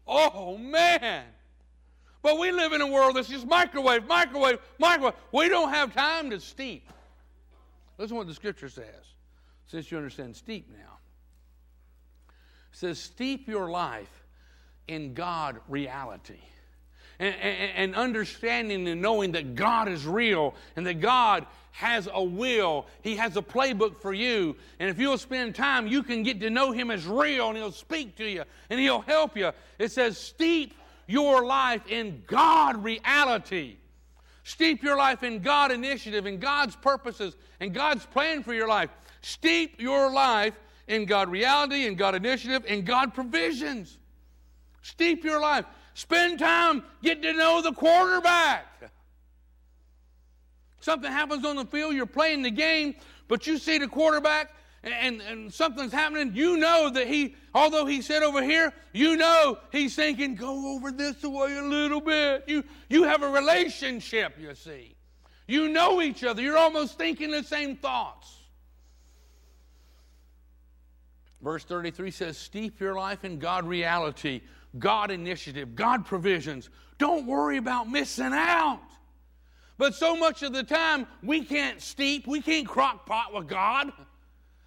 Oh, 0.08 0.56
man. 0.56 1.24
But 2.22 2.38
we 2.38 2.50
live 2.50 2.72
in 2.72 2.80
a 2.80 2.86
world 2.86 3.16
that's 3.16 3.28
just 3.28 3.46
microwave, 3.46 4.06
microwave, 4.06 4.58
microwave. 4.78 5.14
We 5.32 5.48
don't 5.48 5.68
have 5.68 5.94
time 5.94 6.30
to 6.30 6.40
steep. 6.40 6.90
Listen 7.98 8.16
what 8.16 8.26
the 8.26 8.34
scripture 8.34 8.68
says, 8.68 9.14
since 9.66 9.90
you 9.90 9.98
understand 9.98 10.34
steep 10.34 10.68
now. 10.70 10.98
It 12.72 12.78
says, 12.78 12.98
steep 12.98 13.48
your 13.48 13.70
life 13.70 14.17
in 14.88 15.14
God 15.14 15.60
reality 15.68 16.40
and, 17.18 17.34
and, 17.34 17.72
and 17.76 17.94
understanding 17.94 18.86
and 18.88 19.02
knowing 19.02 19.32
that 19.32 19.54
God 19.54 19.88
is 19.88 20.06
real 20.06 20.54
and 20.76 20.86
that 20.86 21.00
God 21.00 21.46
has 21.72 22.08
a 22.12 22.22
will. 22.22 22.86
He 23.02 23.16
has 23.16 23.36
a 23.36 23.42
playbook 23.42 24.00
for 24.00 24.12
you. 24.12 24.56
And 24.78 24.90
if 24.90 24.98
you'll 24.98 25.18
spend 25.18 25.54
time, 25.54 25.86
you 25.86 26.02
can 26.02 26.22
get 26.22 26.40
to 26.40 26.50
know 26.50 26.72
Him 26.72 26.90
as 26.90 27.06
real 27.06 27.48
and 27.48 27.56
He'll 27.56 27.72
speak 27.72 28.16
to 28.16 28.28
you 28.28 28.44
and 28.70 28.80
He'll 28.80 29.02
help 29.02 29.36
you. 29.36 29.52
It 29.78 29.92
says, 29.92 30.18
steep 30.18 30.74
your 31.06 31.44
life 31.44 31.86
in 31.88 32.22
God 32.26 32.82
reality. 32.82 33.76
Steep 34.44 34.82
your 34.82 34.96
life 34.96 35.22
in 35.22 35.40
God 35.40 35.70
initiative, 35.70 36.26
in 36.26 36.38
God's 36.38 36.74
purposes, 36.74 37.36
and 37.60 37.74
God's 37.74 38.06
plan 38.06 38.42
for 38.42 38.54
your 38.54 38.68
life. 38.68 38.90
Steep 39.20 39.80
your 39.80 40.10
life 40.10 40.54
in 40.86 41.04
God 41.04 41.28
reality, 41.28 41.86
in 41.86 41.96
God 41.96 42.14
initiative, 42.14 42.64
in 42.66 42.82
God 42.84 43.12
provisions. 43.12 43.97
Steep 44.88 45.24
your 45.24 45.40
life. 45.40 45.66
Spend 45.94 46.38
time, 46.38 46.82
get 47.02 47.22
to 47.22 47.32
know 47.32 47.60
the 47.60 47.72
quarterback. 47.72 48.90
Something 50.80 51.10
happens 51.10 51.44
on 51.44 51.56
the 51.56 51.64
field, 51.64 51.94
you're 51.94 52.06
playing 52.06 52.42
the 52.42 52.50
game, 52.50 52.94
but 53.26 53.46
you 53.46 53.58
see 53.58 53.78
the 53.78 53.88
quarterback 53.88 54.52
and, 54.84 55.20
and 55.20 55.52
something's 55.52 55.92
happening, 55.92 56.30
you 56.34 56.56
know 56.56 56.88
that 56.90 57.08
he, 57.08 57.34
although 57.54 57.84
he 57.84 58.00
said 58.00 58.22
over 58.22 58.42
here, 58.42 58.72
you 58.92 59.16
know 59.16 59.58
he's 59.72 59.96
thinking, 59.96 60.36
go 60.36 60.74
over 60.74 60.92
this 60.92 61.22
way 61.22 61.56
a 61.56 61.62
little 61.62 62.00
bit. 62.00 62.44
You, 62.46 62.64
you 62.88 63.02
have 63.02 63.22
a 63.22 63.28
relationship, 63.28 64.36
you 64.38 64.54
see. 64.54 64.94
You 65.48 65.68
know 65.68 66.00
each 66.00 66.22
other. 66.24 66.40
You're 66.40 66.56
almost 66.56 66.96
thinking 66.96 67.30
the 67.30 67.42
same 67.42 67.76
thoughts. 67.76 68.36
Verse 71.42 71.64
33 71.64 72.10
says, 72.10 72.36
Steep 72.36 72.80
your 72.80 72.94
life 72.94 73.24
in 73.24 73.38
God 73.38 73.66
reality, 73.66 74.42
God 74.78 75.10
initiative, 75.10 75.74
God 75.74 76.04
provisions. 76.04 76.68
Don't 76.98 77.26
worry 77.26 77.56
about 77.56 77.88
missing 77.88 78.32
out. 78.32 78.80
But 79.78 79.94
so 79.94 80.16
much 80.16 80.42
of 80.42 80.52
the 80.52 80.64
time, 80.64 81.06
we 81.22 81.44
can't 81.44 81.80
steep, 81.80 82.26
we 82.26 82.42
can't 82.42 82.66
crock 82.66 83.06
pot 83.06 83.32
with 83.32 83.46
God. 83.46 83.92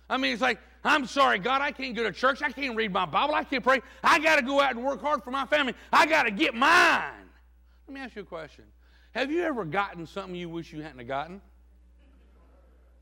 I 0.10 0.18
mean, 0.18 0.34
it's 0.34 0.42
like, 0.42 0.60
I'm 0.84 1.06
sorry, 1.06 1.38
God, 1.38 1.62
I 1.62 1.72
can't 1.72 1.96
go 1.96 2.04
to 2.04 2.12
church. 2.12 2.42
I 2.42 2.52
can't 2.52 2.76
read 2.76 2.92
my 2.92 3.06
Bible. 3.06 3.36
I 3.36 3.44
can't 3.44 3.64
pray. 3.64 3.82
I 4.04 4.20
got 4.20 4.38
to 4.38 4.42
go 4.42 4.60
out 4.60 4.76
and 4.76 4.84
work 4.84 5.02
hard 5.02 5.24
for 5.24 5.32
my 5.32 5.46
family. 5.46 5.76
I 5.94 6.06
got 6.06 6.24
to 6.24 6.32
get 6.32 6.56
mine. 6.56 7.30
Let 7.88 7.94
me 7.94 8.02
ask 8.02 8.16
you 8.16 8.24
a 8.24 8.26
question. 8.26 8.66
Have 9.12 9.30
you 9.30 9.44
ever 9.44 9.64
gotten 9.64 10.08
something 10.08 10.34
you 10.34 10.50
wish 10.50 10.74
you 10.74 10.82
hadn't 10.82 11.06
gotten? 11.06 11.42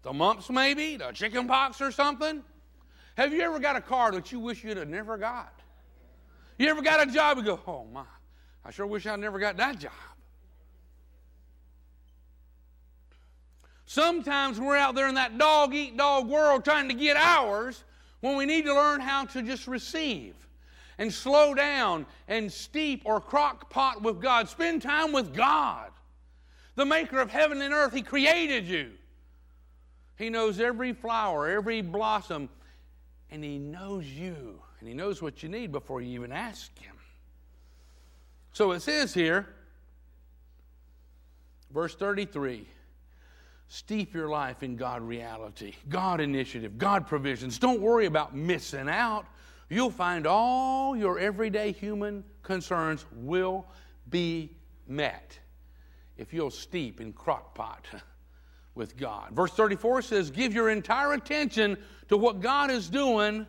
The 0.02 0.12
mumps, 0.12 0.50
maybe? 0.50 0.97
The 0.97 1.12
chicken 1.12 1.47
pox 1.47 1.80
or 1.80 1.91
something? 1.91 2.43
Have 3.16 3.34
you 3.34 3.41
ever 3.41 3.60
got 3.60 3.76
a 3.76 3.82
car 3.82 4.12
that 4.12 4.32
you 4.32 4.39
wish 4.39 4.64
you'd 4.64 4.78
have 4.78 4.88
never 4.88 5.18
got? 5.18 5.59
You 6.60 6.68
ever 6.68 6.82
got 6.82 7.07
a 7.07 7.12
job 7.12 7.38
and 7.38 7.47
go, 7.47 7.60
oh 7.66 7.86
my, 7.86 8.03
I 8.66 8.72
sure 8.72 8.86
wish 8.86 9.07
I'd 9.07 9.20
never 9.20 9.39
got 9.39 9.55
that 9.57 9.80
job. 9.80 9.93
Sometimes 13.86 14.60
we're 14.60 14.76
out 14.76 14.93
there 14.93 15.07
in 15.07 15.16
that 15.16 15.38
dog 15.38 15.74
eat 15.74 15.97
dog 15.97 16.28
world 16.28 16.64
trying 16.66 16.89
to 16.89 16.93
get 16.93 17.16
ours 17.16 17.84
when 18.20 18.36
we 18.36 18.45
need 18.45 18.66
to 18.66 18.74
learn 18.74 18.99
how 18.99 19.24
to 19.26 19.41
just 19.41 19.68
receive 19.68 20.36
and 20.97 21.12
slow 21.12 21.55
down 21.55 22.05
and 22.28 22.51
steep 22.51 23.03
or 23.05 23.22
crock 23.22 23.70
pot 23.70 24.01
with 24.01 24.22
God. 24.22 24.49
Spend 24.49 24.82
time 24.82 25.14
with 25.14 25.34
God, 25.34 25.91
the 26.76 26.86
maker 26.86 27.20
of 27.20 27.32
heaven 27.32 27.62
and 27.62 27.74
earth. 27.74 27.93
He 27.93 28.01
created 28.01 28.68
you. 28.68 28.91
He 30.18 30.30
knows 30.30 30.60
every 30.60 30.91
flower, 30.91 31.47
every 31.47 31.82
blossom, 31.82 32.49
and 33.32 33.45
He 33.45 33.57
knows 33.57 34.05
you. 34.05 34.62
And 34.80 34.88
He 34.88 34.93
knows 34.93 35.21
what 35.21 35.43
you 35.43 35.49
need 35.49 35.71
before 35.71 36.01
you 36.01 36.13
even 36.15 36.32
ask 36.32 36.77
Him. 36.80 36.95
So 38.53 38.71
it 38.71 38.82
says 38.82 39.13
here, 39.13 39.47
verse 41.73 41.95
33 41.95 42.67
Steep 43.71 44.15
your 44.15 44.30
life 44.30 44.63
in 44.63 44.75
God 44.75 45.03
reality, 45.03 45.75
God 45.89 46.19
initiative, 46.19 46.80
God 46.80 47.05
provisions. 47.05 47.59
Don't 47.59 47.82
worry 47.82 48.07
about 48.07 48.36
missing 48.36 48.89
out. 48.89 49.27
You'll 49.69 49.91
find 49.91 50.25
all 50.25 50.97
your 50.97 51.19
everyday 51.19 51.71
human 51.71 52.23
concerns 52.41 53.05
will 53.13 53.67
be 54.09 54.49
met 54.88 55.38
if 56.17 56.34
you'll 56.34 56.49
steep 56.49 56.99
in 56.99 57.13
crockpot 57.13 57.86
with 58.75 58.97
God. 58.97 59.32
Verse 59.34 59.51
34 59.51 60.01
says, 60.01 60.32
Give 60.32 60.51
your 60.51 60.71
entire 60.71 61.13
attention 61.13 61.77
to 62.07 62.17
what 62.17 62.41
God 62.41 62.71
is 62.71 62.89
doing. 62.89 63.45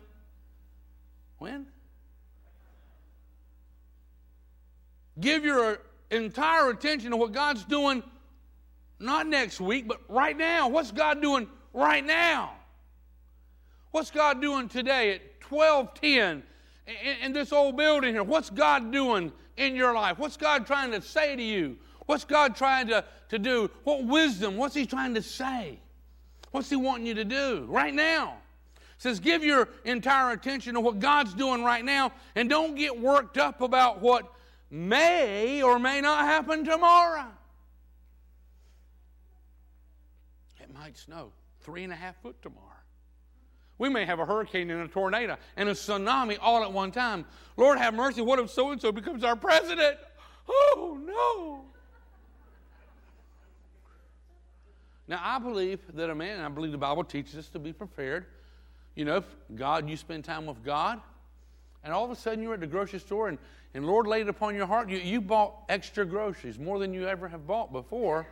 When? 1.41 1.65
Give 5.19 5.43
your 5.43 5.79
entire 6.11 6.69
attention 6.69 7.09
to 7.09 7.17
what 7.17 7.31
God's 7.31 7.63
doing 7.63 8.03
not 8.99 9.25
next 9.25 9.59
week, 9.59 9.87
but 9.87 10.01
right 10.07 10.37
now. 10.37 10.67
What's 10.67 10.91
God 10.91 11.19
doing 11.19 11.47
right 11.73 12.05
now? 12.05 12.51
What's 13.89 14.11
God 14.11 14.39
doing 14.39 14.69
today 14.69 15.15
at 15.15 15.21
1210 15.49 16.43
in, 16.85 17.25
in 17.25 17.33
this 17.33 17.51
old 17.51 17.75
building 17.75 18.13
here? 18.13 18.21
What's 18.21 18.51
God 18.51 18.91
doing 18.91 19.31
in 19.57 19.75
your 19.75 19.95
life? 19.95 20.19
What's 20.19 20.37
God 20.37 20.67
trying 20.67 20.91
to 20.91 21.01
say 21.01 21.35
to 21.35 21.41
you? 21.41 21.75
What's 22.05 22.23
God 22.23 22.55
trying 22.55 22.85
to, 22.89 23.03
to 23.29 23.39
do? 23.39 23.71
What 23.83 24.05
wisdom? 24.05 24.57
What's 24.57 24.75
He 24.75 24.85
trying 24.85 25.15
to 25.15 25.23
say? 25.23 25.79
What's 26.51 26.69
He 26.69 26.75
wanting 26.75 27.07
you 27.07 27.15
to 27.15 27.25
do 27.25 27.65
right 27.67 27.95
now? 27.95 28.40
Says, 29.01 29.19
give 29.19 29.43
your 29.43 29.67
entire 29.83 30.29
attention 30.29 30.75
to 30.75 30.79
what 30.79 30.99
God's 30.99 31.33
doing 31.33 31.63
right 31.63 31.83
now 31.83 32.11
and 32.35 32.47
don't 32.47 32.75
get 32.75 33.01
worked 33.01 33.35
up 33.35 33.61
about 33.61 33.99
what 33.99 34.31
may 34.69 35.63
or 35.63 35.79
may 35.79 36.01
not 36.01 36.25
happen 36.25 36.63
tomorrow. 36.63 37.25
It 40.59 40.71
might 40.71 40.99
snow 40.99 41.31
three 41.61 41.83
and 41.83 41.91
a 41.91 41.95
half 41.95 42.15
foot 42.21 42.39
tomorrow. 42.43 42.67
We 43.79 43.89
may 43.89 44.05
have 44.05 44.19
a 44.19 44.25
hurricane 44.25 44.69
and 44.69 44.83
a 44.83 44.87
tornado 44.87 45.35
and 45.57 45.67
a 45.67 45.71
tsunami 45.71 46.37
all 46.39 46.61
at 46.61 46.71
one 46.71 46.91
time. 46.91 47.25
Lord 47.57 47.79
have 47.79 47.95
mercy. 47.95 48.21
What 48.21 48.37
if 48.37 48.51
so 48.51 48.69
and 48.69 48.79
so 48.79 48.91
becomes 48.91 49.23
our 49.23 49.35
president? 49.35 49.97
Oh, 50.47 50.99
no. 51.03 51.65
Now, 55.07 55.21
I 55.23 55.39
believe 55.39 55.79
that 55.95 56.11
a 56.11 56.13
man, 56.13 56.37
and 56.37 56.45
I 56.45 56.49
believe 56.49 56.71
the 56.71 56.77
Bible 56.77 57.03
teaches 57.03 57.35
us 57.35 57.47
to 57.47 57.57
be 57.57 57.73
prepared. 57.73 58.27
You 58.95 59.05
know, 59.05 59.23
God, 59.55 59.89
you 59.89 59.97
spend 59.97 60.25
time 60.25 60.45
with 60.45 60.63
God, 60.63 60.99
and 61.83 61.93
all 61.93 62.05
of 62.05 62.11
a 62.11 62.15
sudden 62.15 62.43
you're 62.43 62.53
at 62.53 62.59
the 62.59 62.67
grocery 62.67 62.99
store 62.99 63.29
and, 63.29 63.37
and 63.73 63.85
Lord 63.85 64.05
laid 64.05 64.21
it 64.21 64.29
upon 64.29 64.55
your 64.55 64.67
heart, 64.67 64.89
you, 64.89 64.97
you 64.97 65.21
bought 65.21 65.53
extra 65.69 66.05
groceries, 66.05 66.59
more 66.59 66.77
than 66.77 66.93
you 66.93 67.07
ever 67.07 67.27
have 67.27 67.47
bought 67.47 67.71
before 67.71 68.27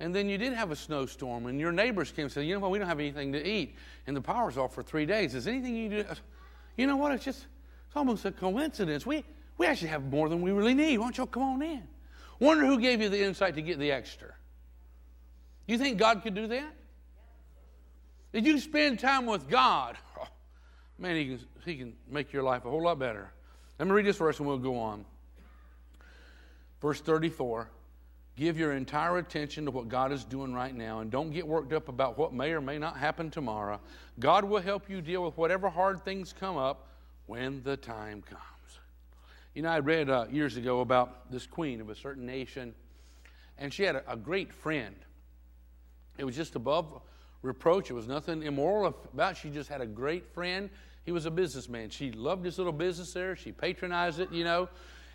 and 0.00 0.14
then 0.14 0.30
you 0.30 0.38
did 0.38 0.54
have 0.54 0.70
a 0.70 0.76
snowstorm, 0.76 1.46
and 1.46 1.60
your 1.60 1.72
neighbors 1.72 2.10
came 2.10 2.24
and 2.24 2.32
said, 2.32 2.46
You 2.46 2.54
know 2.54 2.60
what, 2.60 2.70
we 2.70 2.78
don't 2.78 2.88
have 2.88 2.98
anything 2.98 3.32
to 3.32 3.46
eat, 3.46 3.76
and 4.06 4.16
the 4.16 4.20
power's 4.20 4.56
off 4.56 4.74
for 4.74 4.82
three 4.82 5.04
days. 5.04 5.34
Is 5.34 5.46
anything 5.46 5.76
you 5.76 5.88
do? 5.90 6.04
You 6.76 6.86
know 6.86 6.96
what, 6.96 7.12
it's 7.12 7.24
just, 7.24 7.46
it's 7.86 7.96
almost 7.96 8.24
a 8.24 8.32
coincidence. 8.32 9.04
We, 9.04 9.22
we 9.58 9.66
actually 9.66 9.88
have 9.88 10.04
more 10.04 10.30
than 10.30 10.40
we 10.40 10.52
really 10.52 10.72
need. 10.72 10.96
Why 10.96 11.04
don't 11.04 11.18
y'all 11.18 11.26
come 11.26 11.42
on 11.42 11.62
in? 11.62 11.82
Wonder 12.38 12.64
who 12.64 12.80
gave 12.80 13.02
you 13.02 13.10
the 13.10 13.22
insight 13.22 13.54
to 13.56 13.62
get 13.62 13.78
the 13.78 13.92
extra. 13.92 14.32
You 15.66 15.76
think 15.76 15.98
God 15.98 16.22
could 16.22 16.34
do 16.34 16.46
that? 16.46 16.72
Did 18.32 18.46
you 18.46 18.58
spend 18.58 18.98
time 18.98 19.26
with 19.26 19.48
God? 19.48 19.96
Oh, 20.18 20.26
man, 20.98 21.16
he 21.16 21.26
can, 21.26 21.40
he 21.64 21.76
can 21.76 21.92
make 22.08 22.32
your 22.32 22.42
life 22.42 22.64
a 22.64 22.70
whole 22.70 22.82
lot 22.82 22.98
better. 22.98 23.30
Let 23.78 23.88
me 23.88 23.94
read 23.94 24.06
this 24.06 24.18
verse 24.18 24.38
and 24.38 24.46
we'll 24.46 24.58
go 24.58 24.78
on. 24.78 25.04
Verse 26.80 27.00
34 27.00 27.68
Give 28.36 28.58
your 28.58 28.72
entire 28.72 29.18
attention 29.18 29.66
to 29.66 29.70
what 29.70 29.88
God 29.88 30.12
is 30.12 30.24
doing 30.24 30.54
right 30.54 30.74
now 30.74 31.00
and 31.00 31.10
don't 31.10 31.30
get 31.30 31.46
worked 31.46 31.72
up 31.72 31.88
about 31.88 32.16
what 32.16 32.32
may 32.32 32.52
or 32.52 32.60
may 32.60 32.78
not 32.78 32.96
happen 32.96 33.30
tomorrow. 33.30 33.80
God 34.18 34.44
will 34.44 34.62
help 34.62 34.88
you 34.88 35.02
deal 35.02 35.22
with 35.22 35.36
whatever 35.36 35.68
hard 35.68 36.04
things 36.04 36.32
come 36.32 36.56
up 36.56 36.88
when 37.26 37.62
the 37.64 37.76
time 37.76 38.22
comes. 38.22 38.40
You 39.54 39.62
know, 39.62 39.68
I 39.68 39.80
read 39.80 40.08
uh, 40.08 40.26
years 40.30 40.56
ago 40.56 40.80
about 40.80 41.30
this 41.30 41.46
queen 41.46 41.80
of 41.80 41.90
a 41.90 41.94
certain 41.94 42.24
nation, 42.24 42.74
and 43.58 43.74
she 43.74 43.82
had 43.82 43.96
a, 43.96 44.12
a 44.12 44.16
great 44.16 44.52
friend. 44.54 44.94
It 46.16 46.24
was 46.24 46.36
just 46.36 46.54
above 46.54 47.00
reproach. 47.42 47.90
It 47.90 47.94
was 47.94 48.06
nothing 48.06 48.42
immoral 48.42 48.94
about. 49.12 49.36
She 49.36 49.50
just 49.50 49.68
had 49.68 49.80
a 49.80 49.86
great 49.86 50.32
friend. 50.34 50.70
He 51.04 51.12
was 51.12 51.26
a 51.26 51.30
businessman. 51.30 51.90
She 51.90 52.12
loved 52.12 52.44
his 52.44 52.58
little 52.58 52.72
business 52.72 53.12
there. 53.12 53.36
She 53.36 53.52
patronized 53.52 54.20
it, 54.20 54.30
you 54.32 54.44
know. 54.44 54.68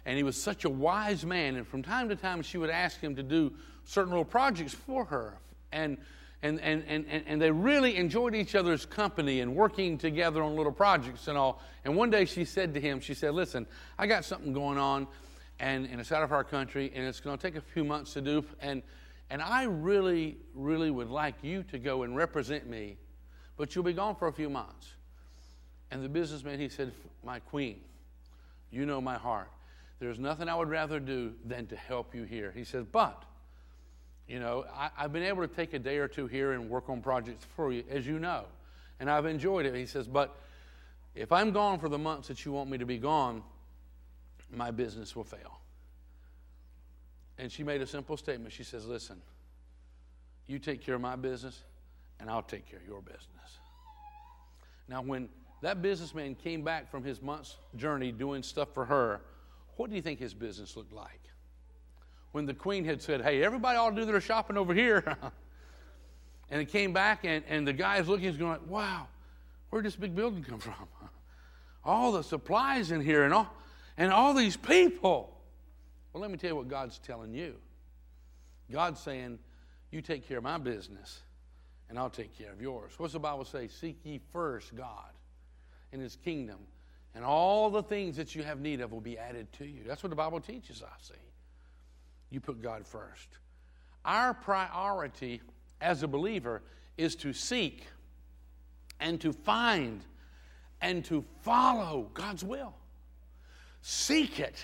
And 0.05 0.17
he 0.17 0.23
was 0.23 0.41
such 0.41 0.65
a 0.65 0.69
wise 0.69 1.26
man. 1.26 1.55
And 1.55 1.67
from 1.67 1.84
time 1.84 2.09
to 2.09 2.15
time, 2.15 2.41
she 2.41 2.57
would 2.57 2.69
ask 2.69 2.99
him 2.99 3.15
to 3.15 3.23
do 3.23 3.53
certain 3.86 4.11
little 4.11 4.26
projects 4.26 4.73
for 4.73 5.05
her. 5.05 5.38
And, 5.71 5.97
and, 6.41 6.59
and, 6.59 6.84
and, 6.88 7.23
and 7.28 7.41
they 7.41 7.51
really 7.51 7.97
enjoyed 7.97 8.36
each 8.36 8.55
other's 8.55 8.86
company 8.86 9.41
and 9.41 9.55
working 9.55 9.97
together 9.97 10.43
on 10.43 10.55
little 10.55 10.71
projects 10.71 11.28
and 11.28 11.38
all. 11.38 11.61
And 11.84 11.95
one 11.95 12.09
day 12.09 12.26
she 12.26 12.45
said 12.45 12.73
to 12.76 12.82
him, 12.82 12.99
She 12.99 13.13
said, 13.13 13.34
Listen, 13.34 13.65
I 13.97 14.07
got 14.07 14.26
something 14.26 14.53
going 14.53 14.78
on 14.78 15.07
and, 15.59 15.88
and 15.88 15.99
it's 15.99 16.11
out 16.11 16.23
of 16.23 16.32
our 16.32 16.43
country 16.43 16.91
and 16.93 17.05
it's 17.05 17.19
going 17.19 17.38
to 17.38 17.41
take 17.41 17.55
a 17.55 17.61
few 17.61 17.84
months 17.84 18.13
to 18.13 18.21
do. 18.21 18.45
And, 18.61 18.84
and 19.36 19.41
I 19.41 19.63
really, 19.63 20.38
really 20.53 20.89
would 20.89 21.09
like 21.09 21.36
you 21.41 21.63
to 21.63 21.77
go 21.77 22.03
and 22.03 22.15
represent 22.15 22.69
me, 22.69 22.95
but 23.57 23.75
you'll 23.75 23.83
be 23.83 23.91
gone 23.91 24.15
for 24.15 24.29
a 24.29 24.31
few 24.31 24.49
months. 24.49 24.93
And 25.91 26.01
the 26.01 26.07
businessman, 26.07 26.57
he 26.57 26.69
said, 26.69 26.93
My 27.21 27.39
queen, 27.39 27.81
you 28.71 28.86
know 28.86 29.01
my 29.01 29.17
heart. 29.17 29.51
There's 29.99 30.19
nothing 30.19 30.47
I 30.47 30.55
would 30.55 30.69
rather 30.69 31.01
do 31.01 31.33
than 31.43 31.67
to 31.67 31.75
help 31.75 32.15
you 32.15 32.23
here. 32.23 32.53
He 32.55 32.63
says, 32.63 32.86
But, 32.89 33.25
you 34.25 34.39
know, 34.39 34.63
I, 34.73 34.89
have 34.95 35.11
been 35.11 35.23
able 35.23 35.45
to 35.45 35.53
take 35.53 35.73
a 35.73 35.79
day 35.79 35.97
or 35.97 36.07
two 36.07 36.27
here 36.27 36.53
and 36.53 36.69
work 36.69 36.88
on 36.88 37.01
projects 37.01 37.45
for 37.57 37.73
you, 37.73 37.83
as 37.89 38.07
you 38.07 38.19
know, 38.19 38.45
and 39.01 39.09
I've 39.09 39.25
enjoyed 39.25 39.65
it. 39.65 39.75
He 39.75 39.86
says, 39.86 40.07
But 40.07 40.33
if 41.13 41.33
I'm 41.33 41.51
gone 41.51 41.77
for 41.79 41.89
the 41.89 41.99
months 41.99 42.29
that 42.29 42.45
you 42.45 42.53
want 42.53 42.69
me 42.69 42.77
to 42.77 42.86
be 42.86 42.99
gone, 42.99 43.43
my 44.49 44.71
business 44.71 45.13
will 45.13 45.25
fail. 45.25 45.59
And 47.38 47.51
she 47.51 47.63
made 47.63 47.81
a 47.81 47.88
simple 47.88 48.17
statement. 48.17 48.53
She 48.53 48.63
says, 48.63 48.86
Listen, 48.86 49.21
you 50.47 50.59
take 50.59 50.81
care 50.81 50.95
of 50.95 51.01
my 51.01 51.15
business, 51.15 51.63
and 52.19 52.29
I'll 52.29 52.41
take 52.41 52.69
care 52.69 52.79
of 52.79 52.86
your 52.86 53.01
business. 53.01 53.59
Now, 54.88 55.01
when 55.01 55.29
that 55.61 55.81
businessman 55.81 56.36
came 56.36 56.63
back 56.63 56.89
from 56.89 57.03
his 57.03 57.21
month's 57.21 57.57
journey 57.75 58.11
doing 58.11 58.43
stuff 58.43 58.69
for 58.73 58.86
her, 58.86 59.21
what 59.77 59.89
do 59.89 59.95
you 59.95 60.01
think 60.01 60.19
his 60.19 60.33
business 60.33 60.77
looked 60.77 60.93
like? 60.93 61.21
When 62.31 62.45
the 62.45 62.53
queen 62.53 62.86
had 62.86 63.01
said, 63.01 63.21
Hey, 63.21 63.43
everybody 63.43 63.77
ought 63.77 63.91
to 63.91 63.95
do 63.95 64.05
their 64.05 64.21
shopping 64.21 64.57
over 64.57 64.73
here. 64.73 65.17
and 66.49 66.61
it 66.61 66.65
came 66.65 66.93
back, 66.93 67.25
and, 67.25 67.43
and 67.47 67.67
the 67.67 67.73
guy 67.73 67.97
is 67.97 68.07
looking, 68.07 68.27
he's 68.27 68.38
going, 68.38 68.59
Wow, 68.67 69.07
where'd 69.69 69.86
this 69.86 69.95
big 69.95 70.15
building 70.15 70.43
come 70.43 70.59
from? 70.59 70.73
all 71.83 72.11
the 72.11 72.23
supplies 72.23 72.91
in 72.91 73.01
here 73.01 73.23
and 73.23 73.33
all, 73.33 73.47
and 73.97 74.11
all 74.11 74.33
these 74.33 74.57
people. 74.57 75.34
Well, 76.16 76.22
let 76.22 76.32
me 76.32 76.38
tell 76.38 76.51
you 76.51 76.55
what 76.55 76.70
God's 76.70 76.97
telling 76.99 77.34
you. 77.34 77.55
God's 78.72 79.01
saying, 79.01 79.38
You 79.91 80.01
take 80.01 80.26
care 80.26 80.38
of 80.38 80.45
my 80.45 80.57
business, 80.57 81.20
and 81.89 81.99
I'll 81.99 82.09
take 82.09 82.38
care 82.38 82.53
of 82.53 82.61
yours. 82.61 82.93
What's 82.95 83.11
the 83.11 83.20
Bible 83.20 83.43
say? 83.43 83.68
Seek 83.68 83.97
ye 84.05 84.22
first 84.32 84.74
God 84.78 85.11
and 85.91 86.01
his 86.01 86.16
kingdom, 86.16 86.59
and 87.16 87.26
all 87.26 87.70
the 87.70 87.84
things 87.84 88.16
that 88.16 88.34
you 88.34 88.43
have 88.43 88.61
need 88.61 88.80
of 88.80 88.93
will 88.93 89.01
be 89.01 89.18
added 89.18 89.51
to 89.57 89.66
you. 89.66 89.82
That's 89.86 90.03
what 90.03 90.09
the 90.09 90.16
Bible 90.16 90.39
teaches 90.39 90.82
us, 90.82 90.89
see. 91.01 91.16
You 92.30 92.39
put 92.39 92.61
God 92.61 92.88
first. 92.88 93.28
Our 94.05 94.34
priority 94.34 95.41
as 95.82 96.01
a 96.01 96.07
believer 96.07 96.61
is 96.97 97.18
to 97.18 97.34
seek 97.34 97.88
and 99.01 99.20
to 99.20 99.34
find 99.34 99.99
and 100.80 101.03
to 101.03 101.26
follow 101.41 102.09
God's 102.13 102.45
will. 102.45 102.74
Seek 103.82 104.39
it, 104.39 104.63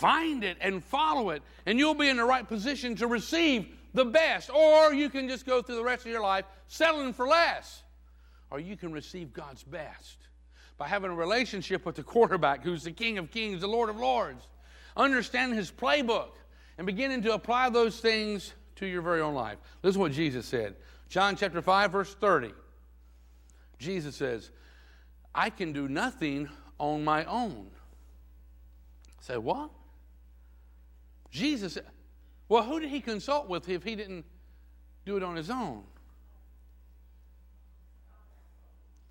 find 0.00 0.42
it, 0.42 0.56
and 0.60 0.82
follow 0.82 1.30
it, 1.30 1.42
and 1.66 1.78
you'll 1.78 1.94
be 1.94 2.08
in 2.08 2.16
the 2.16 2.24
right 2.24 2.48
position 2.48 2.96
to 2.96 3.06
receive 3.06 3.68
the 3.92 4.04
best. 4.04 4.50
Or 4.50 4.94
you 4.94 5.10
can 5.10 5.28
just 5.28 5.44
go 5.44 5.60
through 5.60 5.76
the 5.76 5.84
rest 5.84 6.06
of 6.06 6.10
your 6.10 6.22
life 6.22 6.46
settling 6.68 7.12
for 7.12 7.28
less. 7.28 7.82
Or 8.50 8.58
you 8.58 8.76
can 8.76 8.92
receive 8.92 9.32
God's 9.32 9.62
best 9.62 10.16
by 10.78 10.88
having 10.88 11.10
a 11.10 11.14
relationship 11.14 11.84
with 11.84 11.96
the 11.96 12.02
quarterback 12.02 12.64
who's 12.64 12.84
the 12.84 12.92
King 12.92 13.18
of 13.18 13.30
Kings, 13.30 13.60
the 13.60 13.68
Lord 13.68 13.90
of 13.90 13.98
Lords, 13.98 14.42
understanding 14.96 15.56
his 15.56 15.70
playbook, 15.70 16.30
and 16.78 16.86
beginning 16.86 17.20
to 17.22 17.34
apply 17.34 17.68
those 17.68 18.00
things 18.00 18.54
to 18.76 18.86
your 18.86 19.02
very 19.02 19.20
own 19.20 19.34
life. 19.34 19.58
Listen 19.82 19.98
to 19.98 20.04
what 20.04 20.12
Jesus 20.12 20.46
said. 20.46 20.76
John 21.10 21.36
chapter 21.36 21.60
5, 21.60 21.92
verse 21.92 22.14
30. 22.14 22.52
Jesus 23.78 24.16
says, 24.16 24.50
I 25.34 25.50
can 25.50 25.72
do 25.72 25.88
nothing 25.88 26.48
on 26.78 27.04
my 27.04 27.24
own. 27.26 27.70
Say, 29.20 29.36
what? 29.36 29.70
Jesus, 31.30 31.78
well, 32.48 32.62
who 32.62 32.80
did 32.80 32.90
he 32.90 33.00
consult 33.00 33.48
with 33.48 33.68
if 33.68 33.84
he 33.84 33.94
didn't 33.94 34.24
do 35.06 35.16
it 35.16 35.22
on 35.22 35.36
his 35.36 35.50
own? 35.50 35.84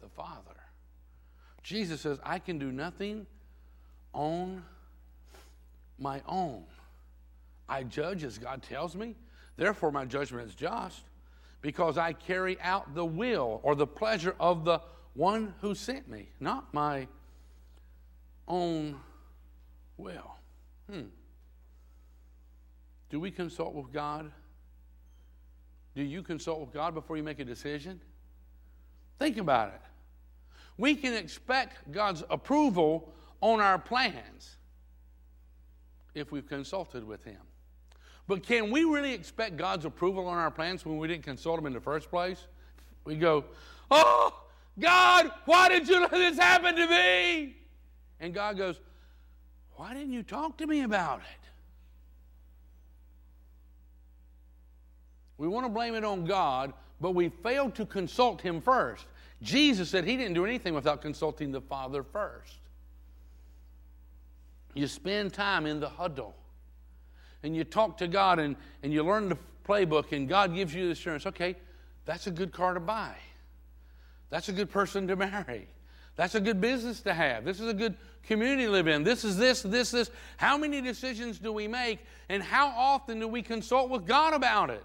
The 0.02 0.10
Father. 0.10 0.56
Jesus 1.64 2.02
says, 2.02 2.20
I 2.24 2.40
can 2.40 2.58
do 2.58 2.72
nothing 2.72 3.26
on 4.14 4.64
my 5.98 6.22
own. 6.28 6.64
I 7.68 7.84
judge 7.84 8.24
as 8.24 8.38
God 8.38 8.64
tells 8.64 8.96
me. 8.96 9.16
Therefore, 9.56 9.92
my 9.92 10.06
judgment 10.06 10.48
is 10.48 10.56
just 10.56 11.04
because 11.62 11.98
I 11.98 12.14
carry 12.14 12.60
out 12.62 12.96
the 12.96 13.06
will 13.06 13.60
or 13.64 13.76
the 13.76 13.88
pleasure 13.88 14.36
of 14.40 14.66
the 14.66 14.82
one 15.14 15.54
who 15.62 15.76
sent 15.76 16.10
me, 16.10 16.30
not 16.40 16.74
my 16.74 17.08
own 18.48 18.96
will. 19.98 20.36
Hmm. 20.90 21.02
Do 23.10 23.20
we 23.20 23.32
consult 23.32 23.74
with 23.74 23.92
God? 23.92 24.32
Do 25.96 26.04
you 26.04 26.22
consult 26.22 26.60
with 26.60 26.72
God 26.72 26.94
before 26.94 27.18
you 27.18 27.24
make 27.24 27.40
a 27.40 27.46
decision? 27.46 28.00
Think 29.18 29.38
about 29.38 29.70
it. 29.70 29.82
We 30.78 30.96
can 30.96 31.14
expect 31.14 31.92
God's 31.92 32.24
approval 32.30 33.12
on 33.42 33.60
our 33.60 33.78
plans 33.78 34.56
if 36.14 36.32
we've 36.32 36.48
consulted 36.48 37.06
with 37.06 37.24
Him. 37.24 37.42
But 38.28 38.44
can 38.44 38.72
we 38.72 38.84
really 38.84 39.14
expect 39.14 39.58
God's 39.58 39.86
approval 39.86 40.28
on 40.28 40.38
our 40.38 40.52
plans 40.52 40.86
when 40.86 40.98
we 40.98 41.08
didn't 41.08 41.24
consult 41.24 41.60
Him 41.60 41.66
in 41.66 41.74
the 41.74 41.82
first 41.82 42.10
place? 42.10 42.48
We 43.04 43.16
go, 43.16 43.44
Oh, 43.92 44.44
God, 44.80 45.32
why 45.46 45.68
did 45.68 45.88
you 45.88 46.00
let 46.02 46.12
this 46.12 46.38
happen 46.38 46.76
to 46.76 46.88
me? 46.88 47.58
And 48.20 48.34
God 48.34 48.58
goes, 48.58 48.80
Why 49.76 49.94
didn't 49.94 50.14
you 50.14 50.24
talk 50.24 50.58
to 50.60 50.68
me 50.68 50.84
about 50.84 51.22
it? 51.22 51.39
We 55.40 55.48
want 55.48 55.66
to 55.66 55.70
blame 55.70 55.96
it 55.96 56.04
on 56.04 56.26
God, 56.26 56.74
but 57.02 57.16
we 57.16 57.30
failed 57.30 57.74
to 57.76 57.86
consult 57.86 58.42
Him 58.42 58.62
first. 58.62 59.06
Jesus 59.42 59.90
said 59.90 60.04
He 60.04 60.18
didn't 60.18 60.34
do 60.34 60.46
anything 60.46 60.76
without 60.76 61.02
consulting 61.02 61.52
the 61.52 61.62
Father 61.62 62.04
first. 62.04 62.60
You 64.76 64.86
spend 64.86 65.34
time 65.34 65.66
in 65.66 65.80
the 65.80 65.90
huddle 65.90 66.36
and 67.42 67.56
you 67.56 67.64
talk 67.64 67.98
to 68.00 68.08
God 68.08 68.38
and, 68.38 68.58
and 68.84 68.94
you 68.94 69.02
learn 69.02 69.30
the 69.30 69.38
playbook, 69.66 70.12
and 70.12 70.28
God 70.28 70.54
gives 70.54 70.76
you 70.76 70.88
the 70.88 70.92
assurance 70.92 71.26
okay, 71.26 71.56
that's 72.06 72.28
a 72.28 72.32
good 72.32 72.52
car 72.52 72.74
to 72.74 72.80
buy. 72.82 73.16
That's 74.30 74.50
a 74.50 74.52
good 74.52 74.70
person 74.70 75.08
to 75.08 75.16
marry. 75.16 75.68
That's 76.18 76.36
a 76.36 76.42
good 76.42 76.60
business 76.60 77.00
to 77.02 77.14
have. 77.14 77.46
This 77.46 77.62
is 77.62 77.68
a 77.68 77.74
good 77.74 77.96
community 78.24 78.66
to 78.66 78.72
live 78.72 78.88
in. 78.88 79.04
This 79.04 79.24
is 79.24 79.38
this, 79.38 79.62
this, 79.62 79.92
this. 79.92 80.12
How 80.36 80.58
many 80.58 80.82
decisions 80.82 81.40
do 81.40 81.54
we 81.54 81.68
make, 81.68 82.00
and 82.28 82.44
how 82.44 82.68
often 82.76 83.22
do 83.22 83.28
we 83.28 83.42
consult 83.42 83.90
with 83.90 84.06
God 84.06 84.34
about 84.34 84.70
it? 84.70 84.84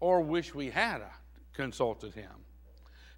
Or 0.00 0.22
wish 0.22 0.54
we 0.54 0.70
had 0.70 1.02
uh, 1.02 1.06
consulted 1.52 2.14
Him? 2.14 2.32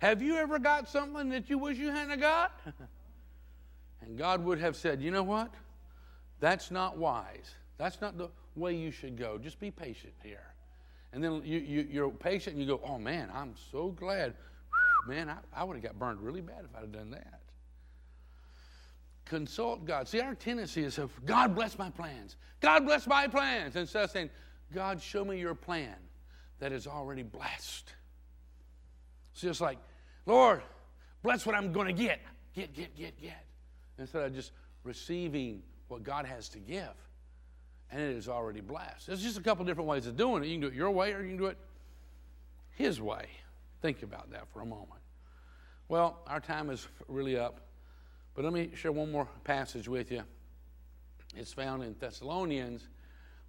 Have 0.00 0.20
you 0.20 0.36
ever 0.36 0.58
got 0.58 0.88
something 0.88 1.28
that 1.28 1.48
you 1.48 1.58
wish 1.58 1.78
you 1.78 1.90
hadn't 1.90 2.20
got? 2.20 2.58
and 4.00 4.18
God 4.18 4.44
would 4.44 4.58
have 4.58 4.74
said, 4.74 5.00
you 5.00 5.12
know 5.12 5.22
what? 5.22 5.54
That's 6.40 6.72
not 6.72 6.98
wise. 6.98 7.54
That's 7.78 8.00
not 8.00 8.18
the 8.18 8.28
way 8.56 8.74
you 8.74 8.90
should 8.90 9.16
go. 9.16 9.38
Just 9.38 9.60
be 9.60 9.70
patient 9.70 10.12
here. 10.22 10.54
And 11.12 11.22
then 11.22 11.42
you, 11.44 11.60
you, 11.60 11.88
you're 11.88 12.10
patient 12.10 12.56
and 12.56 12.64
you 12.64 12.66
go, 12.66 12.80
oh 12.84 12.98
man, 12.98 13.30
I'm 13.32 13.54
so 13.70 13.90
glad 13.90 14.34
man, 15.06 15.30
I, 15.30 15.36
I 15.54 15.62
would 15.62 15.76
have 15.76 15.84
got 15.84 15.98
burned 16.00 16.20
really 16.20 16.40
bad 16.40 16.64
if 16.64 16.74
I'd 16.74 16.80
have 16.80 16.92
done 16.92 17.12
that. 17.12 17.40
Consult 19.24 19.84
God. 19.84 20.08
See, 20.08 20.20
our 20.20 20.34
tendency 20.34 20.82
is, 20.82 20.98
of 20.98 21.12
God 21.24 21.54
bless 21.54 21.78
my 21.78 21.90
plans. 21.90 22.36
God 22.60 22.84
bless 22.86 23.06
my 23.06 23.28
plans. 23.28 23.76
Instead 23.76 24.04
of 24.04 24.10
saying, 24.10 24.30
God, 24.74 25.00
show 25.00 25.24
me 25.24 25.38
your 25.38 25.54
plan 25.54 25.94
that 26.62 26.70
is 26.70 26.86
already 26.86 27.24
blessed. 27.24 27.92
It's 29.32 29.42
just 29.42 29.60
like, 29.60 29.78
Lord, 30.26 30.62
bless 31.20 31.44
what 31.44 31.56
I'm 31.56 31.72
going 31.72 31.88
to 31.88 31.92
get. 31.92 32.20
Get, 32.54 32.72
get, 32.72 32.96
get, 32.96 33.20
get. 33.20 33.44
Instead 33.98 34.22
of 34.22 34.32
just 34.32 34.52
receiving 34.84 35.64
what 35.88 36.04
God 36.04 36.24
has 36.24 36.48
to 36.50 36.60
give. 36.60 36.94
And 37.90 38.00
it 38.00 38.16
is 38.16 38.28
already 38.28 38.60
blessed. 38.60 39.08
There's 39.08 39.24
just 39.24 39.36
a 39.36 39.42
couple 39.42 39.64
different 39.64 39.88
ways 39.88 40.06
of 40.06 40.16
doing 40.16 40.44
it. 40.44 40.46
You 40.46 40.54
can 40.54 40.60
do 40.60 40.66
it 40.68 40.74
your 40.74 40.92
way 40.92 41.12
or 41.12 41.22
you 41.22 41.30
can 41.30 41.36
do 41.36 41.46
it 41.46 41.58
His 42.76 43.00
way. 43.00 43.26
Think 43.80 44.04
about 44.04 44.30
that 44.30 44.46
for 44.52 44.60
a 44.60 44.64
moment. 44.64 45.00
Well, 45.88 46.20
our 46.28 46.38
time 46.38 46.70
is 46.70 46.86
really 47.08 47.36
up, 47.36 47.58
but 48.36 48.44
let 48.44 48.52
me 48.52 48.70
share 48.76 48.92
one 48.92 49.10
more 49.10 49.26
passage 49.42 49.88
with 49.88 50.12
you. 50.12 50.22
It's 51.34 51.52
found 51.52 51.82
in 51.82 51.96
Thessalonians, 51.98 52.86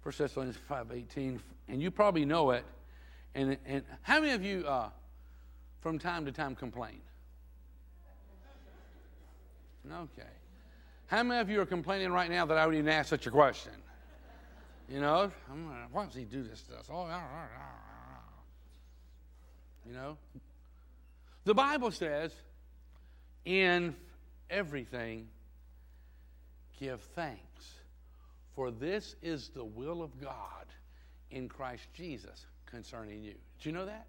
1 0.02 0.14
Thessalonians 0.18 0.58
5.18, 0.68 1.38
and 1.68 1.80
you 1.80 1.92
probably 1.92 2.24
know 2.24 2.50
it. 2.50 2.64
And, 3.34 3.56
and 3.66 3.82
how 4.02 4.20
many 4.20 4.32
of 4.32 4.44
you, 4.44 4.64
uh, 4.66 4.90
from 5.80 5.98
time 5.98 6.24
to 6.26 6.32
time, 6.32 6.54
complain? 6.54 7.00
Okay. 9.90 10.22
How 11.06 11.22
many 11.22 11.40
of 11.40 11.50
you 11.50 11.60
are 11.60 11.66
complaining 11.66 12.10
right 12.10 12.30
now 12.30 12.46
that 12.46 12.56
I 12.56 12.66
would 12.66 12.74
even 12.74 12.88
ask 12.88 13.08
such 13.08 13.26
a 13.26 13.30
question? 13.30 13.72
You 14.88 15.00
know, 15.00 15.32
why 15.92 16.06
does 16.06 16.14
he 16.14 16.24
do 16.24 16.42
this 16.42 16.62
to 16.62 16.76
us? 16.76 16.88
Oh, 16.90 17.08
you 19.86 19.92
know? 19.92 20.16
The 21.44 21.54
Bible 21.54 21.90
says, 21.90 22.32
in 23.44 23.94
everything, 24.48 25.28
give 26.78 27.00
thanks, 27.14 27.74
for 28.54 28.70
this 28.70 29.16
is 29.22 29.48
the 29.48 29.64
will 29.64 30.02
of 30.02 30.20
God 30.20 30.66
in 31.30 31.48
Christ 31.48 31.84
Jesus 31.92 32.46
concerning 32.74 33.22
you. 33.22 33.34
Did 33.58 33.66
you 33.66 33.72
know 33.72 33.86
that? 33.86 34.06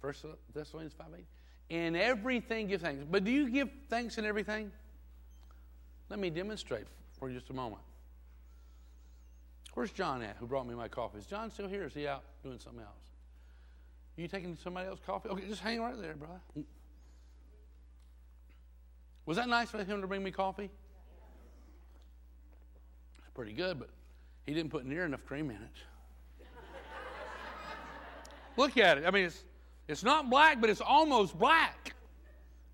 First 0.00 0.24
Thessalonians 0.54 0.92
5 0.92 1.06
8. 1.16 1.24
In 1.70 1.96
everything, 1.96 2.66
give 2.66 2.82
thanks. 2.82 3.04
But 3.10 3.24
do 3.24 3.30
you 3.30 3.50
give 3.50 3.70
thanks 3.88 4.18
in 4.18 4.24
everything? 4.24 4.70
Let 6.10 6.18
me 6.18 6.30
demonstrate 6.30 6.84
for 7.18 7.30
just 7.30 7.48
a 7.50 7.54
moment. 7.54 7.80
Where's 9.72 9.90
John 9.90 10.22
at 10.22 10.36
who 10.38 10.46
brought 10.46 10.68
me 10.68 10.74
my 10.74 10.88
coffee? 10.88 11.18
Is 11.18 11.26
John 11.26 11.50
still 11.50 11.66
here? 11.66 11.84
Is 11.84 11.94
he 11.94 12.06
out 12.06 12.22
doing 12.42 12.58
something 12.58 12.82
else? 12.82 12.90
Are 14.16 14.20
You 14.20 14.28
taking 14.28 14.56
somebody 14.62 14.88
else's 14.88 15.04
coffee? 15.04 15.30
Okay, 15.30 15.48
just 15.48 15.62
hang 15.62 15.80
right 15.80 16.00
there, 16.00 16.14
brother. 16.14 16.40
Was 19.26 19.36
that 19.38 19.48
nice 19.48 19.70
for 19.70 19.82
him 19.82 20.00
to 20.02 20.06
bring 20.06 20.22
me 20.22 20.30
coffee? 20.30 20.70
It's 23.18 23.30
pretty 23.34 23.52
good, 23.52 23.78
but 23.78 23.88
He 24.46 24.52
didn't 24.52 24.70
put 24.70 24.84
near 24.84 25.06
enough 25.06 25.24
cream 25.24 25.50
in 25.50 25.56
it. 25.56 25.93
Look 28.56 28.76
at 28.76 28.98
it. 28.98 29.04
I 29.06 29.10
mean, 29.10 29.26
it's, 29.26 29.44
it's 29.88 30.04
not 30.04 30.30
black, 30.30 30.60
but 30.60 30.70
it's 30.70 30.80
almost 30.80 31.38
black. 31.38 31.94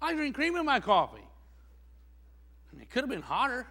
I 0.00 0.14
drink 0.14 0.34
cream 0.34 0.56
in 0.56 0.64
my 0.64 0.80
coffee. 0.80 1.18
I 1.18 2.74
mean, 2.74 2.82
it 2.82 2.90
could 2.90 3.02
have 3.02 3.10
been 3.10 3.22
hotter. 3.22 3.66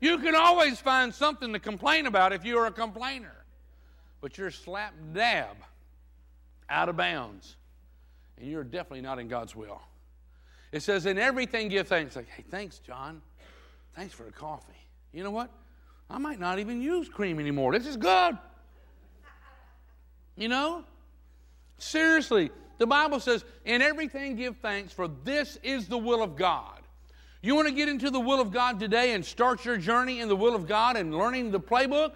You 0.00 0.18
can 0.18 0.34
always 0.34 0.78
find 0.78 1.12
something 1.12 1.52
to 1.52 1.58
complain 1.58 2.06
about 2.06 2.32
if 2.32 2.44
you're 2.44 2.66
a 2.66 2.70
complainer, 2.70 3.44
but 4.20 4.38
you're 4.38 4.50
slap 4.50 4.94
dab 5.12 5.56
out 6.70 6.88
of 6.88 6.96
bounds, 6.96 7.56
and 8.36 8.48
you're 8.48 8.64
definitely 8.64 9.00
not 9.00 9.18
in 9.18 9.28
God's 9.28 9.56
will. 9.56 9.80
It 10.70 10.82
says, 10.82 11.06
In 11.06 11.18
everything 11.18 11.68
give 11.68 11.88
thanks. 11.88 12.14
Like, 12.14 12.28
hey, 12.28 12.44
thanks, 12.50 12.78
John. 12.78 13.22
Thanks 13.96 14.14
for 14.14 14.24
the 14.24 14.30
coffee. 14.30 14.72
You 15.12 15.24
know 15.24 15.30
what? 15.30 15.50
I 16.10 16.18
might 16.18 16.38
not 16.38 16.58
even 16.58 16.80
use 16.80 17.08
cream 17.08 17.40
anymore. 17.40 17.72
This 17.72 17.86
is 17.86 17.96
good. 17.96 18.38
You 20.38 20.48
know? 20.48 20.84
Seriously, 21.78 22.50
the 22.78 22.86
Bible 22.86 23.20
says, 23.20 23.44
In 23.64 23.82
everything 23.82 24.36
give 24.36 24.56
thanks, 24.58 24.92
for 24.92 25.08
this 25.08 25.58
is 25.62 25.88
the 25.88 25.98
will 25.98 26.22
of 26.22 26.36
God. 26.36 26.80
You 27.42 27.54
want 27.54 27.68
to 27.68 27.74
get 27.74 27.88
into 27.88 28.10
the 28.10 28.20
will 28.20 28.40
of 28.40 28.50
God 28.50 28.80
today 28.80 29.14
and 29.14 29.24
start 29.24 29.64
your 29.64 29.76
journey 29.76 30.20
in 30.20 30.28
the 30.28 30.36
will 30.36 30.54
of 30.54 30.66
God 30.66 30.96
and 30.96 31.14
learning 31.14 31.50
the 31.50 31.60
playbook? 31.60 32.14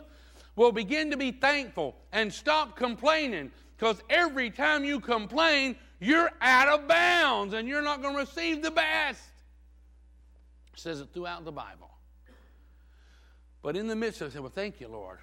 Well, 0.57 0.73
begin 0.73 1.11
to 1.11 1.17
be 1.17 1.33
thankful 1.33 1.97
and 2.13 2.33
stop 2.33 2.77
complaining 2.77 3.51
because 3.77 4.03
every 4.11 4.51
time 4.51 4.85
you 4.85 5.01
complain, 5.01 5.77
you're 6.01 6.31
out 6.41 6.69
of 6.69 6.89
bounds 6.89 7.55
and 7.55 7.69
you're 7.69 7.83
not 7.83 8.03
going 8.03 8.15
to 8.15 8.21
receive 8.21 8.63
the 8.63 8.71
best. 8.71 9.23
It 10.75 10.81
says 10.81 11.01
it 11.01 11.09
throughout 11.13 11.45
the 11.45 11.53
Bible. 11.53 11.91
But 13.63 13.77
in 13.77 13.87
the 13.87 13.97
midst 13.97 14.21
of 14.21 14.35
it, 14.35 14.41
Well, 14.41 14.53
thank 14.55 14.81
you, 14.81 14.89
Lord, 14.89 15.19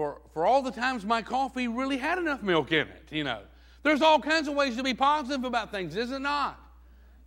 for, 0.00 0.22
for 0.32 0.46
all 0.46 0.62
the 0.62 0.70
times 0.70 1.04
my 1.04 1.20
coffee 1.20 1.68
really 1.68 1.98
had 1.98 2.16
enough 2.16 2.42
milk 2.42 2.72
in 2.72 2.88
it, 2.88 3.08
you 3.10 3.22
know. 3.22 3.40
There's 3.82 4.00
all 4.00 4.18
kinds 4.18 4.48
of 4.48 4.54
ways 4.54 4.74
to 4.76 4.82
be 4.82 4.94
positive 4.94 5.44
about 5.44 5.70
things, 5.70 5.94
is 5.94 6.10
it 6.10 6.22
not? 6.22 6.58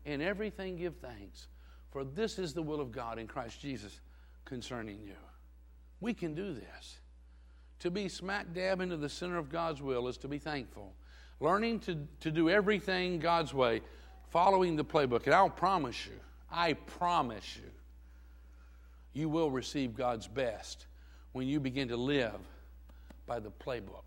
In 0.06 0.24
everything, 0.24 0.78
give 0.78 0.96
thanks, 0.96 1.50
for 1.92 2.04
this 2.04 2.40
is 2.40 2.52
the 2.52 2.64
will 2.64 2.82
of 2.82 2.92
God 2.92 3.20
in 3.20 3.28
Christ 3.28 3.62
Jesus 3.62 4.00
concerning 4.44 5.00
you. 5.06 5.14
We 6.02 6.16
can 6.16 6.34
do 6.34 6.52
this. 6.52 6.98
To 7.82 7.92
be 7.92 8.10
smack 8.10 8.52
dab 8.56 8.82
into 8.82 8.98
the 8.98 9.08
center 9.08 9.38
of 9.38 9.52
God's 9.52 9.84
will 9.84 10.08
is 10.08 10.18
to 10.18 10.28
be 10.28 10.40
thankful. 10.40 10.96
Learning 11.40 11.80
to, 11.82 11.96
to 12.22 12.32
do 12.32 12.50
everything 12.50 13.20
God's 13.20 13.54
way, 13.54 13.82
following 14.32 14.76
the 14.76 14.86
playbook. 14.86 15.26
And 15.26 15.36
I'll 15.36 15.48
promise 15.48 16.08
you, 16.08 16.20
I 16.52 16.74
promise 16.74 17.56
you, 17.56 17.70
you 19.14 19.30
will 19.30 19.52
receive 19.52 19.94
God's 19.94 20.28
best 20.28 20.88
when 21.34 21.48
you 21.48 21.60
begin 21.60 21.90
to 21.90 21.98
live 21.98 22.40
by 23.26 23.40
the 23.40 23.52
playbook. 23.52 24.04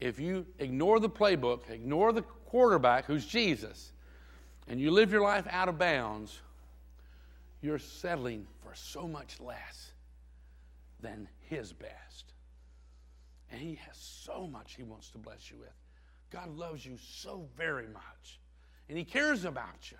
If 0.00 0.20
you 0.20 0.46
ignore 0.58 1.00
the 1.00 1.10
playbook, 1.10 1.70
ignore 1.70 2.12
the 2.12 2.22
quarterback, 2.22 3.04
who's 3.06 3.26
Jesus, 3.26 3.92
and 4.68 4.80
you 4.80 4.90
live 4.90 5.10
your 5.10 5.22
life 5.22 5.46
out 5.50 5.68
of 5.68 5.78
bounds, 5.78 6.38
you're 7.60 7.78
settling 7.78 8.46
for 8.62 8.74
so 8.74 9.08
much 9.08 9.40
less 9.40 9.90
than 11.00 11.28
His 11.40 11.72
best. 11.72 12.32
And 13.50 13.60
He 13.60 13.74
has 13.86 13.96
so 13.96 14.46
much 14.46 14.74
He 14.76 14.82
wants 14.82 15.10
to 15.10 15.18
bless 15.18 15.50
you 15.50 15.58
with. 15.58 15.72
God 16.30 16.54
loves 16.56 16.84
you 16.84 16.96
so 17.02 17.48
very 17.56 17.86
much, 17.88 18.38
and 18.88 18.96
He 18.96 19.04
cares 19.04 19.44
about 19.44 19.90
you. 19.90 19.96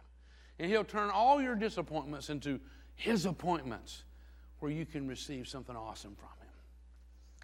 And 0.60 0.70
He'll 0.70 0.84
turn 0.84 1.10
all 1.10 1.40
your 1.40 1.54
disappointments 1.54 2.30
into 2.30 2.60
His 2.94 3.26
appointments 3.26 4.02
where 4.60 4.70
you 4.70 4.84
can 4.84 5.08
receive 5.08 5.48
something 5.48 5.76
awesome 5.76 6.14
from. 6.16 6.37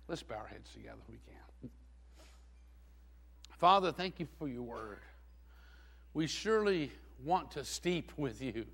Let's 0.09 0.23
bow 0.23 0.37
our 0.37 0.47
heads 0.47 0.71
together 0.73 0.99
if 1.03 1.09
we 1.09 1.19
can. 1.27 1.71
Father, 3.59 3.93
thank 3.93 4.21
you 4.21 4.27
for 4.39 4.49
your 4.49 4.63
word. 4.63 4.99
We 6.13 6.27
surely 6.27 6.91
want 7.25 7.51
to 7.53 7.65
steep 7.65 8.13
with 8.17 8.43
you. 8.43 8.67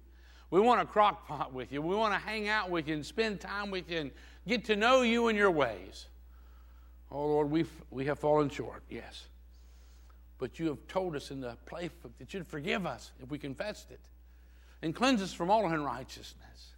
We 0.50 0.60
want 0.60 0.80
a 0.80 0.84
crock 0.84 1.28
pot 1.28 1.52
with 1.52 1.70
you. 1.70 1.80
We 1.80 1.94
want 1.94 2.12
to 2.12 2.18
hang 2.18 2.48
out 2.48 2.70
with 2.70 2.88
you 2.88 2.94
and 2.94 3.06
spend 3.06 3.40
time 3.40 3.70
with 3.70 3.88
you 3.88 3.98
and 4.00 4.10
get 4.48 4.64
to 4.64 4.76
know 4.76 5.02
you 5.02 5.28
and 5.28 5.38
your 5.38 5.50
ways. 5.50 6.06
Oh, 7.12 7.26
Lord, 7.26 7.50
we've, 7.50 7.70
we 7.90 8.04
have 8.06 8.18
fallen 8.18 8.48
short, 8.48 8.82
yes. 8.90 9.26
But 10.38 10.58
you 10.58 10.66
have 10.68 10.84
told 10.88 11.14
us 11.14 11.30
in 11.30 11.40
the 11.40 11.56
playbook 11.70 12.12
that 12.18 12.34
you'd 12.34 12.46
forgive 12.46 12.86
us 12.86 13.12
if 13.22 13.30
we 13.30 13.38
confessed 13.38 13.90
it 13.90 14.00
and 14.82 14.94
cleanse 14.94 15.22
us 15.22 15.32
from 15.32 15.50
all 15.50 15.66
unrighteousness. 15.66 16.74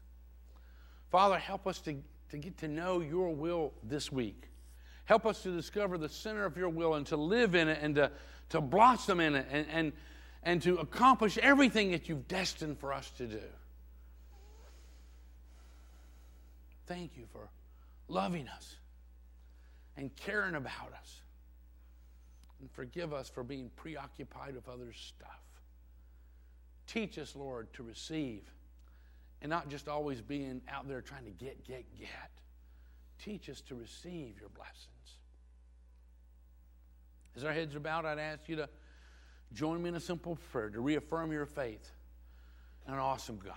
Father, 1.10 1.38
help 1.38 1.66
us 1.66 1.78
to, 1.80 1.96
to 2.32 2.38
get 2.38 2.56
to 2.56 2.66
know 2.66 3.00
your 3.00 3.34
will 3.34 3.74
this 3.82 4.10
week. 4.10 4.48
Help 5.04 5.26
us 5.26 5.42
to 5.42 5.54
discover 5.54 5.98
the 5.98 6.08
center 6.08 6.46
of 6.46 6.56
your 6.56 6.70
will 6.70 6.94
and 6.94 7.06
to 7.06 7.16
live 7.16 7.54
in 7.54 7.68
it 7.68 7.78
and 7.82 7.94
to, 7.94 8.10
to 8.48 8.60
blossom 8.62 9.20
in 9.20 9.34
it 9.34 9.46
and, 9.50 9.66
and, 9.70 9.92
and 10.42 10.62
to 10.62 10.78
accomplish 10.78 11.36
everything 11.36 11.90
that 11.90 12.08
you've 12.08 12.26
destined 12.28 12.78
for 12.78 12.90
us 12.90 13.10
to 13.18 13.26
do. 13.26 13.42
Thank 16.86 17.18
you 17.18 17.26
for 17.32 17.50
loving 18.08 18.48
us 18.48 18.76
and 19.98 20.14
caring 20.16 20.54
about 20.54 20.94
us. 20.98 21.20
And 22.60 22.70
forgive 22.70 23.12
us 23.12 23.28
for 23.28 23.44
being 23.44 23.70
preoccupied 23.76 24.54
with 24.54 24.70
other 24.70 24.94
stuff. 24.94 25.42
Teach 26.86 27.18
us, 27.18 27.36
Lord, 27.36 27.70
to 27.74 27.82
receive 27.82 28.50
and 29.42 29.50
not 29.50 29.68
just 29.68 29.88
always 29.88 30.20
being 30.20 30.62
out 30.68 30.88
there 30.88 31.02
trying 31.02 31.24
to 31.24 31.30
get, 31.32 31.66
get, 31.66 31.84
get. 31.98 32.30
Teach 33.22 33.50
us 33.50 33.60
to 33.62 33.74
receive 33.74 34.40
your 34.40 34.48
blessings. 34.54 34.88
As 37.36 37.44
our 37.44 37.52
heads 37.52 37.74
are 37.74 37.80
bowed, 37.80 38.04
I'd 38.04 38.18
ask 38.18 38.48
you 38.48 38.56
to 38.56 38.68
join 39.52 39.82
me 39.82 39.88
in 39.88 39.96
a 39.96 40.00
simple 40.00 40.38
prayer 40.52 40.70
to 40.70 40.80
reaffirm 40.80 41.32
your 41.32 41.46
faith 41.46 41.90
in 42.86 42.94
an 42.94 43.00
awesome 43.00 43.38
God. 43.44 43.54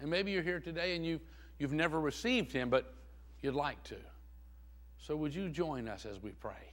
And 0.00 0.10
maybe 0.10 0.32
you're 0.32 0.42
here 0.42 0.60
today 0.60 0.96
and 0.96 1.04
you've, 1.04 1.20
you've 1.58 1.72
never 1.72 2.00
received 2.00 2.50
Him, 2.50 2.70
but 2.70 2.94
you'd 3.42 3.54
like 3.54 3.82
to. 3.84 3.96
So 4.98 5.16
would 5.16 5.34
you 5.34 5.50
join 5.50 5.86
us 5.86 6.06
as 6.06 6.22
we 6.22 6.30
pray 6.30 6.72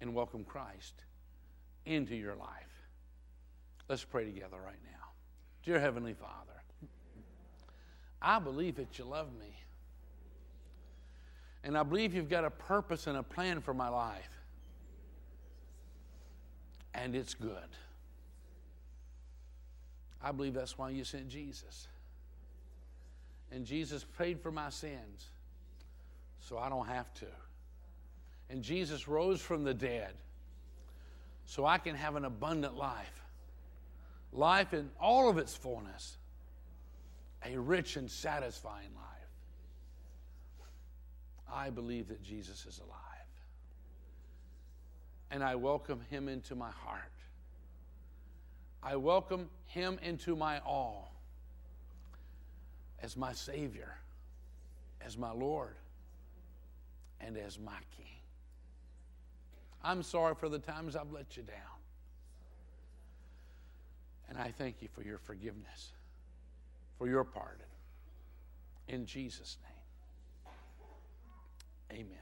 and 0.00 0.14
welcome 0.14 0.44
Christ 0.44 0.94
into 1.84 2.16
your 2.16 2.36
life? 2.36 2.48
Let's 3.88 4.04
pray 4.04 4.24
together 4.24 4.56
right 4.64 4.80
now. 4.82 5.08
Dear 5.62 5.78
Heavenly 5.78 6.14
Father, 6.14 6.53
I 8.24 8.38
believe 8.38 8.76
that 8.76 8.98
you 8.98 9.04
love 9.04 9.28
me. 9.38 9.54
And 11.62 11.76
I 11.76 11.82
believe 11.82 12.14
you've 12.14 12.28
got 12.28 12.44
a 12.44 12.50
purpose 12.50 13.06
and 13.06 13.16
a 13.16 13.22
plan 13.22 13.60
for 13.60 13.74
my 13.74 13.88
life 13.88 14.34
and 16.94 17.14
it's 17.14 17.34
good. 17.34 17.52
I 20.22 20.32
believe 20.32 20.54
that's 20.54 20.78
why 20.78 20.90
you 20.90 21.04
sent 21.04 21.28
Jesus. 21.28 21.88
And 23.52 23.66
Jesus 23.66 24.06
paid 24.16 24.40
for 24.40 24.50
my 24.50 24.70
sins 24.70 25.26
so 26.40 26.56
I 26.56 26.68
don't 26.68 26.86
have 26.86 27.12
to. 27.14 27.26
And 28.48 28.62
Jesus 28.62 29.06
rose 29.08 29.40
from 29.40 29.64
the 29.64 29.74
dead 29.74 30.12
so 31.46 31.66
I 31.66 31.78
can 31.78 31.94
have 31.94 32.16
an 32.16 32.24
abundant 32.24 32.76
life. 32.76 33.22
Life 34.32 34.72
in 34.72 34.90
all 35.00 35.28
of 35.28 35.38
its 35.38 35.54
fullness, 35.54 36.16
a 37.44 37.58
rich 37.58 37.96
and 37.96 38.10
satisfying 38.10 38.94
life. 38.94 39.04
I 41.52 41.70
believe 41.70 42.08
that 42.08 42.22
Jesus 42.22 42.66
is 42.66 42.78
alive 42.78 43.04
and 45.34 45.42
I 45.42 45.56
welcome 45.56 46.00
him 46.10 46.28
into 46.28 46.54
my 46.54 46.70
heart. 46.70 47.02
I 48.84 48.94
welcome 48.94 49.48
him 49.66 49.98
into 50.00 50.36
my 50.36 50.60
all 50.60 51.12
as 53.02 53.16
my 53.16 53.32
Savior, 53.32 53.96
as 55.04 55.18
my 55.18 55.32
Lord, 55.32 55.74
and 57.20 57.36
as 57.36 57.58
my 57.58 57.78
King. 57.96 58.06
I'm 59.82 60.04
sorry 60.04 60.36
for 60.36 60.48
the 60.48 60.60
times 60.60 60.94
I've 60.94 61.10
let 61.10 61.36
you 61.36 61.42
down. 61.42 61.56
And 64.28 64.38
I 64.38 64.52
thank 64.56 64.82
you 64.82 64.88
for 64.94 65.02
your 65.02 65.18
forgiveness, 65.18 65.90
for 66.98 67.08
your 67.08 67.24
pardon. 67.24 67.66
In 68.88 69.06
Jesus' 69.06 69.56
name, 71.90 72.00
amen. 72.00 72.18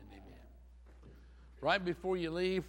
and 0.00 0.08
amen. 0.10 0.38
Right 1.60 1.84
before 1.84 2.16
you 2.16 2.30
leave, 2.30 2.64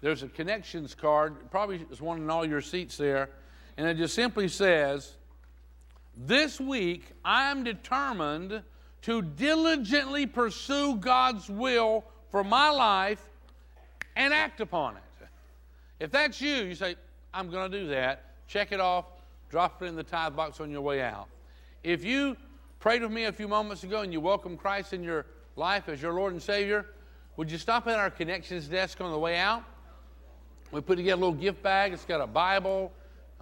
there's 0.00 0.22
a 0.22 0.28
connections 0.28 0.94
card. 0.94 1.50
Probably 1.50 1.84
is 1.90 2.00
one 2.00 2.18
in 2.18 2.28
all 2.28 2.44
your 2.44 2.60
seats 2.60 2.96
there. 2.96 3.30
And 3.76 3.86
it 3.86 3.96
just 3.96 4.14
simply 4.14 4.48
says, 4.48 5.14
This 6.16 6.60
week 6.60 7.04
I 7.24 7.50
am 7.50 7.64
determined 7.64 8.62
to 9.02 9.22
diligently 9.22 10.26
pursue 10.26 10.96
God's 10.96 11.48
will 11.48 12.04
for 12.30 12.44
my 12.44 12.70
life 12.70 13.22
and 14.16 14.34
act 14.34 14.60
upon 14.60 14.96
it. 14.96 15.02
If 16.02 16.10
that's 16.10 16.40
you, 16.40 16.64
you 16.64 16.74
say, 16.74 16.96
I'm 17.32 17.48
going 17.48 17.70
to 17.70 17.80
do 17.80 17.86
that. 17.88 18.48
Check 18.48 18.72
it 18.72 18.80
off, 18.80 19.04
drop 19.52 19.82
it 19.82 19.84
in 19.84 19.94
the 19.94 20.02
tithe 20.02 20.34
box 20.34 20.60
on 20.60 20.70
your 20.70 20.80
way 20.80 21.02
out. 21.02 21.28
If 21.84 22.06
you 22.06 22.38
prayed 22.80 23.02
with 23.02 23.12
me 23.12 23.24
a 23.24 23.32
few 23.32 23.46
moments 23.46 23.84
ago 23.84 24.00
and 24.00 24.10
you 24.10 24.18
welcome 24.18 24.56
Christ 24.56 24.94
in 24.94 25.02
your 25.02 25.26
life 25.56 25.90
as 25.90 26.00
your 26.00 26.14
Lord 26.14 26.32
and 26.32 26.40
Savior, 26.40 26.86
would 27.36 27.50
you 27.50 27.58
stop 27.58 27.86
at 27.86 27.98
our 27.98 28.08
connections 28.08 28.66
desk 28.66 29.02
on 29.02 29.12
the 29.12 29.18
way 29.18 29.36
out? 29.36 29.62
We 30.70 30.80
put 30.80 30.96
together 30.96 31.20
a 31.20 31.26
little 31.26 31.38
gift 31.38 31.62
bag. 31.62 31.92
It's 31.92 32.06
got 32.06 32.22
a 32.22 32.26
Bible, 32.26 32.92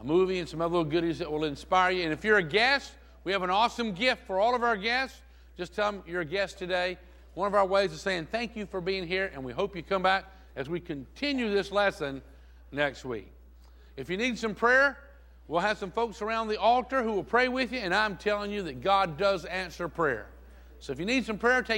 a 0.01 0.05
movie, 0.05 0.41
and 0.41 0.49
some 0.49 0.61
other 0.61 0.79
little 0.79 0.91
goodies 0.91 1.21
that 1.21 1.31
will 1.31 1.45
inspire 1.45 1.93
you. 1.93 2.03
And 2.03 2.13
if 2.13 2.25
you're 2.25 2.39
a 2.39 2.43
guest, 2.43 2.91
we 3.23 3.31
have 3.31 3.45
an 3.45 3.51
awesome 3.51 3.93
gift 3.93 4.27
for 4.27 4.41
all 4.41 4.57
of 4.57 4.65
our 4.65 4.77
guests. 4.77 5.21
Just 5.57 5.77
tell 5.77 5.93
them 5.93 6.03
you're 6.09 6.23
a 6.23 6.25
guest 6.25 6.59
today. 6.59 6.99
One 7.35 7.47
of 7.47 7.55
our 7.55 7.65
ways 7.65 7.93
of 7.93 8.01
saying 8.01 8.27
thank 8.33 8.57
you 8.57 8.67
for 8.67 8.81
being 8.81 9.07
here, 9.07 9.31
and 9.33 9.45
we 9.45 9.53
hope 9.53 9.77
you 9.77 9.85
come 9.85 10.03
back 10.03 10.25
as 10.57 10.69
we 10.69 10.81
continue 10.81 11.55
this 11.55 11.71
lesson 11.71 12.21
next 12.73 13.05
week. 13.05 13.31
If 13.97 14.11
you 14.11 14.17
need 14.17 14.37
some 14.37 14.57
prayer, 14.57 14.99
we'll 15.51 15.61
have 15.61 15.77
some 15.79 15.91
folks 15.91 16.23
around 16.23 16.47
the 16.47 16.59
altar 16.61 17.03
who 17.03 17.13
will 17.13 17.25
pray 17.25 17.49
with 17.49 17.73
you, 17.73 17.81
and 17.81 17.93
I'm 17.93 18.17
telling 18.17 18.53
you 18.53 18.63
that 18.63 18.81
God 18.81 19.19
does 19.19 19.45
answer 19.45 19.89
prayer. 19.89 20.29
So 20.79 20.93
if 20.93 21.01
you 21.01 21.05
need 21.05 21.27
some 21.27 21.39
prayer, 21.39 21.61
take 21.61 21.69